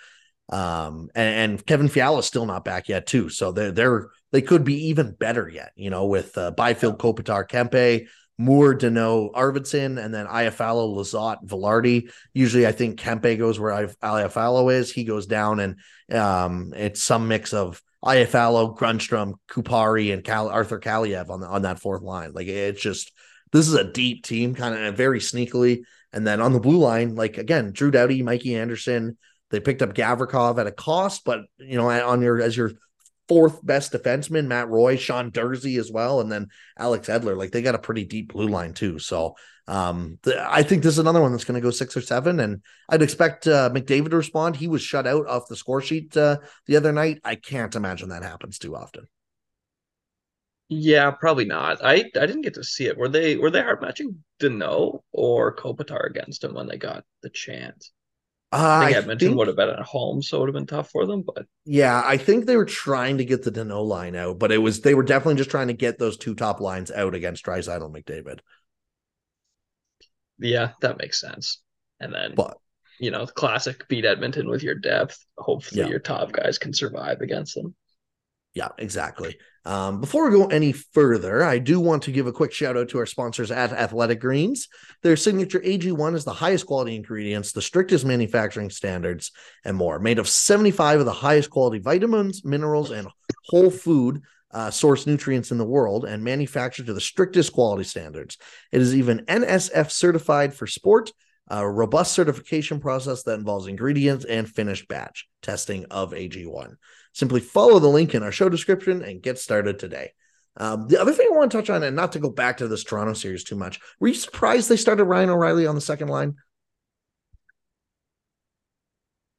Um, 0.50 1.08
and, 1.14 1.52
and 1.52 1.66
Kevin 1.66 1.88
Fiala's 1.88 2.26
still 2.26 2.46
not 2.46 2.64
back 2.64 2.88
yet, 2.88 3.06
too. 3.06 3.30
So 3.30 3.52
they're 3.52 3.72
they're 3.72 4.08
they 4.30 4.42
could 4.42 4.64
be 4.64 4.88
even 4.88 5.12
better 5.12 5.48
yet, 5.48 5.72
you 5.74 5.88
know, 5.88 6.06
with 6.06 6.36
uh, 6.36 6.50
Byfield, 6.50 6.98
Kopitar, 6.98 7.48
Kempe, 7.48 8.08
Moore, 8.38 8.74
Danault, 8.74 9.32
Arvidsson, 9.32 10.02
and 10.04 10.12
then 10.12 10.26
Iafallo, 10.26 10.94
Lizotte, 10.94 11.42
Vilardi. 11.46 12.12
Usually, 12.34 12.66
I 12.66 12.72
think 12.72 13.00
Kempe 13.00 13.38
goes 13.38 13.58
where 13.58 13.88
Iafallo 14.02 14.72
is. 14.72 14.92
He 14.92 15.04
goes 15.04 15.26
down, 15.26 15.60
and 15.60 15.80
um, 16.16 16.74
it's 16.76 17.02
some 17.02 17.28
mix 17.28 17.54
of 17.54 17.82
Iafallo, 18.04 18.76
Grundstrom, 18.76 19.34
Kupari, 19.48 20.12
and 20.12 20.22
Cal- 20.22 20.50
Arthur 20.50 20.78
Kaliyev 20.78 21.30
on 21.30 21.40
the, 21.40 21.48
on 21.48 21.62
that 21.62 21.80
fourth 21.80 22.02
line. 22.02 22.32
Like 22.34 22.46
it's 22.46 22.80
just 22.80 23.10
this 23.52 23.68
is 23.68 23.74
a 23.74 23.90
deep 23.90 24.24
team, 24.24 24.54
kind 24.54 24.74
of 24.74 24.96
very 24.96 25.20
sneakily. 25.20 25.82
And 26.12 26.26
then 26.26 26.40
on 26.40 26.52
the 26.52 26.60
blue 26.60 26.78
line, 26.78 27.14
like 27.14 27.38
again, 27.38 27.72
Drew 27.72 27.90
Doughty, 27.90 28.22
Mikey 28.22 28.56
Anderson, 28.56 29.18
they 29.50 29.60
picked 29.60 29.82
up 29.82 29.94
Gavrikov 29.94 30.58
at 30.58 30.66
a 30.66 30.72
cost, 30.72 31.24
but 31.24 31.40
you 31.58 31.76
know, 31.76 31.88
on 31.88 32.22
your 32.22 32.40
as 32.40 32.56
your 32.56 32.72
fourth 33.28 33.64
best 33.64 33.92
defenseman, 33.92 34.46
Matt 34.46 34.68
Roy, 34.68 34.96
Sean 34.96 35.30
Durzi 35.30 35.78
as 35.78 35.90
well, 35.90 36.20
and 36.20 36.30
then 36.30 36.48
Alex 36.78 37.08
Edler. 37.08 37.36
Like 37.36 37.50
they 37.50 37.62
got 37.62 37.74
a 37.74 37.78
pretty 37.80 38.04
deep 38.04 38.32
blue 38.32 38.48
line 38.48 38.72
too. 38.72 38.98
So 38.98 39.36
um, 39.68 40.18
I 40.38 40.62
think 40.62 40.82
this 40.82 40.94
is 40.94 40.98
another 40.98 41.20
one 41.20 41.32
that's 41.32 41.44
going 41.44 41.60
to 41.60 41.64
go 41.64 41.70
six 41.70 41.96
or 41.96 42.00
seven, 42.00 42.40
and 42.40 42.62
I'd 42.88 43.02
expect 43.02 43.46
uh, 43.46 43.70
McDavid 43.70 44.10
to 44.10 44.16
respond. 44.16 44.56
He 44.56 44.68
was 44.68 44.82
shut 44.82 45.06
out 45.06 45.26
off 45.26 45.48
the 45.48 45.56
score 45.56 45.80
sheet 45.80 46.16
uh, 46.16 46.38
the 46.66 46.76
other 46.76 46.92
night. 46.92 47.20
I 47.24 47.34
can't 47.34 47.74
imagine 47.74 48.10
that 48.10 48.22
happens 48.22 48.58
too 48.58 48.76
often. 48.76 49.06
Yeah, 50.68 51.12
probably 51.12 51.44
not. 51.44 51.84
I 51.84 51.94
I 51.94 52.26
didn't 52.26 52.42
get 52.42 52.54
to 52.54 52.64
see 52.64 52.86
it. 52.86 52.98
Were 52.98 53.08
they 53.08 53.36
were 53.36 53.50
they 53.50 53.62
hard 53.62 53.80
matching 53.82 54.22
Danault 54.40 55.00
or 55.12 55.54
Kopitar 55.54 56.08
against 56.08 56.42
him 56.42 56.54
when 56.54 56.66
they 56.66 56.76
got 56.76 57.04
the 57.22 57.30
chance? 57.30 57.92
Uh, 58.52 58.80
I 58.80 58.86
think 58.86 58.96
Edmonton 58.96 59.28
think, 59.28 59.38
would 59.38 59.48
have 59.48 59.56
been 59.56 59.70
at 59.70 59.80
home, 59.80 60.22
so 60.22 60.36
it 60.36 60.40
would 60.40 60.48
have 60.48 60.54
been 60.54 60.66
tough 60.66 60.90
for 60.90 61.06
them. 61.06 61.22
But 61.22 61.46
yeah, 61.64 62.02
I 62.04 62.16
think 62.16 62.46
they 62.46 62.56
were 62.56 62.64
trying 62.64 63.18
to 63.18 63.24
get 63.24 63.42
the 63.42 63.52
Danault 63.52 63.86
line 63.86 64.16
out, 64.16 64.38
but 64.38 64.50
it 64.50 64.58
was 64.58 64.80
they 64.80 64.94
were 64.94 65.02
definitely 65.02 65.36
just 65.36 65.50
trying 65.50 65.68
to 65.68 65.72
get 65.72 65.98
those 65.98 66.16
two 66.16 66.34
top 66.34 66.60
lines 66.60 66.90
out 66.90 67.14
against 67.14 67.44
Draisaitl 67.44 67.92
McDavid. 67.92 68.40
Yeah, 70.38 70.72
that 70.80 70.98
makes 70.98 71.20
sense. 71.20 71.60
And 72.00 72.12
then, 72.12 72.34
but 72.34 72.56
you 72.98 73.10
know, 73.10 73.26
classic 73.26 73.86
beat 73.88 74.04
Edmonton 74.04 74.48
with 74.48 74.62
your 74.62 74.74
depth. 74.74 75.18
Hopefully, 75.38 75.82
yeah. 75.82 75.88
your 75.88 76.00
top 76.00 76.32
guys 76.32 76.58
can 76.58 76.72
survive 76.72 77.20
against 77.20 77.54
them. 77.54 77.74
Yeah, 78.56 78.68
exactly. 78.78 79.36
Um, 79.66 80.00
before 80.00 80.24
we 80.24 80.34
go 80.34 80.46
any 80.46 80.72
further, 80.72 81.44
I 81.44 81.58
do 81.58 81.78
want 81.78 82.04
to 82.04 82.10
give 82.10 82.26
a 82.26 82.32
quick 82.32 82.54
shout 82.54 82.74
out 82.74 82.88
to 82.88 82.98
our 82.98 83.04
sponsors 83.04 83.50
at 83.50 83.70
Athletic 83.70 84.18
Greens. 84.18 84.68
Their 85.02 85.14
signature 85.14 85.60
AG1 85.60 86.14
is 86.14 86.24
the 86.24 86.32
highest 86.32 86.64
quality 86.64 86.96
ingredients, 86.96 87.52
the 87.52 87.60
strictest 87.60 88.06
manufacturing 88.06 88.70
standards, 88.70 89.30
and 89.66 89.76
more. 89.76 89.98
Made 89.98 90.18
of 90.18 90.26
75 90.26 91.00
of 91.00 91.04
the 91.04 91.12
highest 91.12 91.50
quality 91.50 91.80
vitamins, 91.80 92.46
minerals, 92.46 92.92
and 92.92 93.08
whole 93.44 93.70
food 93.70 94.22
uh, 94.52 94.70
source 94.70 95.06
nutrients 95.06 95.50
in 95.50 95.58
the 95.58 95.64
world 95.66 96.06
and 96.06 96.24
manufactured 96.24 96.86
to 96.86 96.94
the 96.94 97.00
strictest 97.00 97.52
quality 97.52 97.84
standards. 97.84 98.38
It 98.72 98.80
is 98.80 98.96
even 98.96 99.26
NSF 99.26 99.90
certified 99.90 100.54
for 100.54 100.66
sport, 100.66 101.12
a 101.48 101.68
robust 101.68 102.14
certification 102.14 102.80
process 102.80 103.22
that 103.24 103.38
involves 103.38 103.66
ingredients 103.66 104.24
and 104.24 104.48
finished 104.48 104.88
batch 104.88 105.28
testing 105.42 105.84
of 105.90 106.12
AG1. 106.12 106.76
Simply 107.16 107.40
follow 107.40 107.78
the 107.78 107.88
link 107.88 108.14
in 108.14 108.22
our 108.22 108.30
show 108.30 108.50
description 108.50 109.02
and 109.02 109.22
get 109.22 109.38
started 109.38 109.78
today. 109.78 110.12
Um, 110.58 110.86
the 110.86 111.00
other 111.00 111.14
thing 111.14 111.26
I 111.32 111.34
want 111.34 111.50
to 111.50 111.56
touch 111.56 111.70
on, 111.70 111.82
and 111.82 111.96
not 111.96 112.12
to 112.12 112.18
go 112.18 112.28
back 112.28 112.58
to 112.58 112.68
this 112.68 112.84
Toronto 112.84 113.14
series 113.14 113.42
too 113.42 113.56
much, 113.56 113.80
were 113.98 114.08
you 114.08 114.14
surprised 114.14 114.68
they 114.68 114.76
started 114.76 115.04
Ryan 115.04 115.30
O'Reilly 115.30 115.66
on 115.66 115.74
the 115.74 115.80
second 115.80 116.08
line? 116.08 116.34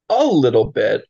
A 0.08 0.26
little 0.26 0.64
bit, 0.64 1.04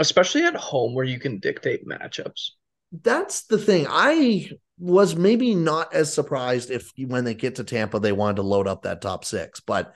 especially 0.00 0.42
at 0.42 0.56
home 0.56 0.92
where 0.92 1.04
you 1.04 1.20
can 1.20 1.38
dictate 1.38 1.86
matchups. 1.86 2.50
That's 2.90 3.44
the 3.44 3.58
thing. 3.58 3.86
I 3.88 4.50
was 4.80 5.14
maybe 5.14 5.54
not 5.54 5.94
as 5.94 6.12
surprised 6.12 6.72
if 6.72 6.90
when 6.98 7.22
they 7.22 7.34
get 7.34 7.54
to 7.56 7.64
Tampa, 7.64 8.00
they 8.00 8.10
wanted 8.10 8.36
to 8.36 8.42
load 8.42 8.66
up 8.66 8.82
that 8.82 9.00
top 9.00 9.24
six, 9.24 9.60
but 9.60 9.94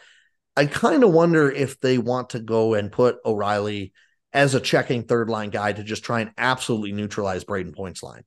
I 0.56 0.66
kind 0.66 1.02
of 1.02 1.12
wonder 1.12 1.50
if 1.50 1.80
they 1.80 1.98
want 1.98 2.30
to 2.30 2.38
go 2.38 2.74
and 2.74 2.92
put 2.92 3.16
O'Reilly 3.24 3.92
as 4.32 4.54
a 4.54 4.60
checking 4.60 5.02
third 5.02 5.28
line 5.30 5.50
guy 5.50 5.72
to 5.72 5.82
just 5.82 6.04
try 6.04 6.20
and 6.20 6.30
absolutely 6.36 6.92
neutralize 6.92 7.44
Brayden 7.44 7.74
Point's 7.74 8.02
line. 8.02 8.24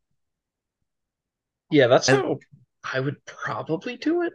Yeah, 1.70 1.88
that's 1.88 2.10
and, 2.10 2.18
how 2.18 2.40
I 2.94 3.00
would 3.00 3.24
probably 3.26 3.98
do 3.98 4.24
it. 4.24 4.34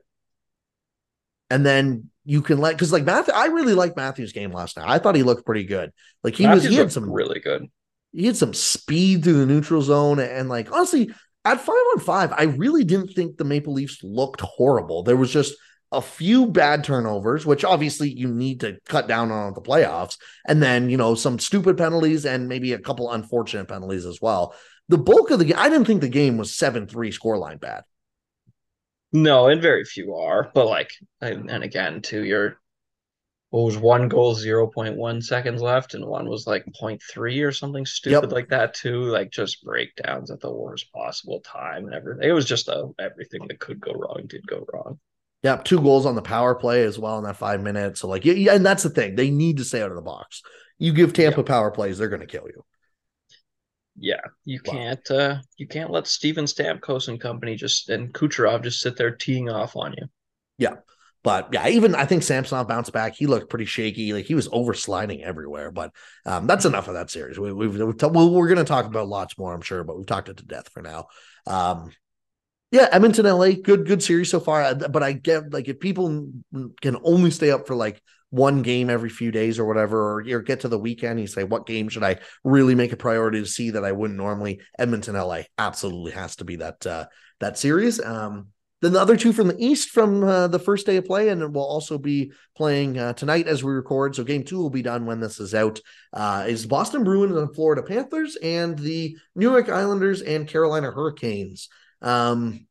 And 1.51 1.65
then 1.65 2.11
you 2.25 2.43
can 2.43 2.59
let 2.59 2.73
because 2.73 2.93
like 2.93 3.05
Matthew, 3.05 3.35
I 3.35 3.47
really 3.47 3.75
liked 3.75 3.97
Matthew's 3.97 4.33
game 4.33 4.53
last 4.53 4.77
night. 4.77 4.89
I 4.89 4.99
thought 4.99 5.15
he 5.15 5.23
looked 5.23 5.47
pretty 5.47 5.65
good. 5.65 5.93
Like 6.25 6.35
he 6.35 6.45
Matthews 6.45 6.65
was, 6.65 6.73
he 6.73 6.77
had 6.77 6.93
some 6.93 7.11
really 7.11 7.41
good. 7.41 7.67
He 8.13 8.27
had 8.27 8.37
some 8.37 8.55
speed 8.55 9.23
through 9.23 9.35
the 9.35 9.47
neutral 9.47 9.83
zone, 9.83 10.19
and 10.19 10.49
like 10.49 10.73
honestly, 10.73 11.13
at 11.45 11.61
five 11.61 11.77
on 11.95 12.01
five, 12.01 12.33
I 12.33 12.45
really 12.45 12.83
didn't 12.83 13.13
think 13.13 13.37
the 13.37 13.45
Maple 13.45 13.75
Leafs 13.75 14.03
looked 14.03 14.41
horrible. 14.41 15.03
There 15.03 15.17
was 15.17 15.33
just 15.33 15.55
a 15.93 16.03
few 16.03 16.47
bad 16.47 16.85
turnovers, 16.85 17.47
which 17.47 17.65
obviously 17.65 18.11
you 18.11 18.29
need 18.29 18.61
to 18.61 18.79
cut 18.89 19.07
down 19.07 19.31
on 19.31 19.55
the 19.55 19.61
playoffs, 19.61 20.19
and 20.47 20.63
then 20.63 20.91
you 20.91 20.97
know 20.97 21.15
some 21.15 21.39
stupid 21.39 21.77
penalties 21.77 22.27
and 22.27 22.49
maybe 22.49 22.73
a 22.73 22.79
couple 22.79 23.11
unfortunate 23.11 23.69
penalties 23.69 24.05
as 24.05 24.21
well. 24.21 24.55
The 24.89 24.99
bulk 24.99 25.31
of 25.31 25.39
the 25.39 25.47
game, 25.47 25.59
I 25.59 25.69
didn't 25.69 25.87
think 25.87 26.01
the 26.01 26.09
game 26.09 26.37
was 26.39 26.55
seven 26.55 26.87
three 26.87 27.11
scoreline 27.11 27.61
bad. 27.61 27.85
No, 29.13 29.49
and 29.49 29.63
very 29.63 29.85
few 29.85 30.15
are, 30.17 30.51
but 30.53 30.67
like, 30.67 30.91
and, 31.21 31.63
again, 31.63 32.03
to 32.03 32.23
your 32.23 32.59
what 33.51 33.63
was 33.63 33.79
one 33.79 34.09
goal 34.09 34.35
0.1 34.35 35.23
seconds 35.23 35.63
left 35.63 35.95
and 35.95 36.05
one 36.05 36.29
was 36.29 36.47
like 36.47 36.67
0.3 36.79 37.47
or 37.47 37.53
something 37.53 37.87
stupid 37.87 38.25
yep. 38.25 38.33
like 38.33 38.49
that 38.49 38.75
too 38.75 39.03
like 39.05 39.31
just 39.31 39.65
breakdowns 39.65 40.31
at 40.31 40.41
the 40.41 40.53
worst 40.53 40.93
possible 40.93 41.41
time 41.41 41.87
and 41.87 41.95
everything 41.95 42.29
it 42.29 42.33
was 42.33 42.45
just 42.45 42.69
a, 42.69 42.89
everything 42.99 43.47
that 43.47 43.61
could 43.61 43.81
go 43.81 43.93
wrong 43.93 44.25
did 44.27 44.47
go 44.47 44.67
wrong 44.73 44.99
yeah, 45.43 45.57
two 45.57 45.81
goals 45.81 46.07
on 46.07 46.15
the 46.15 46.23
power 46.23 46.55
play 46.55 46.85
as 46.85 46.99
well 46.99 47.19
in 47.19 47.25
that 47.25 47.37
five 47.37 47.63
minutes. 47.63 48.01
So 48.01 48.09
like, 48.09 48.25
yeah, 48.25 48.55
and 48.55 48.65
that's 48.65 48.83
the 48.83 48.91
thing. 48.91 49.15
They 49.15 49.31
need 49.31 49.59
to 49.59 49.65
stay 49.65 49.83
out 49.83 49.91
of 49.91 49.97
the 49.97 50.03
box. 50.03 50.43
You 50.79 50.93
give 50.93 51.13
Tampa 51.13 51.43
power 51.43 51.71
plays, 51.71 51.99
they're 51.99 52.09
going 52.09 52.21
to 52.21 52.27
kill 52.27 52.47
you. 52.47 52.65
Yeah, 53.99 54.21
you 54.45 54.61
wow. 54.67 54.73
can't. 54.73 55.11
uh 55.11 55.39
You 55.57 55.67
can't 55.67 55.91
let 55.91 56.07
Steven 56.07 56.45
Stamkos 56.45 57.09
and 57.09 57.21
company 57.21 57.57
just 57.57 57.89
and 57.89 58.13
Kucherov 58.13 58.63
just 58.63 58.81
sit 58.81 58.97
there 58.97 59.11
teeing 59.11 59.49
off 59.49 59.75
on 59.77 59.95
you. 59.97 60.07
Yeah, 60.59 60.77
but 61.23 61.49
yeah, 61.53 61.69
even 61.69 61.95
I 61.95 62.05
think 62.05 62.23
Samsonov 62.23 62.69
bounced 62.69 62.93
back. 62.93 63.17
He 63.17 63.27
looked 63.27 63.51
pretty 63.51 63.65
shaky. 63.65 64.13
Like 64.13 64.27
he 64.27 64.35
was 64.35 64.49
oversliding 64.49 65.23
everywhere. 65.23 65.73
But 65.73 65.93
um, 66.25 66.47
that's 66.47 66.65
enough 66.65 66.89
of 66.89 66.95
that 66.95 67.11
series. 67.11 67.39
We, 67.39 67.53
we've, 67.53 67.77
we've 67.77 67.97
t- 67.97 68.07
well, 68.07 68.31
we're 68.31 68.49
going 68.49 68.59
to 68.59 68.65
talk 68.65 68.85
about 68.85 69.09
lots 69.09 69.37
more, 69.39 69.55
I'm 69.55 69.61
sure, 69.61 69.83
but 69.83 69.97
we've 69.97 70.07
talked 70.07 70.29
it 70.29 70.37
to 70.37 70.45
death 70.45 70.69
for 70.69 70.83
now. 70.83 71.07
Um, 71.47 71.91
yeah, 72.71 72.89
Edmonton, 72.91 73.27
LA, 73.27 73.53
good, 73.53 73.87
good 73.87 74.03
series 74.03 74.31
so 74.31 74.41
far. 74.41 74.75
But 74.75 75.03
I 75.03 75.13
get 75.13 75.53
like 75.53 75.69
if 75.69 75.81
people 75.81 76.29
can 76.81 76.97
only 77.05 77.31
stay 77.31 77.51
up 77.51 77.67
for 77.67 77.77
like 77.77 78.03
one 78.31 78.63
game 78.63 78.91
every 78.91 79.09
few 79.09 79.31
days 79.31 79.59
or 79.59 79.67
whatever, 79.67 80.15
or 80.15 80.21
you 80.23 80.41
get 80.43 80.61
to 80.61 80.69
the 80.69 80.79
weekend, 80.79 81.21
you 81.21 81.27
say, 81.27 81.45
what 81.45 81.67
game 81.67 81.89
should 81.89 82.03
I 82.03 82.17
really 82.45 82.75
make 82.75 82.93
a 82.93 82.97
priority 82.97 83.41
to 83.41 83.47
see 83.47 83.71
that 83.71 83.85
I 83.85 83.93
wouldn't 83.93 84.19
normally? 84.19 84.61
Edmonton, 84.79 85.15
LA, 85.15 85.43
absolutely 85.59 86.13
has 86.13 86.37
to 86.37 86.45
be 86.45 86.57
that 86.57 86.85
uh, 86.87 87.07
that 87.41 87.59
series. 87.59 88.03
Um, 88.03 88.49
then 88.83 88.93
the 88.93 89.01
other 89.01 89.17
two 89.17 89.33
from 89.33 89.49
the 89.49 89.57
East 89.59 89.89
from 89.91 90.23
uh, 90.23 90.49
the 90.49 90.59
first 90.59 90.87
day 90.87 90.97
of 90.97 91.07
play, 91.07 91.31
and 91.31 91.55
we'll 91.55 91.65
also 91.65 91.97
be 91.97 92.33
playing 92.57 92.99
uh, 92.99 93.15
tonight 93.15 93.47
as 93.47 93.65
we 93.65 93.73
record. 93.73 94.15
So 94.15 94.23
game 94.23 94.45
two 94.45 94.59
will 94.59 94.71
be 94.71 94.83
done 94.83 95.07
when 95.07 95.19
this 95.19 95.41
is 95.41 95.55
out. 95.55 95.81
Uh, 96.13 96.45
is 96.47 96.67
Boston 96.67 97.03
Bruins 97.03 97.37
and 97.37 97.55
Florida 97.55 97.83
Panthers, 97.83 98.37
and 98.37 98.79
the 98.79 99.17
New 99.35 99.51
York 99.51 99.71
Islanders 99.71 100.21
and 100.21 100.47
Carolina 100.47 100.91
Hurricanes. 100.91 101.69
Um, 102.03 102.67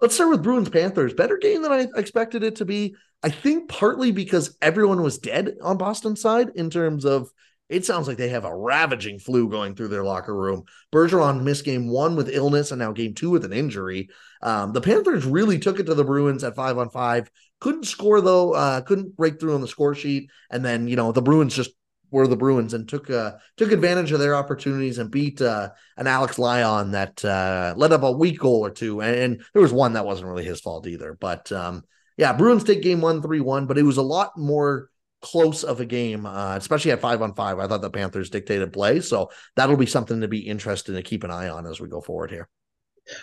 let's 0.00 0.14
start 0.14 0.30
with 0.30 0.42
Bruins 0.42 0.68
Panthers. 0.68 1.14
Better 1.14 1.38
game 1.38 1.62
than 1.62 1.72
I 1.72 1.88
expected 1.96 2.42
it 2.42 2.56
to 2.56 2.64
be. 2.64 2.96
I 3.22 3.30
think 3.30 3.68
partly 3.68 4.10
because 4.10 4.56
everyone 4.60 5.02
was 5.02 5.18
dead 5.18 5.56
on 5.62 5.76
Boston 5.76 6.16
side 6.16 6.50
in 6.54 6.70
terms 6.70 7.04
of 7.04 7.30
it 7.68 7.86
sounds 7.86 8.06
like 8.06 8.18
they 8.18 8.28
have 8.28 8.44
a 8.44 8.54
ravaging 8.54 9.18
flu 9.18 9.48
going 9.48 9.74
through 9.74 9.88
their 9.88 10.04
locker 10.04 10.36
room. 10.36 10.64
Bergeron 10.92 11.42
missed 11.42 11.64
game 11.64 11.88
one 11.88 12.16
with 12.16 12.28
illness 12.28 12.70
and 12.70 12.78
now 12.78 12.92
game 12.92 13.14
two 13.14 13.30
with 13.30 13.46
an 13.46 13.52
injury. 13.52 14.10
Um, 14.42 14.72
the 14.72 14.82
Panthers 14.82 15.24
really 15.24 15.58
took 15.58 15.80
it 15.80 15.84
to 15.84 15.94
the 15.94 16.04
Bruins 16.04 16.44
at 16.44 16.54
five 16.54 16.76
on 16.76 16.90
five. 16.90 17.30
Couldn't 17.60 17.86
score 17.86 18.20
though, 18.20 18.52
uh, 18.52 18.82
couldn't 18.82 19.16
break 19.16 19.40
through 19.40 19.54
on 19.54 19.62
the 19.62 19.68
score 19.68 19.94
sheet. 19.94 20.30
And 20.50 20.62
then, 20.62 20.86
you 20.86 20.96
know, 20.96 21.12
the 21.12 21.22
Bruins 21.22 21.56
just 21.56 21.70
were 22.12 22.28
the 22.28 22.36
Bruins 22.36 22.74
and 22.74 22.88
took 22.88 23.10
uh, 23.10 23.32
took 23.56 23.72
advantage 23.72 24.12
of 24.12 24.20
their 24.20 24.36
opportunities 24.36 24.98
and 24.98 25.10
beat 25.10 25.40
uh, 25.40 25.70
an 25.96 26.06
Alex 26.06 26.38
Lyon 26.38 26.92
that 26.92 27.24
uh, 27.24 27.74
up 27.76 28.02
a 28.02 28.12
weak 28.12 28.38
goal 28.38 28.64
or 28.64 28.70
two, 28.70 29.00
and, 29.00 29.16
and, 29.16 29.42
there 29.52 29.62
was 29.62 29.72
one 29.72 29.94
that 29.94 30.06
wasn't 30.06 30.28
really 30.28 30.44
his 30.44 30.60
fault 30.60 30.86
either. 30.86 31.16
But 31.18 31.50
um, 31.50 31.82
yeah, 32.16 32.32
Bruins 32.34 32.64
take 32.64 32.82
game 32.82 33.00
one 33.00 33.22
three 33.22 33.40
one, 33.40 33.66
but 33.66 33.78
it 33.78 33.82
was 33.82 33.96
a 33.96 34.02
lot 34.02 34.38
more 34.38 34.90
close 35.22 35.64
of 35.64 35.80
a 35.80 35.86
game, 35.86 36.26
uh, 36.26 36.56
especially 36.56 36.90
at 36.90 37.00
five 37.00 37.22
on 37.22 37.34
five. 37.34 37.58
I 37.58 37.66
thought 37.66 37.80
the 37.80 37.90
Panthers 37.90 38.30
dictated 38.30 38.72
play, 38.72 39.00
so 39.00 39.30
that'll 39.56 39.76
be 39.76 39.86
something 39.86 40.20
to 40.20 40.28
be 40.28 40.40
interested 40.40 40.92
to 40.92 41.02
keep 41.02 41.24
an 41.24 41.30
eye 41.30 41.48
on 41.48 41.66
as 41.66 41.80
we 41.80 41.88
go 41.88 42.00
forward 42.00 42.30
here. 42.30 42.48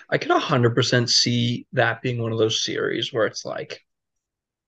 I 0.09 0.17
can 0.17 0.31
hundred 0.31 0.75
percent 0.75 1.09
see 1.09 1.67
that 1.73 2.01
being 2.01 2.21
one 2.21 2.31
of 2.31 2.39
those 2.39 2.63
series 2.63 3.13
where 3.13 3.27
it's 3.27 3.45
like 3.45 3.85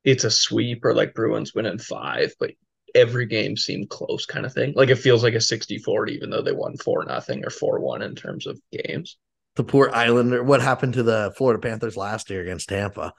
it's 0.04 0.24
a 0.24 0.32
sweep 0.32 0.86
or 0.86 0.94
like 0.94 1.14
Bruins 1.14 1.54
win 1.54 1.66
in 1.66 1.80
five, 1.80 2.34
but 2.40 2.52
every 2.96 3.26
game 3.26 3.58
seemed 3.58 3.90
close 3.90 4.26
kind 4.26 4.46
of 4.46 4.54
thing. 4.54 4.74
Like 4.76 4.90
it 4.90 4.96
feels 4.96 5.24
like 5.24 5.34
a 5.34 5.38
60-40, 5.38 6.10
even 6.10 6.30
though 6.30 6.42
they 6.42 6.52
won 6.52 6.78
four 6.78 7.06
nothing 7.06 7.46
or 7.46 7.50
four 7.50 7.80
one 7.80 8.02
in 8.02 8.16
terms 8.16 8.48
of 8.48 8.60
games. 8.72 9.18
The 9.56 9.64
poor 9.64 9.92
Islander. 9.94 10.44
What 10.44 10.62
happened 10.62 10.94
to 10.94 11.04
the 11.04 11.34
Florida 11.38 11.60
Panthers 11.60 11.98
last 11.98 12.30
year 12.30 12.42
against 12.42 12.70
Tampa? 12.70 13.14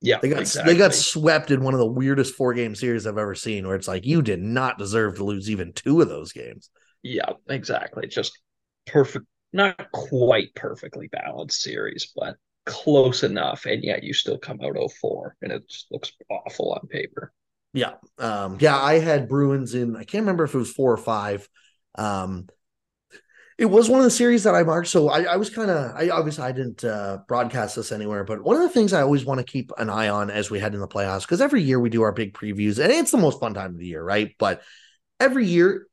Yeah, 0.00 0.18
they 0.20 0.28
got 0.28 0.40
exactly. 0.40 0.72
they 0.72 0.78
got 0.78 0.94
swept 0.94 1.50
in 1.50 1.62
one 1.62 1.74
of 1.74 1.80
the 1.80 1.86
weirdest 1.86 2.34
four 2.34 2.54
game 2.54 2.74
series 2.74 3.06
I've 3.06 3.18
ever 3.18 3.34
seen, 3.34 3.66
where 3.66 3.74
it's 3.74 3.88
like 3.88 4.06
you 4.06 4.22
did 4.22 4.40
not 4.40 4.78
deserve 4.78 5.16
to 5.16 5.24
lose 5.24 5.50
even 5.50 5.72
two 5.72 6.00
of 6.00 6.08
those 6.08 6.32
games. 6.32 6.70
Yeah, 7.02 7.32
exactly. 7.48 8.06
Just 8.06 8.38
perfect, 8.86 9.26
not 9.52 9.90
quite 9.92 10.54
perfectly 10.54 11.08
balanced 11.08 11.62
series, 11.62 12.12
but 12.14 12.36
close 12.64 13.24
enough, 13.24 13.66
and 13.66 13.82
yet 13.82 14.04
you 14.04 14.12
still 14.12 14.38
come 14.38 14.60
out 14.62 14.74
0-4, 14.74 15.30
and 15.42 15.52
it 15.52 15.68
just 15.68 15.86
looks 15.90 16.12
awful 16.30 16.72
on 16.72 16.86
paper. 16.86 17.32
Yeah. 17.72 17.94
Um, 18.18 18.58
yeah, 18.60 18.76
I 18.76 18.98
had 18.98 19.28
Bruins 19.28 19.74
in, 19.74 19.96
I 19.96 20.04
can't 20.04 20.22
remember 20.22 20.44
if 20.44 20.54
it 20.54 20.58
was 20.58 20.72
four 20.72 20.92
or 20.92 20.96
five. 20.96 21.48
Um, 21.94 22.48
it 23.58 23.66
was 23.66 23.88
one 23.88 23.98
of 23.98 24.04
the 24.04 24.10
series 24.10 24.44
that 24.44 24.54
I 24.54 24.62
marked. 24.62 24.88
So 24.88 25.08
I, 25.08 25.24
I 25.24 25.36
was 25.36 25.50
kind 25.50 25.70
of, 25.70 25.94
I 25.96 26.10
obviously 26.10 26.44
I 26.44 26.52
didn't 26.52 26.84
uh, 26.84 27.18
broadcast 27.26 27.74
this 27.74 27.90
anywhere, 27.90 28.24
but 28.24 28.42
one 28.42 28.56
of 28.56 28.62
the 28.62 28.68
things 28.68 28.92
I 28.92 29.02
always 29.02 29.24
want 29.24 29.38
to 29.38 29.44
keep 29.44 29.72
an 29.78 29.90
eye 29.90 30.08
on 30.08 30.30
as 30.30 30.50
we 30.50 30.60
head 30.60 30.74
in 30.74 30.80
the 30.80 30.88
playoffs, 30.88 31.22
because 31.22 31.40
every 31.40 31.62
year 31.62 31.80
we 31.80 31.90
do 31.90 32.02
our 32.02 32.12
big 32.12 32.34
previews 32.34 32.78
and 32.82 32.92
it's 32.92 33.10
the 33.10 33.18
most 33.18 33.40
fun 33.40 33.54
time 33.54 33.72
of 33.72 33.78
the 33.78 33.86
year, 33.86 34.02
right? 34.02 34.34
But 34.38 34.62
every 35.18 35.46
year, 35.46 35.86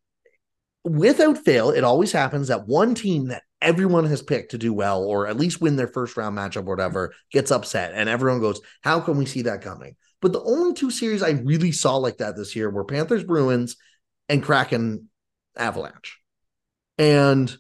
without 0.83 1.39
fail, 1.39 1.71
it 1.71 1.83
always 1.83 2.11
happens 2.11 2.49
that 2.49 2.67
one 2.67 2.93
team 2.93 3.29
that 3.29 3.41
everyone 3.61 4.05
has 4.05 4.21
picked 4.21 4.51
to 4.51 4.59
do 4.59 4.71
well, 4.71 5.03
or 5.03 5.27
at 5.27 5.37
least 5.37 5.59
win 5.59 5.75
their 5.75 5.87
first 5.87 6.15
round 6.15 6.37
matchup 6.37 6.67
or 6.67 6.75
whatever, 6.75 7.13
gets 7.31 7.51
upset. 7.51 7.93
And 7.95 8.07
everyone 8.07 8.39
goes, 8.39 8.61
How 8.81 8.99
can 8.99 9.17
we 9.17 9.25
see 9.25 9.43
that 9.43 9.63
coming? 9.63 9.95
But 10.21 10.33
the 10.33 10.43
only 10.43 10.73
two 10.73 10.91
series 10.91 11.21
I 11.21 11.31
really 11.31 11.71
saw 11.71 11.97
like 11.97 12.17
that 12.17 12.35
this 12.35 12.55
year 12.55 12.69
were 12.69 12.85
Panthers 12.85 13.23
Bruins 13.23 13.75
and 14.29 14.41
Kraken 14.41 15.09
Avalanche. 15.55 16.19
And 16.97 17.55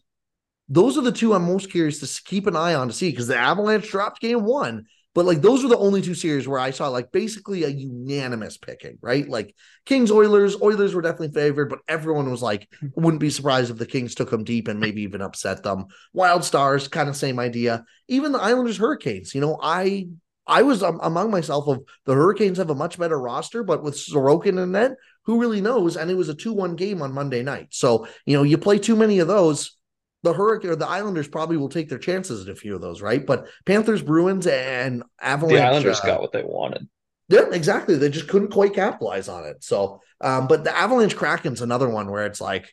those 0.67 0.97
are 0.97 1.01
the 1.01 1.11
two 1.11 1.33
I'm 1.33 1.45
most 1.45 1.69
curious 1.69 1.99
to 1.99 2.23
keep 2.23 2.47
an 2.47 2.55
eye 2.55 2.73
on 2.73 2.87
to 2.87 2.93
see 2.93 3.11
because 3.11 3.27
the 3.27 3.37
Avalanche 3.37 3.89
dropped 3.89 4.21
game 4.21 4.43
one. 4.43 4.85
But 5.13 5.25
like 5.25 5.41
those 5.41 5.63
were 5.63 5.69
the 5.69 5.77
only 5.77 6.01
two 6.01 6.13
series 6.13 6.45
where 6.45 6.59
I 6.59 6.71
saw 6.71 6.89
like 6.89 7.11
basically 7.13 7.63
a 7.63 7.69
unanimous 7.69 8.57
picking, 8.57 8.97
right? 9.01 9.27
Like 9.27 9.55
Kings 9.85 10.11
Oilers, 10.11 10.61
Oilers 10.61 10.93
were 10.93 11.01
definitely 11.01 11.31
favored, 11.31 11.69
but 11.69 11.79
everyone 11.87 12.29
was 12.29 12.41
like, 12.41 12.67
wouldn't 12.95 13.21
be 13.21 13.29
surprised 13.29 13.71
if 13.71 13.77
the 13.77 13.85
Kings 13.85 14.13
took 14.13 14.29
them 14.29 14.43
deep 14.43 14.67
and 14.67 14.79
maybe 14.79 15.03
even 15.03 15.21
upset 15.21 15.63
them. 15.63 15.85
Wild 16.11 16.43
Stars, 16.43 16.89
kind 16.89 17.07
of 17.07 17.15
same 17.15 17.39
idea. 17.39 17.85
Even 18.09 18.33
the 18.33 18.41
Islanders 18.41 18.77
Hurricanes, 18.77 19.33
you 19.33 19.39
know, 19.39 19.57
I 19.61 20.09
I 20.47 20.61
was 20.61 20.83
um, 20.83 20.99
among 21.01 21.31
myself 21.31 21.67
of 21.67 21.83
the 22.05 22.13
Hurricanes 22.13 22.57
have 22.57 22.69
a 22.69 22.75
much 22.75 22.99
better 22.99 23.19
roster, 23.19 23.63
but 23.63 23.83
with 23.83 23.95
Sorokin 23.95 24.61
in 24.61 24.71
net, 24.73 24.95
who 25.23 25.39
really 25.39 25.61
knows? 25.61 25.97
And 25.97 26.11
it 26.11 26.15
was 26.15 26.29
a 26.29 26.35
2 26.35 26.53
1 26.53 26.75
game 26.75 27.01
on 27.01 27.13
Monday 27.13 27.43
night. 27.43 27.67
So, 27.71 28.07
you 28.25 28.37
know, 28.37 28.43
you 28.43 28.57
play 28.57 28.77
too 28.77 28.95
many 28.95 29.19
of 29.19 29.27
those, 29.27 29.75
the 30.23 30.33
Hurricane 30.33 30.71
or 30.71 30.75
the 30.75 30.87
Islanders 30.87 31.27
probably 31.27 31.57
will 31.57 31.69
take 31.69 31.89
their 31.89 31.99
chances 31.99 32.41
at 32.47 32.51
a 32.51 32.55
few 32.55 32.75
of 32.75 32.81
those, 32.81 33.01
right? 33.01 33.25
But 33.25 33.47
Panthers, 33.65 34.01
Bruins, 34.01 34.47
and 34.47 35.03
Avalanche. 35.21 35.57
The 35.57 35.65
Islanders 35.65 35.99
uh, 36.01 36.05
got 36.05 36.21
what 36.21 36.31
they 36.31 36.43
wanted. 36.43 36.87
Yeah, 37.29 37.45
exactly. 37.51 37.95
They 37.95 38.09
just 38.09 38.27
couldn't 38.27 38.51
quite 38.51 38.73
capitalize 38.73 39.29
on 39.29 39.45
it. 39.45 39.63
So, 39.63 40.01
um, 40.21 40.47
but 40.47 40.63
the 40.63 40.75
Avalanche 40.75 41.15
Kraken's 41.15 41.61
another 41.61 41.89
one 41.89 42.09
where 42.11 42.25
it's 42.25 42.41
like, 42.41 42.71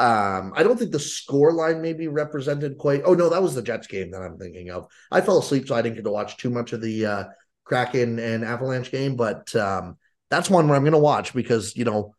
um, 0.00 0.54
I 0.56 0.62
don't 0.62 0.78
think 0.78 0.92
the 0.92 0.98
score 0.98 1.52
line 1.52 1.82
maybe 1.82 2.08
represented 2.08 2.78
quite. 2.78 3.02
Oh 3.04 3.12
no, 3.12 3.28
that 3.28 3.42
was 3.42 3.54
the 3.54 3.60
Jets 3.60 3.86
game 3.86 4.10
that 4.12 4.22
I'm 4.22 4.38
thinking 4.38 4.70
of. 4.70 4.86
I 5.10 5.20
fell 5.20 5.38
asleep, 5.38 5.68
so 5.68 5.74
I 5.74 5.82
didn't 5.82 5.96
get 5.96 6.04
to 6.04 6.10
watch 6.10 6.38
too 6.38 6.48
much 6.48 6.72
of 6.72 6.80
the 6.80 7.04
uh, 7.04 7.24
Kraken 7.64 8.18
and 8.18 8.42
Avalanche 8.42 8.90
game, 8.90 9.14
but 9.14 9.54
um, 9.54 9.98
that's 10.30 10.48
one 10.48 10.68
where 10.68 10.76
I'm 10.76 10.84
going 10.84 10.92
to 10.92 10.98
watch 10.98 11.34
because 11.34 11.76
you 11.76 11.84
know 11.84 12.14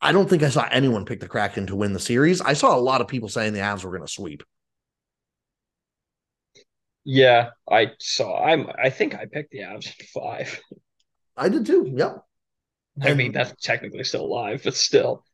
I 0.00 0.10
don't 0.10 0.28
think 0.28 0.42
I 0.42 0.48
saw 0.48 0.66
anyone 0.72 1.04
pick 1.04 1.20
the 1.20 1.28
Kraken 1.28 1.68
to 1.68 1.76
win 1.76 1.92
the 1.92 2.00
series. 2.00 2.40
I 2.40 2.54
saw 2.54 2.76
a 2.76 2.80
lot 2.80 3.00
of 3.00 3.06
people 3.06 3.28
saying 3.28 3.52
the 3.52 3.60
Avs 3.60 3.84
were 3.84 3.92
going 3.92 4.04
to 4.04 4.12
sweep. 4.12 4.42
Yeah, 7.04 7.50
I 7.70 7.92
saw. 8.00 8.44
I'm. 8.44 8.66
I 8.82 8.90
think 8.90 9.14
I 9.14 9.26
picked 9.26 9.52
the 9.52 9.60
Avs 9.60 9.92
five. 10.12 10.60
I 11.36 11.48
did 11.48 11.64
too. 11.64 11.88
Yep. 11.94 12.24
I 13.00 13.14
mean, 13.14 13.30
that's 13.30 13.54
technically 13.62 14.02
still 14.02 14.24
alive, 14.24 14.62
but 14.64 14.74
still. 14.74 15.24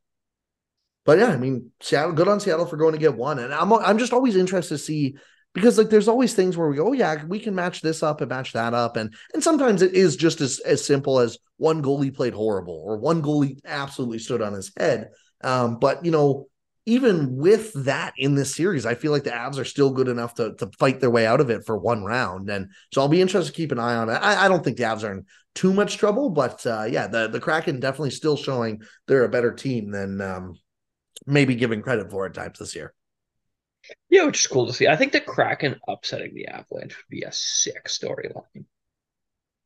But 1.09 1.20
yeah, 1.20 1.28
I 1.28 1.38
mean, 1.38 1.70
Seattle, 1.80 2.12
good 2.12 2.28
on 2.28 2.38
Seattle 2.38 2.66
for 2.66 2.76
going 2.76 2.92
to 2.92 2.98
get 2.98 3.16
one, 3.16 3.38
and 3.38 3.50
I'm 3.54 3.72
I'm 3.72 3.96
just 3.96 4.12
always 4.12 4.36
interested 4.36 4.74
to 4.74 4.78
see 4.78 5.16
because 5.54 5.78
like 5.78 5.88
there's 5.88 6.06
always 6.06 6.34
things 6.34 6.54
where 6.54 6.68
we 6.68 6.76
go, 6.76 6.88
oh 6.88 6.92
yeah, 6.92 7.24
we 7.24 7.40
can 7.40 7.54
match 7.54 7.80
this 7.80 8.02
up 8.02 8.20
and 8.20 8.28
match 8.28 8.52
that 8.52 8.74
up, 8.74 8.98
and 8.98 9.14
and 9.32 9.42
sometimes 9.42 9.80
it 9.80 9.94
is 9.94 10.16
just 10.16 10.42
as 10.42 10.59
as 10.59 10.84
simple 10.84 11.18
as 11.18 11.38
one 11.56 11.82
goalie 11.82 12.14
played 12.14 12.34
horrible 12.34 12.82
or 12.84 12.98
one 12.98 13.22
goalie 13.22 13.59
absolutely 13.64 14.18
stood 14.18 14.42
on 14.42 14.52
his 14.52 14.70
head. 14.76 15.09
Um, 15.42 15.78
but 15.78 16.04
you 16.04 16.11
know, 16.11 16.48
even 16.84 17.38
with 17.38 17.72
that 17.86 18.12
in 18.18 18.34
this 18.34 18.54
series, 18.54 18.84
I 18.84 18.94
feel 18.94 19.11
like 19.11 19.24
the 19.24 19.30
Avs 19.30 19.59
are 19.59 19.64
still 19.64 19.92
good 19.92 20.09
enough 20.09 20.34
to 20.34 20.56
to 20.56 20.70
fight 20.78 21.00
their 21.00 21.09
way 21.09 21.24
out 21.26 21.40
of 21.40 21.48
it 21.48 21.64
for 21.64 21.78
one 21.78 22.04
round, 22.04 22.50
and 22.50 22.68
so 22.92 23.00
I'll 23.00 23.09
be 23.09 23.22
interested 23.22 23.50
to 23.50 23.56
keep 23.56 23.72
an 23.72 23.78
eye 23.78 23.96
on 23.96 24.11
it. 24.11 24.16
I, 24.20 24.44
I 24.44 24.48
don't 24.48 24.62
think 24.62 24.76
the 24.76 24.82
Avs 24.82 25.09
are 25.09 25.12
in 25.12 25.24
too 25.54 25.72
much 25.72 25.96
trouble, 25.96 26.28
but 26.28 26.66
uh, 26.66 26.84
yeah, 26.84 27.06
the 27.06 27.28
the 27.28 27.40
Kraken 27.40 27.80
definitely 27.80 28.11
still 28.11 28.36
showing 28.36 28.82
they're 29.06 29.24
a 29.24 29.30
better 29.30 29.54
team 29.54 29.90
than 29.90 30.20
um, 30.20 30.52
maybe 31.26 31.54
giving 31.54 31.82
credit 31.82 32.10
for 32.10 32.26
at 32.26 32.34
times 32.34 32.58
this 32.58 32.74
year. 32.74 32.94
Yeah, 34.10 34.24
which 34.24 34.40
is 34.40 34.46
cool 34.46 34.66
to 34.66 34.72
see. 34.72 34.88
I 34.88 34.96
think 34.96 35.12
the 35.12 35.20
Kraken 35.20 35.76
upsetting 35.86 36.34
the 36.34 36.46
Avalanche 36.46 36.96
would 36.96 37.10
be 37.10 37.22
a 37.22 37.32
sick 37.32 37.86
storyline. 37.86 38.64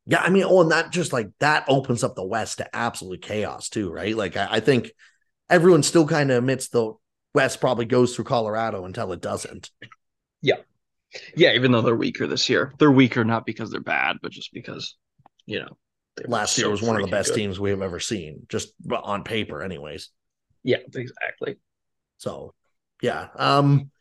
Yeah, 0.05 0.21
I 0.21 0.29
mean, 0.29 0.43
oh, 0.45 0.61
and 0.61 0.71
that 0.71 0.91
just 0.91 1.13
like 1.13 1.29
that 1.39 1.65
opens 1.67 2.03
up 2.03 2.15
the 2.15 2.25
West 2.25 2.57
to 2.57 2.75
absolute 2.75 3.21
chaos 3.21 3.69
too, 3.69 3.91
right? 3.91 4.15
Like 4.15 4.35
I, 4.37 4.47
I 4.51 4.59
think 4.59 4.91
everyone 5.49 5.83
still 5.83 6.07
kind 6.07 6.29
of 6.29 6.37
admits 6.37 6.69
the 6.69 6.93
West 7.33 7.59
probably 7.59 7.85
goes 7.85 8.15
through 8.15 8.25
Colorado 8.25 8.85
until 8.85 9.11
it 9.13 9.21
doesn't. 9.21 9.71
Yeah. 10.41 10.57
Yeah, 11.35 11.53
even 11.53 11.71
though 11.71 11.81
they're 11.81 11.95
weaker 11.95 12.27
this 12.27 12.49
year. 12.49 12.73
They're 12.79 12.91
weaker 12.91 13.23
not 13.23 13.45
because 13.45 13.71
they're 13.71 13.81
bad, 13.81 14.17
but 14.21 14.31
just 14.31 14.51
because, 14.53 14.95
you 15.45 15.59
know, 15.59 15.77
last 16.25 16.57
year 16.57 16.69
was 16.69 16.81
one 16.81 16.95
of 16.95 17.01
the 17.01 17.11
best 17.11 17.29
good. 17.29 17.35
teams 17.35 17.59
we 17.59 17.69
have 17.69 17.81
ever 17.81 17.99
seen, 17.99 18.45
just 18.49 18.73
on 18.91 19.23
paper, 19.23 19.61
anyways. 19.61 20.09
Yeah, 20.63 20.77
exactly. 20.93 21.57
So 22.17 22.53
yeah. 23.01 23.27
Um 23.35 23.91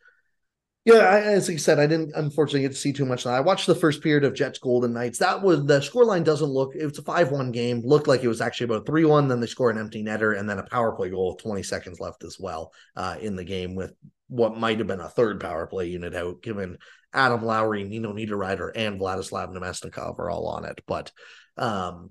yeah, 0.84 0.94
I, 0.94 1.20
as 1.20 1.48
I 1.48 1.54
said, 1.56 1.78
I 1.78 1.86
didn't 1.86 2.12
unfortunately 2.16 2.62
get 2.62 2.72
to 2.72 2.76
see 2.76 2.92
too 2.92 3.06
much. 3.06 3.24
I 3.24 3.38
watched 3.38 3.68
the 3.68 3.74
first 3.74 4.02
period 4.02 4.24
of 4.24 4.34
Jets 4.34 4.58
Golden 4.58 4.92
Knights. 4.92 5.20
That 5.20 5.40
was 5.40 5.64
the 5.64 5.78
scoreline 5.78 6.24
doesn't 6.24 6.48
look. 6.50 6.74
It 6.74 6.84
was 6.84 6.98
a 6.98 7.02
five-one 7.02 7.52
game. 7.52 7.82
Looked 7.84 8.08
like 8.08 8.24
it 8.24 8.28
was 8.28 8.40
actually 8.40 8.64
about 8.64 8.86
three-one. 8.86 9.28
Then 9.28 9.38
they 9.38 9.46
score 9.46 9.70
an 9.70 9.78
empty 9.78 10.02
netter 10.02 10.36
and 10.36 10.50
then 10.50 10.58
a 10.58 10.64
power 10.64 10.90
play 10.90 11.08
goal 11.08 11.34
with 11.34 11.42
20 11.42 11.62
seconds 11.62 12.00
left 12.00 12.24
as 12.24 12.36
well 12.40 12.72
uh, 12.96 13.14
in 13.20 13.36
the 13.36 13.44
game 13.44 13.76
with 13.76 13.94
what 14.26 14.56
might 14.56 14.78
have 14.78 14.88
been 14.88 14.98
a 14.98 15.08
third 15.08 15.38
power 15.40 15.68
play 15.68 15.86
unit 15.86 16.16
out, 16.16 16.42
given 16.42 16.78
Adam 17.12 17.44
Lowry, 17.44 17.84
Nino 17.84 18.12
Niederreiter, 18.12 18.72
and 18.74 18.98
Vladislav 18.98 19.54
Namestnikov 19.54 20.18
are 20.18 20.30
all 20.30 20.48
on 20.48 20.64
it. 20.64 20.80
But 20.86 21.12
um, 21.56 22.10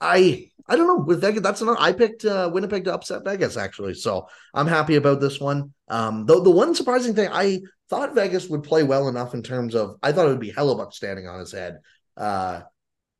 I 0.00 0.50
I 0.68 0.76
don't 0.76 0.86
know 0.86 1.04
with 1.04 1.20
Vegas. 1.20 1.42
That's 1.42 1.60
another. 1.60 1.80
I 1.80 1.92
picked 1.92 2.24
uh, 2.24 2.50
Winnipeg 2.52 2.84
to 2.84 2.94
upset 2.94 3.24
Vegas 3.24 3.56
actually, 3.56 3.94
so 3.94 4.28
I'm 4.52 4.66
happy 4.66 4.96
about 4.96 5.20
this 5.20 5.40
one. 5.40 5.72
Um, 5.88 6.26
though 6.26 6.40
the 6.40 6.50
one 6.50 6.74
surprising 6.74 7.14
thing 7.14 7.28
I 7.30 7.60
thought 7.90 8.14
Vegas 8.14 8.48
would 8.48 8.62
play 8.62 8.82
well 8.82 9.08
enough 9.08 9.34
in 9.34 9.42
terms 9.42 9.74
of 9.74 9.96
I 10.02 10.12
thought 10.12 10.26
it 10.26 10.30
would 10.30 10.40
be 10.40 10.52
Hellebuyck 10.52 10.92
standing 10.92 11.26
on 11.26 11.40
his 11.40 11.52
head. 11.52 11.80
Uh, 12.16 12.62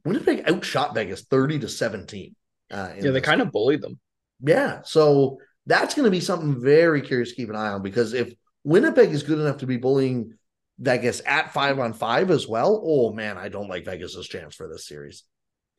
Winnipeg 0.05 0.49
outshot 0.49 0.95
Vegas 0.95 1.23
thirty 1.23 1.59
to 1.59 1.69
seventeen. 1.69 2.35
Uh, 2.71 2.93
yeah, 3.01 3.11
they 3.11 3.21
kind 3.21 3.41
of 3.41 3.53
bullied 3.53 3.83
them. 3.83 3.99
Yeah, 4.41 4.81
so 4.85 5.39
that's 5.67 5.95
going 5.95 6.05
to 6.05 6.11
be 6.11 6.21
something 6.21 6.61
very 6.61 7.01
curious 7.03 7.31
to 7.31 7.37
keep 7.37 7.49
an 7.49 7.57
eye 7.57 7.69
on 7.69 7.83
because 7.83 8.13
if 8.13 8.35
Winnipeg 8.65 9.11
is 9.11 9.23
good 9.23 9.39
enough 9.39 9.59
to 9.59 9.67
be 9.67 9.77
bullying 9.77 10.35
Vegas 10.79 11.23
at 11.25 11.53
five 11.53 11.79
on 11.79 11.93
five 11.93 12.31
as 12.31 12.49
well, 12.49 12.83
oh 12.85 13.13
man, 13.13 13.39
I 13.39 13.49
don't 13.49 13.69
like 13.69 13.85
Vegas's 13.85 14.27
chance 14.27 14.55
for 14.55 14.69
this 14.69 14.87
series 14.87 15.25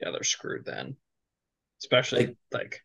yeah, 0.01 0.11
they're 0.11 0.23
screwed 0.23 0.65
then. 0.65 0.95
Especially 1.85 2.25
like, 2.27 2.37
like 2.51 2.81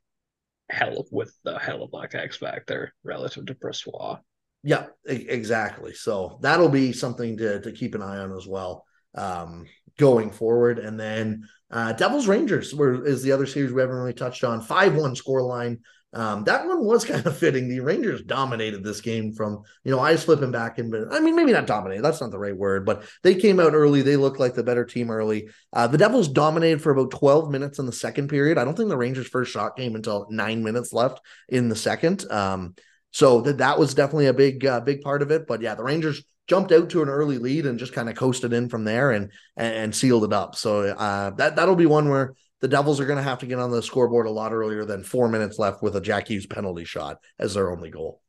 hell 0.69 1.07
with 1.11 1.35
the 1.43 1.55
Hellebuyck 1.59 2.15
X 2.15 2.37
Factor 2.37 2.93
relative 3.03 3.47
to 3.47 3.55
Brossoit. 3.55 4.21
Yeah, 4.63 4.87
exactly. 5.07 5.95
So 5.95 6.39
that'll 6.43 6.69
be 6.69 6.93
something 6.93 7.39
to 7.39 7.61
to 7.61 7.73
keep 7.73 7.95
an 7.95 8.03
eye 8.03 8.19
on 8.19 8.37
as 8.37 8.47
well 8.47 8.85
um, 9.15 9.67
going 9.99 10.31
forward. 10.31 10.79
And 10.79 11.01
then 11.01 11.49
uh, 11.71 11.95
Devils 11.95 12.29
Rangers 12.29 12.75
where 12.75 13.05
is 13.07 13.23
the 13.23 13.33
other 13.33 13.47
series 13.47 13.73
we 13.73 13.81
haven't 13.81 13.97
really 13.97 14.13
touched 14.13 14.45
on. 14.45 14.61
Five 14.61 14.95
one 14.95 15.17
score 15.17 15.43
line. 15.43 15.81
Um, 16.13 16.45
that 16.45 16.67
one 16.67 16.85
was 16.85 17.05
kind 17.07 17.25
of 17.25 17.37
fitting. 17.37 17.69
The 17.69 17.81
Rangers 17.81 18.23
dominated 18.23 18.83
this 18.83 19.01
game 19.01 19.33
from, 19.33 19.63
you 19.85 19.91
know, 19.91 20.01
eyes 20.01 20.25
flipping 20.25 20.51
back 20.51 20.79
and 20.79 20.95
I 21.13 21.21
mean, 21.21 21.37
maybe 21.37 21.53
not 21.53 21.67
dominated. 21.67 22.03
That's 22.03 22.21
not 22.21 22.31
the 22.31 22.39
right 22.39 22.57
word, 22.57 22.85
but 22.85 23.05
they 23.23 23.35
came 23.35 23.61
out 23.61 23.75
early. 23.75 24.03
They 24.03 24.17
looked 24.17 24.41
like 24.41 24.55
the 24.55 24.65
better 24.65 24.85
team 24.85 25.11
early. 25.11 25.49
Uh, 25.73 25.87
the 25.87 25.99
Devils 25.99 26.29
dominated 26.29 26.83
for 26.83 26.93
about 26.93 27.11
12 27.13 27.51
minutes 27.51 27.79
in 27.79 27.87
the 27.87 27.93
second 27.93 28.29
period. 28.29 28.59
I 28.59 28.65
don't 28.65 28.77
think 28.77 28.89
the 28.89 28.97
Rangers' 28.97 29.29
first 29.29 29.53
shot 29.53 29.77
came 29.77 29.95
until 29.95 30.27
nine 30.31 30.63
minutes 30.63 30.93
left 30.93 31.21
in 31.49 31.69
the 31.69 31.77
second. 31.77 32.31
Um, 32.31 32.75
so 33.13 33.41
that 33.43 33.59
that 33.59 33.79
was 33.79 33.95
definitely 33.95 34.27
a 34.27 34.35
big, 34.35 34.65
uh, 34.65 34.81
big 34.81 35.03
part 35.03 35.23
of 35.23 35.31
it. 35.31 35.47
But 35.47 35.63
yeah, 35.63 35.75
the 35.75 35.83
Rangers 35.83 36.23
jumped 36.47 36.73
out 36.73 36.91
to 36.91 37.03
an 37.03 37.09
early 37.09 37.39
lead 37.39 37.67
and 37.67 37.79
just 37.79 37.93
kind 37.93 38.09
of 38.09 38.17
coasted 38.17 38.53
in 38.53 38.69
from 38.69 38.85
there 38.85 39.13
and, 39.13 39.31
and, 39.57 39.75
and 39.75 39.95
sealed 39.95 40.25
it 40.25 40.33
up. 40.33 40.57
So 40.57 40.83
uh, 40.83 41.31
that 41.31 41.57
that'll 41.57 41.77
be 41.77 41.87
one 41.87 42.09
where 42.09 42.35
the 42.61 42.69
Devils 42.69 43.01
are 43.01 43.07
going 43.07 43.17
to 43.17 43.23
have 43.23 43.39
to 43.41 43.47
get 43.47 43.59
on 43.59 43.71
the 43.71 43.83
scoreboard 43.83 44.27
a 44.27 44.31
lot 44.31 44.53
earlier 44.53 44.85
than 44.85 45.03
four 45.03 45.29
minutes 45.29 45.59
left 45.59 45.83
with 45.83 45.97
a 45.97 46.01
Jack 46.01 46.29
Hughes 46.29 46.47
penalty 46.47 46.85
shot 46.85 47.19
as 47.39 47.55
their 47.55 47.71
only 47.71 47.91
goal. 47.91 48.23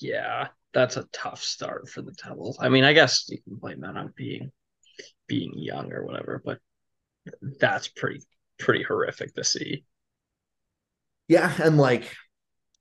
Yeah, 0.00 0.48
that's 0.72 0.96
a 0.96 1.06
tough 1.12 1.42
start 1.42 1.88
for 1.88 2.02
the 2.02 2.12
Devils. 2.12 2.58
I 2.60 2.68
mean, 2.68 2.84
I 2.84 2.92
guess 2.92 3.26
you 3.28 3.38
can 3.42 3.56
blame 3.56 3.80
that 3.80 3.96
on 3.96 4.12
being 4.16 4.50
being 5.26 5.52
young 5.56 5.92
or 5.92 6.04
whatever, 6.04 6.42
but 6.44 6.58
that's 7.60 7.88
pretty 7.88 8.22
pretty 8.58 8.82
horrific 8.82 9.34
to 9.34 9.44
see. 9.44 9.84
Yeah, 11.28 11.52
and 11.62 11.76
like 11.76 12.14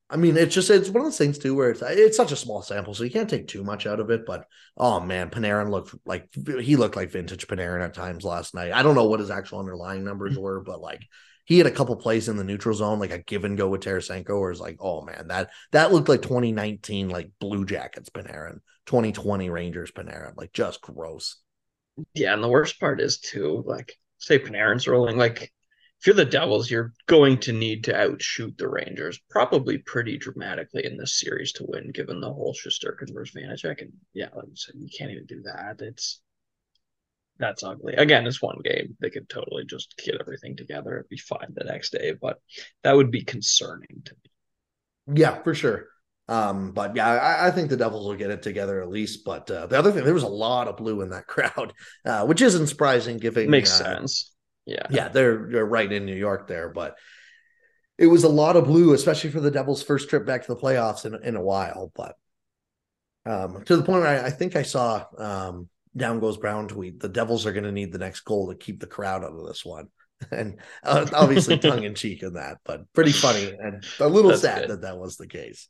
I 0.10 0.16
mean, 0.16 0.38
it's 0.38 0.56
just 0.56 0.70
it's 0.70 0.90
one 0.90 1.02
of 1.02 1.08
those 1.08 1.18
things 1.18 1.38
too 1.38 1.54
where 1.54 1.72
it's 1.72 1.82
it's 1.82 2.16
such 2.16 2.32
a 2.32 2.38
small 2.38 2.62
sample, 2.62 2.94
so 2.94 3.04
you 3.04 3.12
can't 3.12 3.30
take 3.30 3.48
too 3.48 3.64
much 3.64 3.86
out 3.86 4.00
of 4.00 4.10
it. 4.10 4.26
But 4.26 4.46
oh 4.78 5.02
man, 5.02 5.30
Panarin 5.30 5.70
looked 5.70 5.94
like 6.06 6.30
he 6.34 6.78
looked 6.78 6.96
like 6.96 7.12
vintage 7.12 7.48
Panarin 7.48 7.84
at 7.84 7.94
times 7.94 8.24
last 8.24 8.56
night. 8.56 8.72
I 8.72 8.84
don't 8.84 8.96
know 8.96 9.06
what 9.06 9.20
his 9.20 9.32
actual 9.32 9.60
underlying 9.60 10.06
numbers 10.06 10.34
mm-hmm. 10.34 10.42
were, 10.42 10.62
but 10.62 10.80
like 10.80 11.02
he 11.44 11.58
had 11.58 11.68
a 11.68 11.72
couple 11.72 11.96
plays 11.98 12.30
in 12.30 12.38
the 12.38 12.44
neutral 12.46 12.76
zone, 12.76 13.00
like 13.00 13.12
a 13.12 13.20
give 13.20 13.44
and 13.44 13.58
go 13.58 13.68
with 13.68 13.82
Tarasenko, 13.82 14.40
where 14.40 14.52
it's 14.52 14.62
like, 14.62 14.78
oh 14.80 15.02
man, 15.02 15.28
that 15.28 15.50
that 15.72 15.92
looked 15.92 16.10
like 16.10 16.22
2019 16.22 17.10
like 17.10 17.32
Blue 17.40 17.66
Jackets 17.66 18.10
Panarin, 18.10 18.60
2020 18.86 19.50
Rangers 19.50 19.92
Panarin, 19.92 20.38
like 20.38 20.54
just 20.54 20.82
gross. 20.82 21.38
Yeah, 22.14 22.34
and 22.34 22.44
the 22.44 22.50
worst 22.50 22.80
part 22.80 23.02
is 23.02 23.20
too, 23.20 23.62
like 23.66 23.94
say 24.20 24.40
Panarin's 24.40 24.88
rolling, 24.88 25.18
like 25.18 25.52
if 26.00 26.06
you're 26.06 26.16
the 26.16 26.26
Devils, 26.26 26.70
you're 26.70 26.94
going 27.08 27.40
to 27.40 27.54
need 27.54 27.84
to 27.86 28.00
outshoot 28.00 28.58
the 28.58 28.70
Rangers 28.70 29.20
probably 29.30 29.80
pretty 29.80 30.18
dramatically 30.18 30.86
in 30.86 30.96
this 30.98 31.20
series 31.20 31.54
to 31.54 31.66
win, 31.68 31.92
given 31.92 32.22
the 32.22 32.32
whole 32.32 32.54
Shesterkin 32.54 33.14
versus 33.14 33.36
Vanecek. 33.36 33.82
And 33.82 33.94
yeah, 34.14 34.30
like 34.36 34.48
you 34.48 34.56
said, 34.56 34.76
you 34.78 34.90
can't 34.96 35.12
even 35.12 35.26
do 35.26 35.42
that. 35.44 35.78
It's 35.80 36.22
that's 37.40 37.64
ugly. 37.64 37.94
Again, 37.96 38.26
it's 38.26 38.42
one 38.42 38.60
game. 38.64 38.96
They 39.00 39.10
could 39.10 39.30
totally 39.30 39.66
just 39.66 39.96
get 40.04 40.18
everything 40.20 40.56
together 40.56 40.98
and 40.98 41.10
be 41.10 41.18
fine 41.18 41.54
the 41.54 41.66
next 41.66 41.92
day, 41.92 42.14
but 42.20 42.40
that 42.84 42.96
would 42.96 43.12
be 43.12 43.24
concerning 43.24 44.02
to 44.06 44.14
me. 44.14 45.20
Yeah, 45.20 45.42
for 45.44 45.54
sure. 45.54 45.88
Um, 46.28 46.72
but 46.74 46.96
yeah, 46.96 47.08
I, 47.08 47.48
I, 47.48 47.52
think 47.52 47.70
the 47.70 47.78
Devils 47.78 48.06
will 48.06 48.16
get 48.16 48.32
it 48.32 48.44
together 48.44 48.82
at 48.82 48.90
least. 48.90 49.24
But 49.24 49.50
uh, 49.50 49.68
the 49.68 49.80
other 49.80 49.94
thing, 49.94 50.04
there 50.04 50.14
was 50.14 50.24
a 50.24 50.28
lot 50.28 50.68
of 50.68 50.76
blue 50.76 51.02
in 51.02 51.10
that 51.12 51.28
crowd, 51.28 51.74
uh, 52.06 52.26
which 52.26 52.42
isn't 52.42 52.68
surprising. 52.68 53.18
Given 53.18 53.50
makes 53.50 53.80
uh, 53.80 53.96
sense. 53.96 54.34
Yeah, 54.68 54.86
yeah, 54.90 55.08
they're 55.08 55.48
they're 55.50 55.66
right 55.66 55.92
in 55.92 56.06
New 56.06 56.16
York 56.16 56.48
there, 56.48 56.70
but 56.70 56.98
it 57.98 58.08
was 58.08 58.26
a 58.26 58.30
lot 58.30 58.58
of 58.58 58.66
blue, 58.66 58.94
especially 58.94 59.32
for 59.32 59.40
the 59.40 59.50
Devils' 59.50 59.82
first 59.82 60.10
trip 60.10 60.26
back 60.26 60.46
to 60.46 60.54
the 60.54 60.60
playoffs 60.60 61.06
in 61.06 61.16
in 61.24 61.36
a 61.36 61.42
while. 61.42 61.92
But 61.96 62.16
um, 63.26 63.64
to 63.64 63.78
the 63.78 63.84
point 63.84 64.02
where 64.04 64.24
I, 64.24 64.28
I 64.28 64.30
think 64.30 64.56
I 64.56 64.64
saw 64.64 65.06
um, 65.18 65.70
down 65.96 66.20
goes 66.20 66.38
Brown 66.38 66.68
tweet: 66.68 67.00
the 67.00 67.10
Devils 67.10 67.46
are 67.46 67.54
going 67.54 67.64
to 67.64 67.72
need 67.72 67.94
the 67.94 67.98
next 67.98 68.22
goal 68.22 68.50
to 68.50 68.56
keep 68.56 68.80
the 68.82 68.88
crowd 68.88 69.24
out 69.24 69.32
of 69.32 69.48
this 69.48 69.66
one. 69.66 69.88
And 70.32 70.58
uh, 70.84 71.06
obviously 71.14 71.58
tongue 71.60 71.84
in 71.84 71.94
cheek 71.94 72.24
in 72.24 72.34
that, 72.34 72.58
but 72.66 72.92
pretty 72.92 73.12
funny 73.12 73.52
and 73.52 73.86
a 74.00 74.08
little 74.08 74.32
That's 74.32 74.42
sad 74.42 74.62
good. 74.62 74.70
that 74.72 74.82
that 74.82 74.98
was 74.98 75.16
the 75.16 75.28
case. 75.28 75.70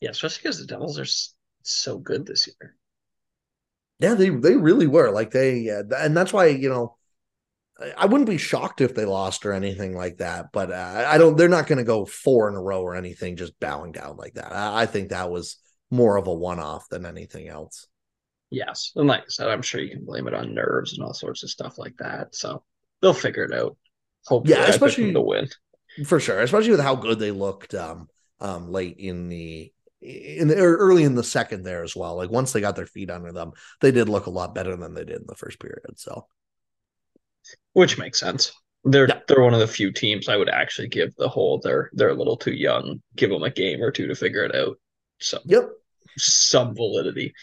Yeah, 0.00 0.10
especially 0.10 0.42
because 0.42 0.58
the 0.58 0.66
Devils 0.66 0.98
are 0.98 1.06
so 1.62 1.98
good 1.98 2.26
this 2.26 2.48
year. 2.48 2.74
Yeah, 4.00 4.14
they 4.14 4.28
they 4.30 4.56
really 4.56 4.86
were. 4.86 5.10
Like 5.10 5.30
they, 5.30 5.70
uh, 5.70 5.84
and 5.96 6.16
that's 6.16 6.32
why 6.32 6.46
you 6.46 6.68
know, 6.68 6.95
I 7.96 8.06
wouldn't 8.06 8.30
be 8.30 8.38
shocked 8.38 8.80
if 8.80 8.94
they 8.94 9.04
lost 9.04 9.44
or 9.44 9.52
anything 9.52 9.94
like 9.94 10.18
that. 10.18 10.46
But 10.52 10.70
uh, 10.70 11.04
I 11.06 11.18
don't. 11.18 11.36
They're 11.36 11.48
not 11.48 11.66
going 11.66 11.78
to 11.78 11.84
go 11.84 12.04
four 12.06 12.48
in 12.48 12.54
a 12.54 12.62
row 12.62 12.80
or 12.82 12.94
anything, 12.94 13.36
just 13.36 13.58
bowing 13.60 13.92
down 13.92 14.16
like 14.16 14.34
that. 14.34 14.52
I, 14.52 14.82
I 14.82 14.86
think 14.86 15.10
that 15.10 15.30
was 15.30 15.56
more 15.90 16.16
of 16.16 16.26
a 16.26 16.32
one 16.32 16.58
off 16.58 16.88
than 16.88 17.04
anything 17.04 17.48
else. 17.48 17.86
Yes, 18.50 18.92
and 18.96 19.08
like 19.08 19.22
I 19.22 19.28
said, 19.28 19.48
I'm 19.48 19.62
sure 19.62 19.80
you 19.80 19.90
can 19.90 20.04
blame 20.04 20.28
it 20.28 20.34
on 20.34 20.54
nerves 20.54 20.94
and 20.96 21.04
all 21.04 21.14
sorts 21.14 21.42
of 21.42 21.50
stuff 21.50 21.78
like 21.78 21.96
that. 21.98 22.34
So 22.34 22.62
they'll 23.02 23.12
figure 23.12 23.44
it 23.44 23.52
out. 23.52 23.76
Hopefully, 24.26 24.56
yeah, 24.56 24.66
especially 24.66 25.12
the 25.12 25.20
win 25.20 25.48
for 26.04 26.20
sure. 26.20 26.40
Especially 26.40 26.70
with 26.70 26.80
how 26.80 26.94
good 26.94 27.18
they 27.18 27.30
looked 27.30 27.74
um, 27.74 28.08
um, 28.40 28.70
late 28.70 28.96
in 28.98 29.28
the 29.28 29.72
in 30.02 30.48
the 30.48 30.56
early 30.56 31.04
in 31.04 31.14
the 31.14 31.24
second 31.24 31.62
there 31.62 31.82
as 31.82 31.96
well. 31.96 32.16
Like 32.16 32.30
once 32.30 32.52
they 32.52 32.60
got 32.60 32.76
their 32.76 32.86
feet 32.86 33.10
under 33.10 33.32
them, 33.32 33.52
they 33.80 33.90
did 33.90 34.08
look 34.08 34.26
a 34.26 34.30
lot 34.30 34.54
better 34.54 34.76
than 34.76 34.94
they 34.94 35.04
did 35.04 35.20
in 35.20 35.26
the 35.26 35.34
first 35.34 35.58
period. 35.58 35.98
So, 35.98 36.26
which 37.72 37.98
makes 37.98 38.20
sense. 38.20 38.52
They're 38.84 39.08
yeah. 39.08 39.20
they're 39.26 39.42
one 39.42 39.54
of 39.54 39.60
the 39.60 39.66
few 39.66 39.92
teams 39.92 40.28
I 40.28 40.36
would 40.36 40.48
actually 40.48 40.88
give 40.88 41.14
the 41.16 41.28
whole 41.28 41.60
they're 41.62 41.90
they're 41.92 42.10
a 42.10 42.14
little 42.14 42.36
too 42.36 42.54
young. 42.54 43.02
Give 43.16 43.30
them 43.30 43.42
a 43.42 43.50
game 43.50 43.82
or 43.82 43.90
two 43.90 44.06
to 44.06 44.14
figure 44.14 44.44
it 44.44 44.54
out. 44.54 44.78
So 45.20 45.38
yep, 45.44 45.68
some 46.16 46.74
validity. 46.74 47.34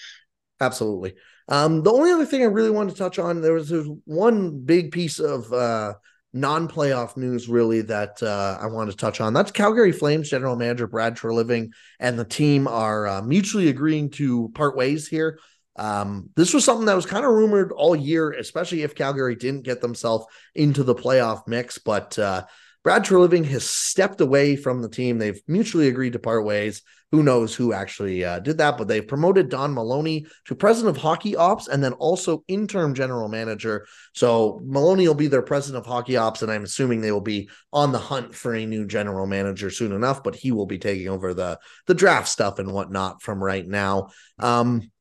Absolutely. 0.62 1.16
Um, 1.50 1.84
the 1.84 1.92
only 1.92 2.12
other 2.12 2.26
thing 2.26 2.42
I 2.42 2.46
really 2.46 2.70
wanted 2.70 2.92
to 2.92 2.98
touch 2.98 3.20
on 3.20 3.42
there 3.42 3.54
was, 3.54 3.70
there 3.70 3.80
was 3.80 3.90
one 4.06 4.62
big 4.64 4.94
piece 4.94 5.20
of 5.20 5.52
uh, 5.52 5.96
non-playoff 6.32 7.18
news 7.18 7.50
really 7.50 7.82
that 7.82 8.22
uh, 8.24 8.58
I 8.62 8.68
wanted 8.68 8.92
to 8.92 8.98
touch 8.98 9.20
on. 9.20 9.34
That's 9.34 9.52
Calgary 9.52 9.92
Flames 9.92 10.30
general 10.30 10.56
manager 10.56 10.88
Brad 10.88 11.16
Treliving 11.16 11.72
and 12.00 12.18
the 12.18 12.26
team 12.26 12.68
are 12.68 13.08
uh, 13.08 13.22
mutually 13.22 13.68
agreeing 13.70 14.10
to 14.12 14.50
part 14.56 14.78
ways 14.78 15.08
here. 15.08 15.38
Um, 15.76 16.30
this 16.36 16.54
was 16.54 16.64
something 16.64 16.86
that 16.86 16.96
was 16.96 17.06
kind 17.06 17.26
of 17.26 17.32
rumored 17.32 17.72
all 17.72 17.96
year, 17.96 18.32
especially 18.32 18.84
if 18.84 18.96
Calgary 18.96 19.36
didn't 19.36 19.64
get 19.64 19.82
themselves 19.82 20.26
into 20.56 20.84
the 20.84 20.96
playoff 20.96 21.48
mix. 21.48 21.78
But 21.78 22.18
uh, 22.20 22.44
Brad 22.84 23.06
Treliving 23.06 23.46
has 23.46 23.68
stepped 23.68 24.22
away 24.22 24.56
from 24.56 24.82
the 24.82 24.90
team. 24.90 25.18
They've 25.18 25.42
mutually 25.48 25.88
agreed 25.88 26.14
to 26.14 26.20
part 26.20 26.46
ways. 26.46 26.82
Who 27.12 27.22
knows 27.22 27.54
who 27.54 27.74
actually 27.74 28.26
uh, 28.26 28.40
did 28.40 28.58
that? 28.58 28.76
But 28.76 28.88
they've 28.88 29.08
promoted 29.08 29.50
Don 29.50 29.74
Maloney 29.74 30.26
to 30.46 30.56
president 30.56 30.98
of 30.98 31.02
hockey 31.02 31.36
ops 31.36 31.68
and 31.68 31.84
then 31.84 31.94
also 31.94 32.44
interim 32.48 32.96
general 32.96 33.30
manager. 33.30 33.86
So 34.14 34.60
Maloney 34.66 35.08
will 35.08 35.14
be 35.14 35.28
their 35.28 35.44
president 35.44 35.86
of 35.86 35.86
hockey 35.86 36.18
ops, 36.18 36.42
and 36.42 36.52
I'm 36.52 36.64
assuming 36.64 37.02
they 37.02 37.12
will 37.12 37.22
be 37.22 37.50
on 37.72 37.92
the 37.92 38.00
hunt 38.00 38.34
for 38.34 38.56
a 38.56 38.66
new 38.66 38.88
general 38.88 39.28
manager 39.28 39.70
soon 39.70 39.92
enough. 39.92 40.24
But 40.24 40.36
he 40.36 40.52
will 40.52 40.66
be 40.66 40.80
taking 40.80 41.08
over 41.08 41.36
the 41.36 41.60
the 41.86 41.94
draft 41.94 42.30
stuff 42.30 42.58
and 42.58 42.74
whatnot 42.74 43.22
from 43.22 43.44
right 43.44 43.66
now. 43.66 44.10
Um, 44.40 44.92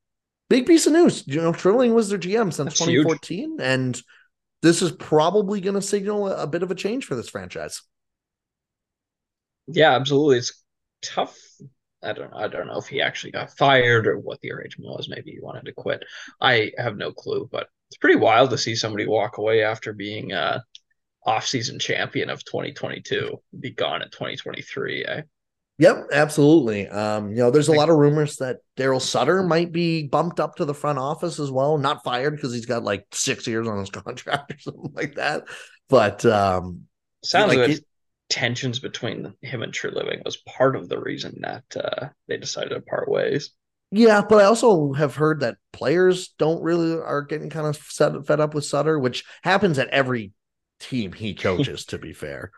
big 0.53 0.67
piece 0.67 0.87
of 0.87 0.93
news. 0.93 1.25
You 1.27 1.41
know, 1.41 1.53
Treliving 1.53 1.95
was 1.95 2.11
their 2.11 2.19
GM 2.19 2.53
since 2.53 2.57
That's 2.57 2.79
2014, 2.79 3.39
huge. 3.39 3.61
and 3.61 4.01
this 4.61 4.83
is 4.83 4.93
probably 4.93 5.63
going 5.63 5.75
to 5.75 5.83
signal 5.83 6.29
a, 6.29 6.43
a 6.43 6.47
bit 6.47 6.63
of 6.63 6.71
a 6.71 6.75
change 6.75 7.07
for 7.07 7.15
this 7.15 7.31
franchise. 7.31 7.81
Yeah, 9.67 9.95
absolutely. 9.95 10.39
It's 10.39 10.63
tough. 11.01 11.39
I 12.03 12.13
don't 12.13 12.35
I 12.35 12.49
don't 12.49 12.67
know 12.67 12.79
if 12.79 12.89
he 12.89 13.01
actually 13.01 13.31
got 13.31 13.57
fired 13.57 14.07
or 14.07 14.19
what 14.19 14.41
the 14.41 14.53
arrangement 14.53 14.91
was. 14.91 15.09
Maybe 15.09 15.31
he 15.31 15.41
wanted 15.41 15.65
to 15.67 15.73
quit. 15.73 16.05
I 16.41 16.73
have 16.77 16.97
no 16.97 17.13
clue, 17.13 17.49
but 17.51 17.69
it's 17.89 17.97
pretty 17.97 18.19
wild 18.19 18.51
to 18.51 18.59
see 18.59 18.75
somebody 18.75 19.07
walk 19.07 19.39
away 19.39 19.63
after 19.63 19.93
being 19.93 20.33
uh 20.33 20.61
off-season 21.25 21.79
champion 21.79 22.29
of 22.29 22.45
2022, 22.45 23.41
be 23.61 23.71
gone 23.71 24.03
in 24.03 24.11
2023. 24.11 25.05
Eh? 25.05 25.23
Yep, 25.79 26.09
absolutely. 26.13 26.87
Um, 26.89 27.31
you 27.31 27.37
know, 27.37 27.51
there's 27.51 27.69
a 27.69 27.73
lot 27.73 27.89
of 27.89 27.97
rumors 27.97 28.37
that 28.37 28.59
Daryl 28.77 29.01
Sutter 29.01 29.43
might 29.43 29.73
be 29.73 30.07
bumped 30.07 30.39
up 30.39 30.57
to 30.57 30.65
the 30.65 30.75
front 30.75 30.99
office 30.99 31.41
as 31.41 31.51
well, 31.51 31.79
not 31.79 32.05
fired 32.05 32.37
because 32.37 32.53
he's 32.53 32.67
got 32.67 32.85
like 32.85 33.07
six 33.13 33.47
years 33.47 33.67
on 33.67 33.79
his 33.79 33.91
contract 33.91 34.53
or 34.53 34.59
something 34.59 34.93
like 34.95 35.15
that. 35.17 35.45
But 35.89 36.25
um, 36.25 36.83
sounds 37.25 37.55
like, 37.55 37.71
it, 37.71 37.85
tensions 38.29 38.79
between 38.79 39.35
him 39.43 39.63
and 39.63 39.73
Treliving 39.73 40.25
was 40.25 40.39
part 40.39 40.77
of 40.77 40.89
the 40.89 40.99
reason 40.99 41.41
that 41.43 41.65
uh, 41.77 42.09
they 42.29 42.37
decided 42.37 42.71
to 42.71 42.81
part 42.81 43.09
ways. 43.09 43.51
Yeah, 43.91 44.23
but 44.27 44.41
I 44.41 44.45
also 44.45 44.95
have 44.95 45.17
heard 45.17 45.41
that 45.41 45.59
players 45.73 46.29
don't 46.39 46.63
really 46.63 46.93
are 46.93 47.21
getting 47.23 47.51
kind 47.51 47.67
of 47.67 47.77
set, 47.77 48.27
fed 48.27 48.41
up 48.41 48.55
with 48.55 48.65
Sutter, 48.65 48.99
which 48.99 49.25
happens 49.43 49.79
at 49.79 49.89
every 49.89 50.33
team 50.81 51.13
he 51.13 51.35
coaches. 51.35 51.85
to 51.87 51.99
be 51.99 52.15
fair, 52.15 52.53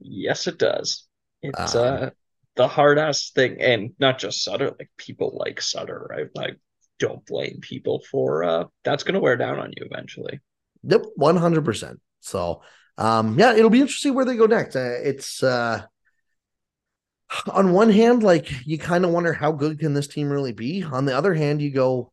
yes, 0.00 0.48
it 0.48 0.58
does. 0.58 1.06
It's 1.42 1.74
um, 1.74 1.94
uh 1.94 2.10
the 2.54 2.68
hard 2.68 2.98
ass 2.98 3.30
thing, 3.30 3.60
and 3.60 3.92
not 3.98 4.18
just 4.18 4.44
Sutter, 4.44 4.74
like 4.78 4.90
people 4.96 5.36
like 5.38 5.60
Sutter, 5.60 6.06
right? 6.10 6.28
Like 6.34 6.58
don't 6.98 7.24
blame 7.26 7.58
people 7.60 8.02
for 8.10 8.44
uh 8.44 8.64
that's 8.84 9.02
gonna 9.02 9.20
wear 9.20 9.36
down 9.36 9.58
on 9.58 9.72
you 9.76 9.86
eventually. 9.90 10.40
Yep, 10.84 11.04
one 11.16 11.36
hundred 11.36 11.64
percent. 11.64 12.00
So 12.20 12.62
um 12.98 13.38
yeah, 13.38 13.54
it'll 13.54 13.70
be 13.70 13.80
interesting 13.80 14.14
where 14.14 14.24
they 14.24 14.36
go 14.36 14.46
next. 14.46 14.76
Uh, 14.76 14.98
it's 15.02 15.42
uh 15.42 15.82
on 17.50 17.72
one 17.72 17.90
hand, 17.90 18.22
like 18.22 18.66
you 18.66 18.78
kind 18.78 19.04
of 19.04 19.10
wonder 19.10 19.32
how 19.32 19.52
good 19.52 19.78
can 19.78 19.94
this 19.94 20.06
team 20.06 20.30
really 20.30 20.52
be. 20.52 20.82
On 20.84 21.04
the 21.04 21.16
other 21.16 21.34
hand, 21.34 21.62
you 21.62 21.70
go, 21.70 22.12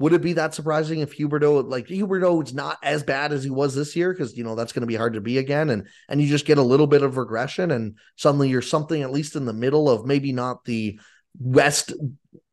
would 0.00 0.14
it 0.14 0.22
be 0.22 0.32
that 0.32 0.54
surprising 0.54 1.00
if 1.00 1.16
Huberdeau, 1.16 1.68
like 1.68 1.86
Huberdeau, 1.86 2.42
is 2.42 2.54
not 2.54 2.78
as 2.82 3.02
bad 3.02 3.32
as 3.32 3.44
he 3.44 3.50
was 3.50 3.74
this 3.74 3.94
year? 3.94 4.12
Because 4.12 4.34
you 4.34 4.42
know 4.42 4.54
that's 4.54 4.72
going 4.72 4.80
to 4.80 4.86
be 4.86 4.96
hard 4.96 5.12
to 5.12 5.20
be 5.20 5.36
again, 5.36 5.68
and 5.68 5.86
and 6.08 6.22
you 6.22 6.26
just 6.26 6.46
get 6.46 6.56
a 6.56 6.62
little 6.62 6.86
bit 6.86 7.02
of 7.02 7.18
regression, 7.18 7.70
and 7.70 7.98
suddenly 8.16 8.48
you're 8.48 8.62
something 8.62 9.02
at 9.02 9.12
least 9.12 9.36
in 9.36 9.44
the 9.44 9.52
middle 9.52 9.90
of 9.90 10.06
maybe 10.06 10.32
not 10.32 10.64
the 10.64 10.98
West 11.38 11.92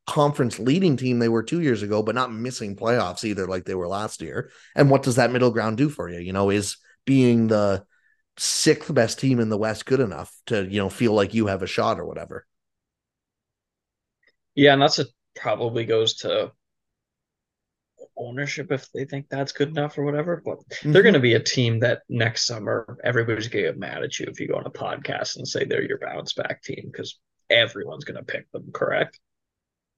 Conference 0.05 0.59
leading 0.59 0.97
team 0.97 1.19
they 1.19 1.29
were 1.29 1.41
two 1.41 1.61
years 1.61 1.83
ago, 1.83 2.03
but 2.03 2.15
not 2.15 2.33
missing 2.33 2.75
playoffs 2.75 3.23
either, 3.23 3.47
like 3.47 3.63
they 3.63 3.75
were 3.75 3.87
last 3.87 4.21
year. 4.21 4.51
And 4.75 4.89
what 4.89 5.03
does 5.03 5.15
that 5.15 5.31
middle 5.31 5.51
ground 5.51 5.77
do 5.77 5.87
for 5.87 6.09
you? 6.09 6.19
You 6.19 6.33
know, 6.33 6.49
is 6.49 6.75
being 7.05 7.47
the 7.47 7.85
sixth 8.35 8.93
best 8.93 9.19
team 9.19 9.39
in 9.39 9.47
the 9.47 9.57
West 9.57 9.85
good 9.85 10.01
enough 10.01 10.35
to 10.47 10.65
you 10.65 10.79
know 10.79 10.89
feel 10.89 11.13
like 11.13 11.33
you 11.33 11.47
have 11.47 11.63
a 11.63 11.67
shot 11.67 11.97
or 11.97 12.05
whatever? 12.05 12.45
Yeah, 14.53 14.73
and 14.73 14.81
that's 14.81 14.99
a 14.99 15.05
probably 15.33 15.85
goes 15.85 16.15
to 16.15 16.51
ownership 18.17 18.71
if 18.71 18.91
they 18.91 19.05
think 19.05 19.27
that's 19.29 19.51
good 19.51 19.69
enough 19.69 19.97
or 19.97 20.03
whatever. 20.03 20.41
But 20.43 20.59
mm-hmm. 20.59 20.91
they're 20.91 21.03
going 21.03 21.13
to 21.13 21.19
be 21.19 21.33
a 21.33 21.39
team 21.39 21.79
that 21.79 22.01
next 22.09 22.45
summer 22.45 22.97
everybody's 23.03 23.47
going 23.47 23.65
to 23.65 23.71
get 23.71 23.79
mad 23.79 24.03
at 24.03 24.19
you 24.19 24.27
if 24.29 24.39
you 24.39 24.47
go 24.47 24.55
on 24.55 24.65
a 24.65 24.71
podcast 24.71 25.37
and 25.37 25.47
say 25.47 25.65
they're 25.65 25.83
your 25.83 25.99
bounce 25.99 26.33
back 26.33 26.61
team 26.63 26.89
because 26.91 27.19
everyone's 27.49 28.05
going 28.05 28.17
to 28.17 28.23
pick 28.23 28.51
them. 28.51 28.69
Correct? 28.73 29.19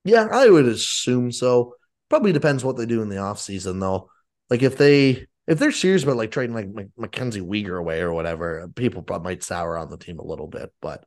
Yeah, 0.03 0.27
I 0.31 0.49
would 0.49 0.65
assume 0.65 1.31
so. 1.31 1.75
Probably 2.09 2.31
depends 2.31 2.63
what 2.63 2.77
they 2.77 2.85
do 2.85 3.01
in 3.01 3.09
the 3.09 3.17
off 3.17 3.39
season 3.39 3.79
though. 3.79 4.09
Like 4.49 4.63
if 4.63 4.77
they 4.77 5.27
if 5.47 5.59
they're 5.59 5.71
serious 5.71 6.03
about 6.03 6.17
like 6.17 6.31
trading 6.31 6.55
like 6.55 6.69
Mackenzie 6.97 7.41
Weegar 7.41 7.79
away 7.79 8.01
or 8.01 8.13
whatever, 8.13 8.67
people 8.75 9.01
probably 9.01 9.31
might 9.31 9.43
sour 9.43 9.77
on 9.77 9.89
the 9.89 9.97
team 9.97 10.19
a 10.19 10.25
little 10.25 10.47
bit. 10.47 10.71
But 10.81 11.05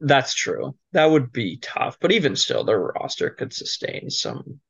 that's 0.00 0.34
true. 0.34 0.74
That 0.92 1.10
would 1.10 1.32
be 1.32 1.58
tough. 1.58 1.98
But 2.00 2.12
even 2.12 2.34
still, 2.34 2.64
their 2.64 2.80
roster 2.80 3.30
could 3.30 3.52
sustain 3.52 4.10
some 4.10 4.60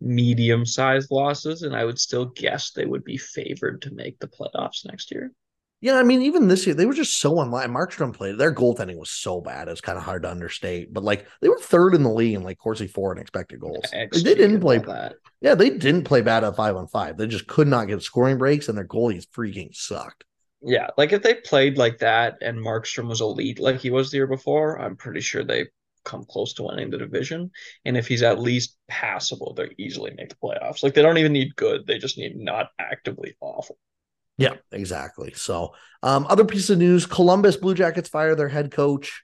medium 0.00 0.64
sized 0.64 1.10
losses, 1.10 1.62
and 1.62 1.74
I 1.74 1.84
would 1.84 1.98
still 1.98 2.26
guess 2.26 2.70
they 2.70 2.86
would 2.86 3.04
be 3.04 3.16
favored 3.16 3.82
to 3.82 3.94
make 3.94 4.18
the 4.18 4.28
playoffs 4.28 4.86
next 4.86 5.10
year. 5.10 5.32
Yeah, 5.80 5.94
I 5.94 6.02
mean, 6.02 6.22
even 6.22 6.48
this 6.48 6.66
year, 6.66 6.74
they 6.74 6.86
were 6.86 6.92
just 6.92 7.20
so 7.20 7.40
unlike. 7.40 7.70
Markstrom 7.70 8.12
played 8.12 8.36
their 8.36 8.52
goaltending 8.52 8.98
was 8.98 9.10
so 9.10 9.40
bad; 9.40 9.68
it's 9.68 9.80
kind 9.80 9.96
of 9.96 10.02
hard 10.02 10.22
to 10.22 10.30
understate. 10.30 10.92
But 10.92 11.04
like, 11.04 11.26
they 11.40 11.48
were 11.48 11.58
third 11.60 11.94
in 11.94 12.02
the 12.02 12.10
league 12.12 12.34
in 12.34 12.42
like 12.42 12.58
Corsi 12.58 12.88
for 12.88 13.12
and 13.12 13.20
expected 13.20 13.60
goals. 13.60 13.84
Yeah, 13.92 14.06
they 14.10 14.34
didn't 14.34 14.60
play 14.60 14.78
bad. 14.78 15.14
Yeah, 15.40 15.54
they 15.54 15.70
didn't 15.70 16.04
play 16.04 16.20
bad 16.20 16.42
at 16.42 16.56
five 16.56 16.74
on 16.74 16.88
five. 16.88 17.16
They 17.16 17.28
just 17.28 17.46
could 17.46 17.68
not 17.68 17.86
get 17.86 18.02
scoring 18.02 18.38
breaks, 18.38 18.68
and 18.68 18.76
their 18.76 18.88
goalies 18.88 19.26
freaking 19.28 19.74
sucked. 19.74 20.24
Yeah, 20.60 20.88
like 20.96 21.12
if 21.12 21.22
they 21.22 21.34
played 21.34 21.78
like 21.78 21.98
that 21.98 22.38
and 22.40 22.58
Markstrom 22.58 23.08
was 23.08 23.20
elite 23.20 23.60
like 23.60 23.78
he 23.78 23.90
was 23.90 24.10
the 24.10 24.16
year 24.16 24.26
before, 24.26 24.80
I'm 24.80 24.96
pretty 24.96 25.20
sure 25.20 25.44
they 25.44 25.66
come 26.08 26.24
close 26.24 26.54
to 26.54 26.64
winning 26.64 26.90
the 26.90 26.98
division. 26.98 27.50
And 27.84 27.96
if 27.96 28.08
he's 28.08 28.22
at 28.24 28.40
least 28.40 28.76
passable, 28.88 29.54
they 29.54 29.68
easily 29.78 30.12
make 30.16 30.30
the 30.30 30.36
playoffs. 30.42 30.82
Like 30.82 30.94
they 30.94 31.02
don't 31.02 31.18
even 31.18 31.32
need 31.32 31.54
good; 31.56 31.86
they 31.86 31.98
just 31.98 32.18
need 32.18 32.36
not 32.36 32.70
actively 32.80 33.36
awful. 33.40 33.78
Yeah, 34.38 34.54
exactly. 34.72 35.32
So, 35.34 35.74
um, 36.02 36.26
other 36.28 36.44
piece 36.44 36.70
of 36.70 36.78
news: 36.78 37.06
Columbus 37.06 37.56
Blue 37.56 37.74
Jackets 37.74 38.08
fire 38.08 38.34
their 38.34 38.48
head 38.48 38.70
coach. 38.72 39.22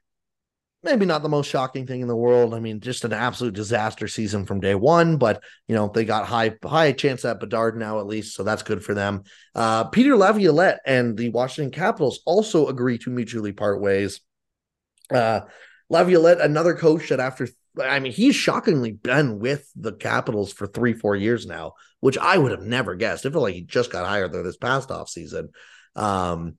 maybe 0.83 1.07
not 1.07 1.23
the 1.23 1.29
most 1.31 1.49
shocking 1.49 1.87
thing 1.87 2.03
in 2.03 2.09
the 2.09 2.17
world. 2.17 2.53
I 2.53 2.61
mean, 2.61 2.81
just 2.81 3.05
an 3.05 3.13
absolute 3.13 3.55
disaster 3.55 4.07
season 4.07 4.45
from 4.45 4.61
day 4.61 4.75
one, 4.75 5.17
but 5.17 5.43
you 5.67 5.75
know, 5.75 5.89
they 5.95 6.05
got 6.05 6.27
high 6.27 6.57
high 6.63 6.93
chance 6.93 7.25
at 7.25 7.41
Bedard 7.41 7.77
now 7.79 8.01
at 8.01 8.07
least, 8.07 8.35
so 8.35 8.43
that's 8.43 8.63
good 8.63 8.85
for 8.85 8.93
them. 8.95 9.23
Uh, 9.55 9.85
Peter 9.85 10.17
Laviolette 10.17 10.81
and 10.87 11.17
the 11.17 11.31
Washington 11.31 11.73
Capitals 11.73 12.21
also 12.27 12.69
agree 12.69 12.99
to 12.99 13.11
mutually 13.11 13.53
part 13.53 13.81
ways. 13.81 14.21
Uh, 15.13 15.41
Laviolette, 15.91 16.41
another 16.41 16.75
coach 16.75 17.09
that 17.09 17.21
after 17.21 17.49
I 17.83 17.99
mean, 17.99 18.13
he's 18.13 18.37
shockingly 18.37 18.93
been 18.93 19.41
with 19.41 19.69
the 19.75 19.93
Capitals 19.93 20.53
for 20.53 20.67
three, 20.67 20.93
four 20.93 21.17
years 21.17 21.45
now, 21.45 21.73
which 22.01 22.17
I 22.17 22.39
would 22.39 22.53
have 22.53 22.63
never 22.63 22.95
guessed. 22.95 23.27
I 23.27 23.31
feel 23.31 23.41
like 23.41 23.55
he 23.55 23.63
just 23.63 23.91
got 23.91 24.07
hired 24.07 24.33
there 24.33 24.45
this 24.45 24.57
past 24.57 24.91
off 24.91 25.09
season. 25.09 25.49
Um, 25.97 26.57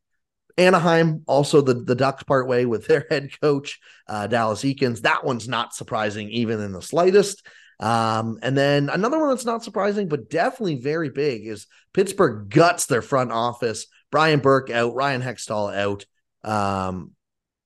Anaheim, 0.58 1.24
also 1.28 1.62
the, 1.62 1.74
the 1.74 1.96
Ducks 1.96 2.24
part 2.24 2.48
way 2.48 2.66
with 2.66 2.88
their 2.88 3.06
head 3.10 3.30
coach, 3.42 3.80
uh, 4.08 4.28
Dallas 4.28 4.64
Eakins. 4.64 5.02
That 5.02 5.24
one's 5.24 5.48
not 5.48 5.74
surprising, 5.74 6.30
even 6.30 6.60
in 6.60 6.74
the 6.74 6.82
slightest. 6.82 7.46
Um, 7.80 8.40
and 8.42 8.58
then 8.58 8.90
another 8.90 9.20
one 9.20 9.30
that's 9.30 9.46
not 9.46 9.64
surprising, 9.64 10.08
but 10.08 10.30
definitely 10.30 10.82
very 10.82 11.10
big 11.10 11.46
is 11.46 11.68
Pittsburgh 11.94 12.50
guts 12.50 12.86
their 12.86 13.02
front 13.02 13.32
office. 13.32 13.88
Brian 14.12 14.40
Burke 14.40 14.70
out, 14.70 14.96
Ryan 14.96 15.22
Hextall 15.22 15.76
out. 15.76 16.06
Um, 16.44 17.12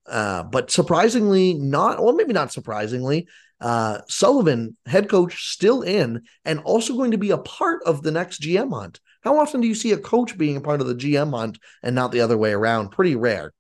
uh, 0.10 0.44
but 0.44 0.72
surprisingly, 0.72 1.54
not, 1.54 2.04
well, 2.04 2.14
maybe 2.14 2.34
not 2.34 2.52
surprisingly, 2.52 3.28
uh, 3.62 4.00
Sullivan, 4.08 4.78
head 4.86 5.10
coach, 5.10 5.52
still 5.52 5.82
in 5.82 6.24
and 6.46 6.60
also 6.60 6.96
going 6.96 7.12
to 7.12 7.18
be 7.18 7.32
a 7.32 7.38
part 7.38 7.82
of 7.86 8.02
the 8.04 8.12
next 8.12 8.42
GM 8.42 8.74
hunt. 8.74 9.00
How 9.22 9.38
often 9.40 9.62
do 9.62 9.68
you 9.68 9.76
see 9.76 9.92
a 9.92 9.98
coach 9.98 10.38
being 10.38 10.58
a 10.58 10.62
part 10.62 10.82
of 10.82 10.88
the 10.88 10.96
GM 10.96 11.38
hunt 11.38 11.60
and 11.84 11.94
not 11.94 12.12
the 12.12 12.22
other 12.22 12.38
way 12.38 12.52
around? 12.52 12.90
Pretty 12.90 13.16
rare. 13.16 13.54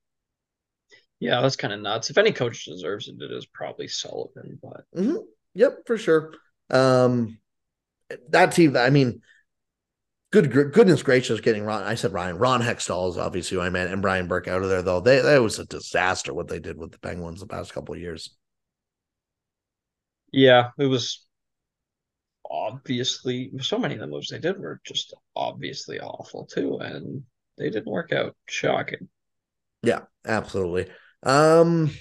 Yeah, 1.19 1.41
that's 1.41 1.57
kind 1.57 1.73
of 1.73 1.81
nuts. 1.81 2.09
If 2.09 2.17
any 2.17 2.31
coach 2.31 2.63
deserves 2.63 3.09
it, 3.09 3.21
it 3.21 3.31
is 3.31 3.45
probably 3.45 3.89
Sullivan. 3.89 4.57
But 4.61 4.85
mm-hmm. 4.95 5.17
yep, 5.53 5.79
for 5.85 5.97
sure. 5.97 6.33
Um, 6.69 7.39
that 8.29 8.53
team. 8.53 8.77
I 8.77 8.89
mean, 8.89 9.21
good 10.31 10.51
goodness 10.51 11.03
gracious, 11.03 11.39
getting 11.41 11.63
Ron. 11.63 11.83
I 11.83 11.95
said 11.95 12.13
Ryan. 12.13 12.37
Ron 12.37 12.61
Hextall 12.61 13.09
is 13.09 13.17
obviously 13.17 13.57
who 13.57 13.63
I 13.63 13.69
meant, 13.69 13.91
and 13.91 14.01
Brian 14.01 14.27
Burke 14.27 14.47
out 14.47 14.61
of 14.63 14.69
there 14.69 14.81
though. 14.81 14.99
They 14.99 15.21
that 15.21 15.41
was 15.41 15.59
a 15.59 15.65
disaster 15.65 16.33
what 16.33 16.47
they 16.47 16.59
did 16.59 16.77
with 16.77 16.91
the 16.91 16.99
Penguins 16.99 17.39
the 17.39 17.47
past 17.47 17.73
couple 17.73 17.95
of 17.95 18.01
years. 18.01 18.35
Yeah, 20.31 20.71
it 20.77 20.85
was 20.85 21.25
obviously 22.49 23.51
so 23.61 23.77
many 23.77 23.95
of 23.95 23.99
the 23.99 24.07
moves 24.07 24.29
they 24.29 24.39
did 24.39 24.59
were 24.59 24.81
just 24.85 25.13
obviously 25.35 25.99
awful 25.99 26.45
too, 26.45 26.77
and 26.79 27.23
they 27.57 27.69
didn't 27.69 27.91
work 27.91 28.11
out. 28.11 28.35
Shocking. 28.47 29.09
Yeah, 29.83 30.01
absolutely. 30.25 30.87
Um 31.23 31.91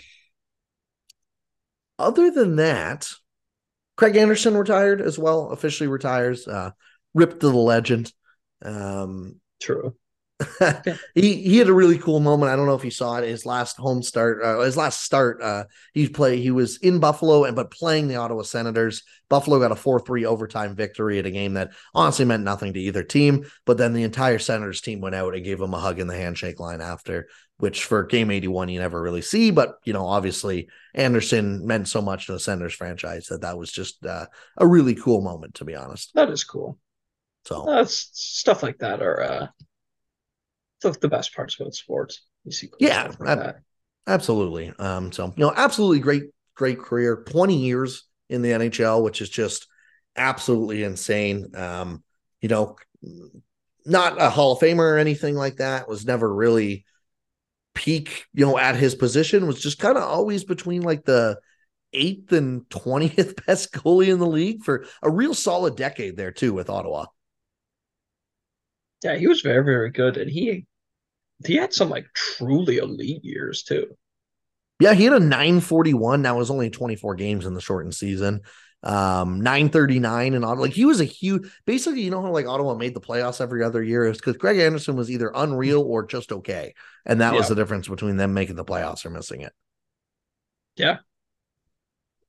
other 1.98 2.30
than 2.30 2.56
that, 2.56 3.08
Craig 3.96 4.16
Anderson 4.16 4.56
retired 4.56 5.00
as 5.00 5.18
well, 5.18 5.50
officially 5.50 5.88
retires. 5.88 6.46
Uh 6.46 6.70
ripped 7.14 7.40
to 7.40 7.48
the 7.48 7.56
legend. 7.56 8.12
Um 8.62 9.40
True. 9.60 9.94
he 11.14 11.34
he 11.42 11.58
had 11.58 11.68
a 11.68 11.72
really 11.72 11.98
cool 11.98 12.20
moment. 12.20 12.50
I 12.50 12.56
don't 12.56 12.66
know 12.66 12.76
if 12.76 12.84
you 12.84 12.92
saw 12.92 13.16
it. 13.16 13.28
His 13.28 13.44
last 13.44 13.76
home 13.76 14.02
start, 14.02 14.42
uh, 14.42 14.60
his 14.60 14.76
last 14.76 15.02
start, 15.02 15.42
uh, 15.42 15.64
he 15.92 16.08
play. 16.08 16.40
He 16.40 16.52
was 16.52 16.76
in 16.76 17.00
Buffalo 17.00 17.44
and 17.44 17.56
but 17.56 17.72
playing 17.72 18.06
the 18.06 18.16
Ottawa 18.16 18.42
Senators. 18.42 19.02
Buffalo 19.28 19.58
got 19.58 19.72
a 19.72 19.76
four 19.76 19.98
three 19.98 20.24
overtime 20.24 20.76
victory 20.76 21.18
at 21.18 21.26
a 21.26 21.30
game 21.30 21.54
that 21.54 21.72
honestly 21.92 22.24
meant 22.24 22.44
nothing 22.44 22.72
to 22.74 22.80
either 22.80 23.02
team. 23.02 23.46
But 23.66 23.78
then 23.78 23.94
the 23.94 24.04
entire 24.04 24.38
Senators 24.38 24.80
team 24.80 25.00
went 25.00 25.16
out 25.16 25.34
and 25.34 25.44
gave 25.44 25.60
him 25.60 25.74
a 25.74 25.80
hug 25.80 25.98
in 25.98 26.06
the 26.06 26.16
handshake 26.16 26.60
line 26.60 26.80
after, 26.80 27.28
which 27.56 27.84
for 27.84 28.04
game 28.04 28.30
eighty 28.30 28.48
one 28.48 28.68
you 28.68 28.78
never 28.78 29.02
really 29.02 29.22
see. 29.22 29.50
But 29.50 29.74
you 29.84 29.92
know, 29.92 30.06
obviously 30.06 30.68
Anderson 30.94 31.66
meant 31.66 31.88
so 31.88 32.00
much 32.00 32.26
to 32.26 32.32
the 32.32 32.40
Senators 32.40 32.74
franchise 32.74 33.26
that 33.26 33.40
that 33.40 33.58
was 33.58 33.72
just 33.72 34.06
uh, 34.06 34.26
a 34.56 34.66
really 34.66 34.94
cool 34.94 35.20
moment, 35.20 35.54
to 35.54 35.64
be 35.64 35.74
honest. 35.74 36.14
That 36.14 36.30
is 36.30 36.44
cool. 36.44 36.78
So 37.48 37.64
that's 37.66 38.10
stuff 38.12 38.62
like 38.62 38.76
that 38.80 39.00
are 39.00 39.22
uh, 39.22 39.46
the, 40.82 40.90
the 40.90 41.08
best 41.08 41.34
parts 41.34 41.58
about 41.58 41.72
sports. 41.72 42.26
You 42.44 42.52
see, 42.52 42.68
yeah, 42.78 43.10
like 43.18 43.38
ab- 43.38 43.54
absolutely. 44.06 44.70
Um, 44.78 45.12
so 45.12 45.32
you 45.34 45.46
know, 45.46 45.54
absolutely 45.56 46.00
great, 46.00 46.24
great 46.54 46.78
career. 46.78 47.24
Twenty 47.26 47.56
years 47.56 48.04
in 48.28 48.42
the 48.42 48.50
NHL, 48.50 49.02
which 49.02 49.22
is 49.22 49.30
just 49.30 49.66
absolutely 50.14 50.82
insane. 50.82 51.56
Um, 51.56 52.04
you 52.42 52.50
know, 52.50 52.76
not 53.86 54.20
a 54.20 54.28
Hall 54.28 54.52
of 54.52 54.58
Famer 54.58 54.80
or 54.80 54.98
anything 54.98 55.34
like 55.34 55.56
that. 55.56 55.88
Was 55.88 56.04
never 56.04 56.32
really 56.32 56.84
peak. 57.74 58.26
You 58.34 58.44
know, 58.44 58.58
at 58.58 58.76
his 58.76 58.94
position 58.94 59.46
was 59.46 59.62
just 59.62 59.78
kind 59.78 59.96
of 59.96 60.02
always 60.02 60.44
between 60.44 60.82
like 60.82 61.06
the 61.06 61.38
eighth 61.94 62.30
and 62.32 62.68
twentieth 62.68 63.36
best 63.46 63.72
goalie 63.72 64.08
in 64.08 64.18
the 64.18 64.26
league 64.26 64.64
for 64.64 64.84
a 65.02 65.10
real 65.10 65.32
solid 65.32 65.76
decade 65.76 66.14
there 66.14 66.30
too 66.30 66.52
with 66.52 66.68
Ottawa. 66.68 67.06
Yeah, 69.02 69.16
he 69.16 69.26
was 69.26 69.42
very, 69.42 69.64
very 69.64 69.90
good, 69.90 70.16
and 70.16 70.30
he 70.30 70.66
he 71.46 71.54
had 71.54 71.72
some 71.72 71.88
like 71.88 72.06
truly 72.14 72.78
elite 72.78 73.24
years 73.24 73.62
too. 73.62 73.96
Yeah, 74.80 74.94
he 74.94 75.04
had 75.04 75.12
a 75.12 75.20
941. 75.20 76.22
Now 76.22 76.36
it 76.36 76.38
was 76.38 76.50
only 76.50 76.70
24 76.70 77.16
games 77.16 77.46
in 77.46 77.54
the 77.54 77.60
shortened 77.60 77.94
season. 77.94 78.42
Um, 78.84 79.40
939 79.40 80.34
and 80.34 80.44
Ottawa. 80.44 80.62
Like 80.62 80.72
he 80.72 80.84
was 80.84 81.00
a 81.00 81.04
huge 81.04 81.50
basically, 81.66 82.02
you 82.02 82.10
know 82.10 82.22
how 82.22 82.30
like 82.30 82.46
Ottawa 82.46 82.74
made 82.74 82.94
the 82.94 83.00
playoffs 83.00 83.40
every 83.40 83.64
other 83.64 83.82
year 83.82 84.04
is 84.04 84.18
because 84.18 84.36
Greg 84.36 84.58
Anderson 84.58 84.94
was 84.94 85.10
either 85.10 85.32
unreal 85.34 85.82
or 85.82 86.06
just 86.06 86.30
okay. 86.30 86.74
And 87.04 87.20
that 87.20 87.32
yeah. 87.32 87.38
was 87.40 87.48
the 87.48 87.56
difference 87.56 87.88
between 87.88 88.16
them 88.16 88.34
making 88.34 88.54
the 88.54 88.64
playoffs 88.64 89.04
or 89.04 89.10
missing 89.10 89.40
it. 89.40 89.52
Yeah. 90.76 90.98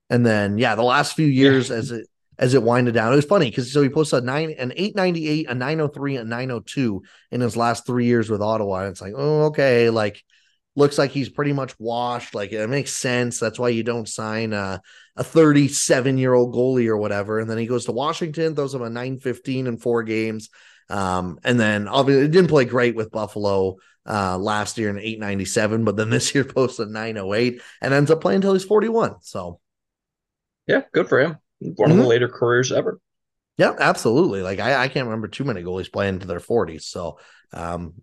And 0.09 0.25
then 0.25 0.57
yeah, 0.57 0.73
the 0.73 0.81
last 0.81 1.13
few 1.13 1.27
years 1.27 1.69
yeah. 1.69 1.75
as 1.75 1.91
it 1.91 2.07
as 2.39 2.53
it 2.53 2.63
winded 2.63 2.93
down. 2.93 3.11
It 3.11 3.17
was 3.17 3.25
funny 3.25 3.49
because 3.49 3.71
so 3.71 3.83
he 3.83 3.89
posted 3.89 4.23
a 4.23 4.25
nine, 4.25 4.55
an 4.57 4.73
eight 4.77 4.95
ninety 4.95 5.27
eight, 5.27 5.49
a 5.49 5.53
903, 5.53 6.15
a 6.15 6.23
902 6.23 7.03
in 7.31 7.41
his 7.41 7.57
last 7.57 7.85
three 7.85 8.05
years 8.05 8.29
with 8.29 8.41
Ottawa. 8.41 8.79
And 8.79 8.91
it's 8.91 9.01
like, 9.01 9.13
oh, 9.15 9.47
okay, 9.47 9.89
like 9.89 10.23
looks 10.75 10.97
like 10.97 11.11
he's 11.11 11.27
pretty 11.27 11.51
much 11.51 11.77
washed. 11.77 12.33
Like 12.33 12.53
it 12.53 12.69
makes 12.69 12.93
sense. 12.93 13.39
That's 13.39 13.59
why 13.59 13.69
you 13.69 13.83
don't 13.83 14.07
sign 14.07 14.53
a, 14.53 14.81
a 15.17 15.23
37 15.23 16.17
year 16.17 16.33
old 16.33 16.55
goalie 16.55 16.87
or 16.87 16.97
whatever. 16.97 17.39
And 17.39 17.49
then 17.49 17.57
he 17.57 17.67
goes 17.67 17.85
to 17.85 17.91
Washington, 17.91 18.55
throws 18.55 18.73
him 18.73 18.83
a 18.83 18.89
915 18.89 19.67
in 19.67 19.77
four 19.77 20.03
games. 20.03 20.49
Um, 20.89 21.39
and 21.43 21.59
then 21.59 21.89
obviously 21.89 22.25
it 22.25 22.31
didn't 22.31 22.49
play 22.49 22.65
great 22.65 22.95
with 22.95 23.11
Buffalo 23.11 23.75
uh, 24.09 24.37
last 24.37 24.77
year 24.77 24.89
in 24.89 24.97
897, 24.97 25.83
but 25.83 25.97
then 25.97 26.09
this 26.09 26.33
year 26.33 26.43
posted 26.45 26.87
908 26.87 27.61
and 27.81 27.93
ends 27.93 28.09
up 28.09 28.21
playing 28.21 28.37
until 28.37 28.53
he's 28.53 28.63
41. 28.63 29.15
So 29.21 29.59
yeah, 30.67 30.83
good 30.93 31.09
for 31.09 31.19
him 31.19 31.37
one 31.59 31.73
mm-hmm. 31.73 31.83
of 31.83 31.89
the 31.89 31.95
mm-hmm. 31.95 32.09
later 32.09 32.29
careers 32.29 32.71
ever. 32.71 32.99
Yeah, 33.57 33.73
absolutely. 33.77 34.41
Like 34.41 34.59
I, 34.59 34.83
I 34.83 34.87
can't 34.87 35.07
remember 35.07 35.27
too 35.27 35.43
many 35.43 35.61
goalies 35.61 35.91
playing 35.91 36.15
into 36.15 36.27
their 36.27 36.39
40s. 36.39 36.83
So 36.83 37.19
um 37.51 37.95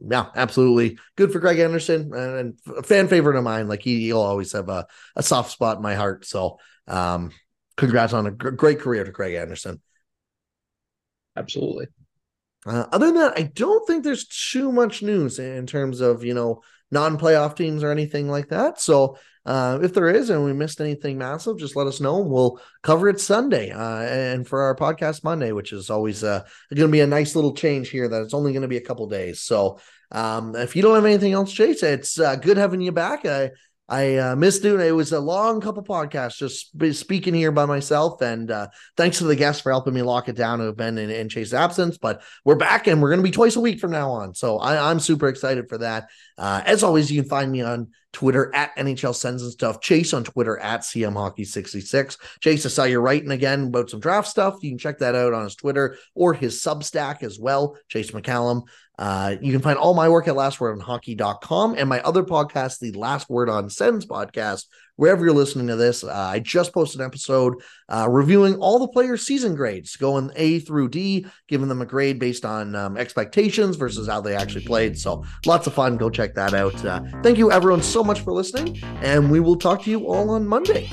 yeah, 0.00 0.26
absolutely 0.34 0.98
good 1.16 1.32
for 1.32 1.38
Greg 1.38 1.58
Anderson 1.58 2.12
and, 2.14 2.56
and 2.66 2.86
fan 2.86 3.08
favorite 3.08 3.36
of 3.36 3.44
mine. 3.44 3.68
Like 3.68 3.82
he, 3.82 4.06
he'll 4.06 4.20
always 4.20 4.52
have 4.52 4.68
a, 4.68 4.86
a 5.14 5.22
soft 5.22 5.50
spot 5.50 5.76
in 5.76 5.82
my 5.82 5.94
heart. 5.94 6.24
So 6.24 6.58
um 6.88 7.30
congrats 7.76 8.14
on 8.14 8.26
a 8.26 8.30
g- 8.30 8.56
great 8.56 8.80
career 8.80 9.04
to 9.04 9.10
Greg 9.10 9.34
Anderson. 9.34 9.82
Absolutely. 11.36 11.88
Uh, 12.64 12.86
other 12.92 13.06
than 13.06 13.16
that, 13.16 13.34
I 13.36 13.42
don't 13.42 13.86
think 13.86 14.04
there's 14.04 14.26
too 14.26 14.70
much 14.70 15.02
news 15.02 15.38
in 15.38 15.66
terms 15.66 16.00
of 16.00 16.24
you 16.24 16.32
know 16.32 16.62
non-playoff 16.92 17.56
teams 17.56 17.82
or 17.82 17.90
anything 17.90 18.28
like 18.28 18.48
that. 18.48 18.80
So 18.80 19.18
uh, 19.44 19.80
if 19.82 19.92
there 19.92 20.08
is 20.08 20.30
and 20.30 20.44
we 20.44 20.52
missed 20.52 20.80
anything 20.80 21.18
massive, 21.18 21.58
just 21.58 21.74
let 21.74 21.88
us 21.88 22.00
know. 22.00 22.20
We'll 22.20 22.60
cover 22.82 23.08
it 23.08 23.18
Sunday 23.18 23.70
uh, 23.70 24.02
and 24.02 24.46
for 24.46 24.62
our 24.62 24.76
podcast 24.76 25.24
Monday, 25.24 25.50
which 25.50 25.72
is 25.72 25.90
always 25.90 26.22
uh, 26.22 26.44
going 26.72 26.88
to 26.88 26.92
be 26.92 27.00
a 27.00 27.06
nice 27.06 27.34
little 27.34 27.54
change 27.54 27.88
here 27.88 28.08
that 28.08 28.22
it's 28.22 28.34
only 28.34 28.52
going 28.52 28.62
to 28.62 28.68
be 28.68 28.76
a 28.76 28.82
couple 28.82 29.08
days. 29.08 29.40
So 29.40 29.80
um, 30.12 30.54
if 30.54 30.76
you 30.76 30.82
don't 30.82 30.94
have 30.94 31.04
anything 31.04 31.32
else, 31.32 31.52
Chace, 31.52 31.82
it's 31.82 32.20
uh, 32.20 32.36
good 32.36 32.56
having 32.56 32.80
you 32.80 32.92
back. 32.92 33.26
I, 33.26 33.50
I 33.92 34.16
uh, 34.16 34.36
missed 34.36 34.62
doing 34.62 34.80
it. 34.80 34.86
It 34.86 34.92
was 34.92 35.12
a 35.12 35.20
long 35.20 35.60
couple 35.60 35.84
podcasts 35.84 36.38
just 36.38 36.98
speaking 36.98 37.34
here 37.34 37.52
by 37.52 37.66
myself. 37.66 38.22
And 38.22 38.50
uh, 38.50 38.68
thanks 38.96 39.18
to 39.18 39.24
the 39.24 39.36
guests 39.36 39.60
for 39.60 39.70
helping 39.70 39.92
me 39.92 40.00
lock 40.00 40.30
it 40.30 40.36
down 40.36 40.60
who 40.60 40.64
have 40.64 40.78
been 40.78 40.96
in, 40.96 41.10
in 41.10 41.28
Chace's 41.28 41.52
absence. 41.52 41.98
But 41.98 42.22
we're 42.42 42.54
back 42.54 42.86
and 42.86 43.02
we're 43.02 43.10
going 43.10 43.20
to 43.20 43.22
be 43.22 43.30
twice 43.30 43.56
a 43.56 43.60
week 43.60 43.80
from 43.80 43.90
now 43.90 44.12
on. 44.12 44.34
So 44.34 44.58
I, 44.58 44.90
am 44.90 44.98
super 44.98 45.28
excited 45.28 45.68
for 45.68 45.76
that. 45.76 46.08
Uh, 46.38 46.62
as 46.64 46.82
always, 46.82 47.12
you 47.12 47.20
can 47.20 47.28
find 47.28 47.52
me 47.52 47.60
on 47.60 47.88
Twitter 48.14 48.50
at 48.54 48.74
NHL 48.76 49.14
Sens 49.14 49.42
and 49.42 49.52
Stuff. 49.52 49.82
Chace 49.82 50.14
on 50.14 50.24
Twitter 50.24 50.58
at 50.58 50.80
CM 50.80 51.12
Hockey 51.12 51.44
66. 51.44 52.16
Chace, 52.40 52.64
I 52.64 52.70
saw 52.70 52.84
you 52.84 52.98
writing 52.98 53.30
again 53.30 53.66
about 53.66 53.90
some 53.90 54.00
draft 54.00 54.28
stuff. 54.28 54.56
You 54.62 54.70
can 54.70 54.78
check 54.78 55.00
that 55.00 55.14
out 55.14 55.34
on 55.34 55.44
his 55.44 55.54
Twitter 55.54 55.98
or 56.14 56.32
his 56.32 56.62
Substack 56.62 57.22
as 57.22 57.38
well, 57.38 57.76
Chace 57.88 58.10
McCallum. 58.10 58.62
Uh, 59.02 59.34
you 59.40 59.50
can 59.50 59.60
find 59.60 59.76
all 59.76 59.94
my 59.94 60.08
work 60.08 60.28
at 60.28 60.34
lastwordonhockey.com 60.36 61.74
and 61.76 61.88
my 61.88 62.00
other 62.02 62.22
podcast, 62.22 62.78
the 62.78 62.92
Last 62.92 63.28
Word 63.28 63.48
on 63.48 63.68
Sens 63.68 64.06
podcast, 64.06 64.66
wherever 64.94 65.24
you're 65.24 65.34
listening 65.34 65.66
to 65.66 65.74
this. 65.74 66.04
Uh, 66.04 66.12
I 66.12 66.38
just 66.38 66.72
posted 66.72 67.00
an 67.00 67.06
episode 67.08 67.54
uh, 67.88 68.06
reviewing 68.08 68.54
all 68.60 68.78
the 68.78 68.86
players' 68.86 69.26
season 69.26 69.56
grades, 69.56 69.96
going 69.96 70.30
A 70.36 70.60
through 70.60 70.90
D, 70.90 71.26
giving 71.48 71.66
them 71.66 71.82
a 71.82 71.86
grade 71.86 72.20
based 72.20 72.44
on 72.44 72.76
um, 72.76 72.96
expectations 72.96 73.74
versus 73.74 74.06
how 74.06 74.20
they 74.20 74.36
actually 74.36 74.66
played. 74.66 74.96
So 74.96 75.24
lots 75.46 75.66
of 75.66 75.74
fun. 75.74 75.96
Go 75.96 76.08
check 76.08 76.36
that 76.36 76.54
out. 76.54 76.84
Uh, 76.84 77.02
thank 77.24 77.38
you, 77.38 77.50
everyone, 77.50 77.82
so 77.82 78.04
much 78.04 78.20
for 78.20 78.32
listening, 78.32 78.78
and 79.02 79.32
we 79.32 79.40
will 79.40 79.56
talk 79.56 79.82
to 79.82 79.90
you 79.90 80.06
all 80.06 80.30
on 80.30 80.46
Monday. 80.46 80.88